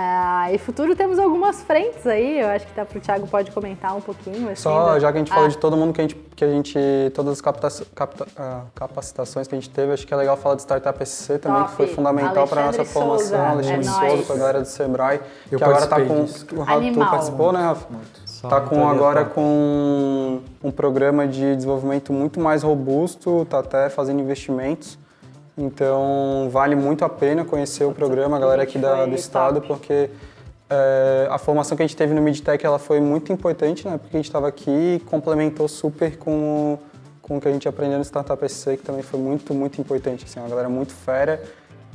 [0.00, 3.96] Ah, e futuro temos algumas frentes aí, eu acho que tá pro Thiago pode comentar
[3.96, 4.48] um pouquinho.
[4.48, 5.00] Assim, Só, da...
[5.00, 5.34] já que a gente ah.
[5.34, 6.78] falou de todo mundo que a gente, que a gente
[7.12, 10.54] todas as capta, capta, uh, capacitações que a gente teve, acho que é legal falar
[10.54, 11.70] de Startup SC também, Top.
[11.70, 13.26] que foi fundamental para nossa formação.
[13.26, 13.42] Souza.
[13.42, 15.20] Alexandre é Souza, com a galera do Sebrae,
[15.50, 16.24] eu que agora tá com.
[16.24, 16.46] Disso.
[16.54, 17.86] O Rafa, tu participou, né, Rafa?
[17.90, 18.28] Muito.
[18.48, 24.96] Tá com agora com um programa de desenvolvimento muito mais robusto, tá até fazendo investimentos.
[25.58, 30.08] Então vale muito a pena conhecer o programa, a galera aqui da, do estado, porque
[30.70, 33.98] é, a formação que a gente teve no Midtech ela foi muito importante, né?
[33.98, 36.78] Porque a gente estava aqui e complementou super com,
[37.20, 40.24] com o que a gente aprendeu no Startup SC, que também foi muito, muito importante.
[40.24, 41.42] Assim, uma galera muito fera,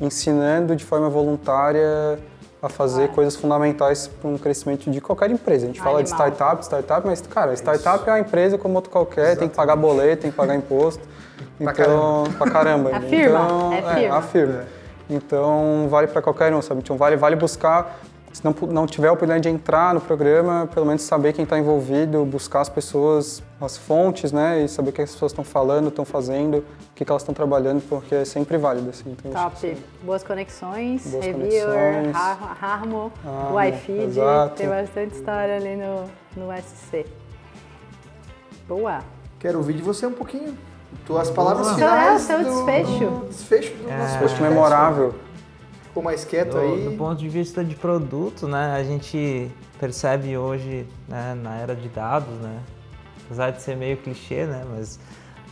[0.02, 2.20] ensinando de forma voluntária
[2.62, 5.66] a fazer coisas fundamentais para um crescimento de qualquer empresa.
[5.66, 9.22] A gente fala de startup, startup, mas, cara, startup é uma empresa como outra qualquer,
[9.22, 9.40] Exatamente.
[9.40, 11.06] tem que pagar boleto, tem que pagar imposto.
[11.72, 12.90] Então, pra caramba.
[12.90, 12.98] Pra caramba.
[12.98, 13.46] A firma.
[13.46, 14.02] Então, é, firma.
[14.02, 14.66] é a firma.
[15.10, 16.82] Então, vale para qualquer um, sabe?
[16.82, 18.00] Então, vale, vale buscar
[18.34, 21.58] se não, não tiver a oportunidade de entrar no programa, pelo menos saber quem está
[21.60, 24.64] envolvido, buscar as pessoas, as fontes, né?
[24.64, 26.64] E saber o que as pessoas estão falando, estão fazendo, o
[26.96, 28.90] que, que elas estão trabalhando, porque é sempre válido.
[28.90, 29.78] Assim, então, Top.
[30.02, 32.12] Boas conexões, Boas Reviewer,
[32.60, 34.16] Harmo, ah, o iFeed,
[34.56, 37.06] tem bastante história ali no, no SC.
[38.68, 39.02] Boa.
[39.38, 40.58] Quero ouvir de você um pouquinho.
[41.06, 41.78] Tuas palavras Boa.
[41.78, 42.30] finais.
[42.30, 43.06] É o seu desfecho?
[43.10, 45.16] Do, desfecho do é, nosso desfecho memorável
[45.94, 46.86] ficou mais quieto do, aí?
[46.86, 49.50] Do ponto de vista de produto, né, a gente
[49.80, 52.60] percebe hoje, né, na era de dados, né,
[53.26, 55.00] apesar de ser meio clichê, né, mas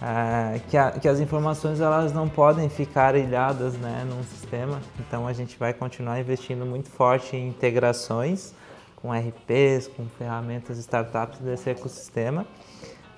[0.02, 5.28] é, que, a, que, as informações elas não podem ficar ilhadas né, num sistema, então
[5.28, 8.56] a gente vai continuar investindo muito forte em integrações
[8.96, 12.48] com RPs, com ferramentas startups desse ecossistema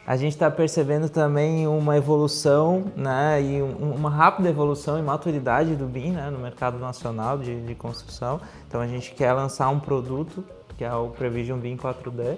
[0.06, 5.76] a gente está percebendo também uma evolução, né, e um, uma rápida evolução e maturidade
[5.76, 8.42] do BIM, né, no mercado nacional de, de, construção.
[8.68, 10.44] Então a gente quer lançar um produto
[10.78, 12.38] que é o Prevision BIM 4D.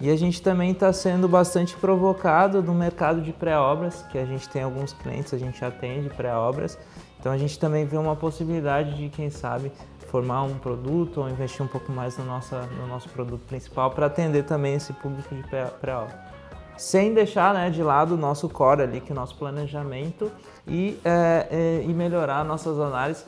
[0.00, 4.48] E a gente também está sendo bastante provocado no mercado de pré-obras, que a gente
[4.48, 6.78] tem alguns clientes, a gente atende pré-obras.
[7.18, 9.72] Então a gente também vê uma possibilidade de, quem sabe,
[10.08, 14.06] formar um produto ou investir um pouco mais no, nossa, no nosso produto principal para
[14.06, 15.42] atender também esse público de
[15.80, 16.23] pré-obra
[16.76, 20.30] sem deixar né, de lado o nosso core ali, que é o nosso planejamento
[20.66, 23.24] e, é, é, e melhorar nossas análises.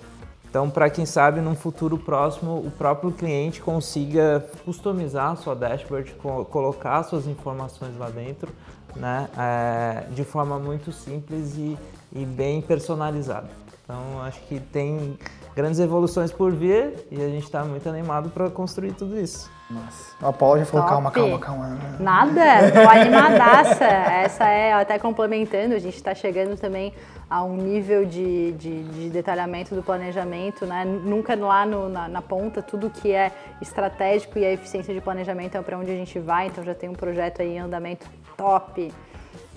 [0.48, 6.12] Então, para quem sabe, num futuro próximo, o próprio cliente consiga customizar a sua dashboard,
[6.14, 8.50] co colocar suas informações lá dentro,
[8.94, 11.76] né, é, de forma muito simples e,
[12.16, 13.48] e bem personalizada.
[13.84, 15.16] Então, acho que tem
[15.54, 19.48] grandes evoluções por vir e a gente está muito animado para construir tudo isso.
[19.70, 20.14] Nossa.
[20.20, 20.94] A Paula já falou, Top.
[20.94, 21.78] calma, calma, calma.
[21.98, 23.84] Nada, tô animadaça.
[23.84, 26.92] Essa é, até complementando, a gente está chegando também
[27.28, 30.84] a um nível de, de, de, detalhamento do planejamento, né?
[30.84, 35.56] Nunca lá no, na, na, ponta, tudo que é estratégico e a eficiência de planejamento
[35.56, 38.06] é para onde a gente vai, então já tem um projeto aí em andamento
[38.36, 38.92] top.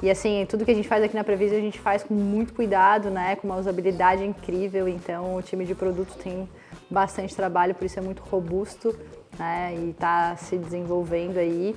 [0.02, 2.54] E assim, tudo que a gente faz aqui na Previsão a gente faz com muito
[2.54, 3.36] cuidado, né?
[3.36, 6.48] Com uma usabilidade incrível, então o time de produto tem
[6.90, 8.96] bastante trabalho, por isso é muito robusto
[9.40, 9.74] né?
[9.76, 11.76] E está se desenvolvendo aí.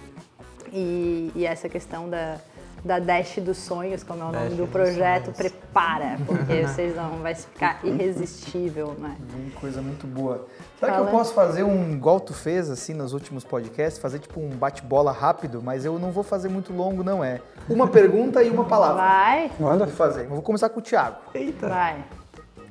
[0.73, 2.39] E, e, essa questão da,
[2.85, 7.19] da Dash dos Sonhos, como é o Dash nome do projeto, prepara, porque vocês vão,
[7.19, 9.17] vai ficar irresistível, né?
[9.61, 10.47] Coisa muito boa.
[10.81, 11.05] Será Fala.
[11.05, 14.51] que eu posso fazer um, igual tu fez, assim, nos últimos podcasts, fazer tipo um
[14.51, 17.41] bate-bola rápido, mas eu não vou fazer muito longo, não é?
[17.69, 19.03] Uma pergunta e uma palavra.
[19.03, 19.51] Vai.
[19.61, 19.87] Manda.
[19.87, 20.25] Vou fazer.
[20.25, 21.19] Eu vou começar com o Thiago.
[21.35, 21.69] Eita.
[21.69, 22.05] Vai.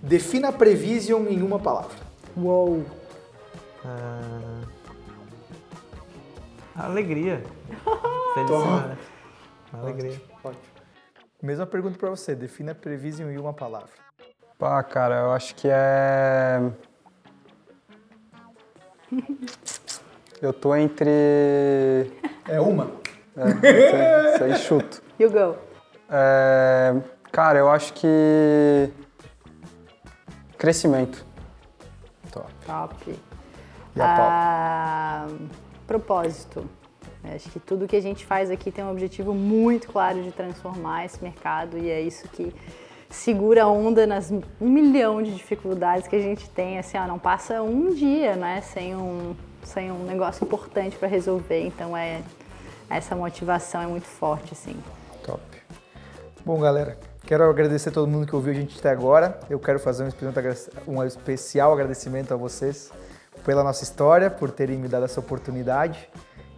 [0.01, 1.95] Defina a Prevision em uma palavra.
[2.35, 2.83] Uou.
[3.85, 4.67] Uh...
[6.75, 7.43] Alegria.
[8.33, 8.97] Felicidade.
[9.73, 10.11] Alegria.
[10.11, 10.63] Ótimo, ótimo.
[11.41, 12.35] Mesma pergunta para você.
[12.35, 13.89] Defina Prevision em uma palavra.
[14.57, 16.71] Pá, cara, eu acho que é...
[20.41, 22.11] Eu tô entre...
[22.47, 22.91] É uma?
[23.37, 25.03] É, isso aí chuto.
[25.19, 25.55] You go.
[26.09, 26.95] É,
[27.31, 28.91] cara, eu acho que...
[30.57, 31.23] Crescimento.
[32.31, 32.51] Top.
[32.65, 33.19] Top.
[33.95, 35.27] E a ah,
[35.85, 36.67] propósito.
[37.23, 41.05] Acho que tudo que a gente faz aqui tem um objetivo muito claro de transformar
[41.05, 42.53] esse mercado e é isso que
[43.09, 46.79] segura a onda nas um milhão de dificuldades que a gente tem.
[46.79, 51.65] Assim, ó, não passa um dia, né, sem um, sem um negócio importante para resolver.
[51.65, 52.21] Então é
[52.89, 54.75] essa motivação é muito forte, assim.
[55.23, 55.41] Top.
[56.43, 56.97] Bom, galera,
[57.31, 59.39] Quero agradecer a todo mundo que ouviu a gente até agora.
[59.49, 60.03] Eu quero fazer
[60.85, 62.91] um especial agradecimento a vocês
[63.45, 66.09] pela nossa história, por terem me dado essa oportunidade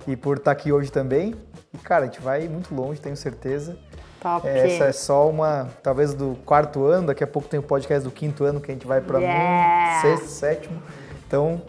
[0.07, 1.35] e por estar aqui hoje também.
[1.73, 3.77] E, cara, a gente vai muito longe, tenho certeza.
[4.21, 4.47] Top.
[4.47, 8.11] Essa é só uma, talvez do quarto ano, daqui a pouco tem o podcast do
[8.11, 10.01] quinto ano que a gente vai para yeah.
[10.01, 10.81] sexto, sétimo.
[11.27, 11.61] Então,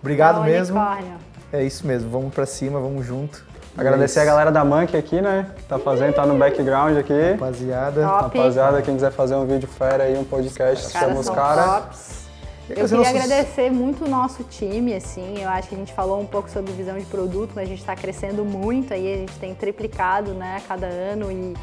[0.00, 0.78] obrigado Não, mesmo.
[0.78, 1.16] Unicórnio.
[1.52, 3.44] É isso mesmo, vamos para cima, vamos junto.
[3.76, 5.46] Agradecer a galera da Monkey aqui, né?
[5.56, 7.32] Que tá fazendo, tá no background aqui.
[7.32, 8.02] Rapaziada.
[8.02, 8.38] Top.
[8.38, 12.21] Rapaziada, quem quiser fazer um vídeo fera aí, um podcast, Os caras chama os caras.
[12.68, 16.26] Eu queria agradecer muito o nosso time, assim, eu acho que a gente falou um
[16.26, 19.54] pouco sobre visão de produto, mas a gente está crescendo muito aí, a gente tem
[19.54, 21.54] triplicado, né, a cada ano e,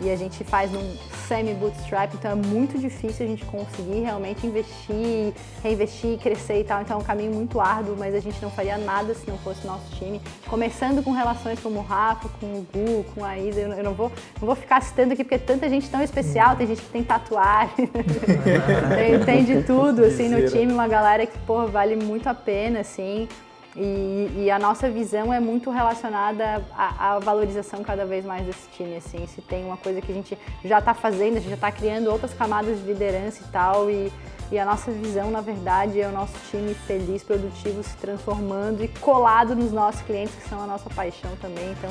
[0.00, 0.96] e a gente faz num
[1.26, 5.32] semi-bootstrap, então é muito difícil a gente conseguir realmente investir,
[5.62, 8.76] reinvestir, crescer e tal, então é um caminho muito árduo, mas a gente não faria
[8.78, 12.66] nada se não fosse o nosso time, começando com relações como o Rafa, com o
[12.72, 15.68] Gu, com a Isa, eu não- vou, não vou ficar citando aqui porque é tanta
[15.68, 17.86] gente tão especial, tem gente que tem tatuagem,
[18.96, 22.80] tem, tem de tudo, assim, no time, uma galera que, pô, vale muito a pena,
[22.80, 23.28] assim.
[23.76, 28.66] E, e a nossa visão é muito relacionada à, à valorização cada vez mais desse
[28.70, 29.26] time, assim.
[29.26, 32.10] Se tem uma coisa que a gente já está fazendo, a gente já está criando
[32.10, 33.90] outras camadas de liderança e tal.
[33.90, 34.10] E,
[34.50, 38.88] e a nossa visão, na verdade, é o nosso time feliz, produtivo, se transformando e
[38.88, 41.70] colado nos nossos clientes, que são a nossa paixão também.
[41.72, 41.90] Então,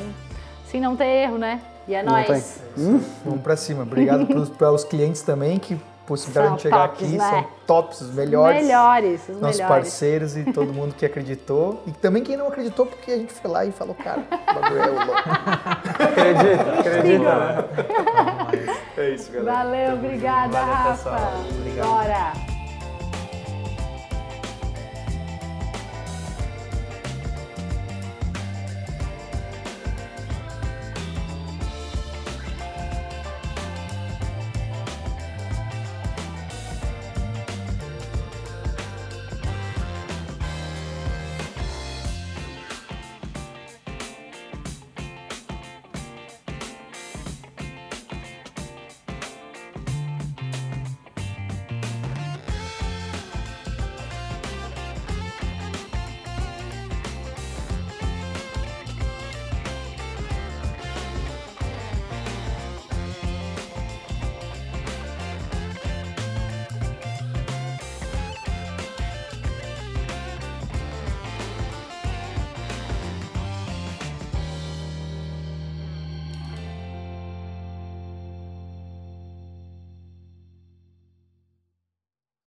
[0.72, 1.62] sem não ter erro, né?
[1.88, 2.62] E é nóis.
[3.24, 3.84] Vamos para cima.
[3.84, 7.18] Obrigado pelos, pelos clientes também que possibilitaram a São gente chegar tops, aqui.
[7.18, 7.30] né?
[7.30, 8.62] São tops, os melhores.
[8.64, 9.68] Melhores, os nossos melhores.
[9.86, 11.82] parceiros e todo mundo que acreditou.
[11.88, 14.82] E também quem não acreditou, porque a gente foi lá e falou, cara, o bagulho
[14.82, 15.14] é louco.
[16.00, 18.76] Acredita, acredita, né?
[18.98, 19.58] É isso, galera.
[19.58, 21.18] Valeu, obrigada, Valeu, Rafa.
[21.60, 21.88] Obrigado.
[21.88, 22.55] Bora.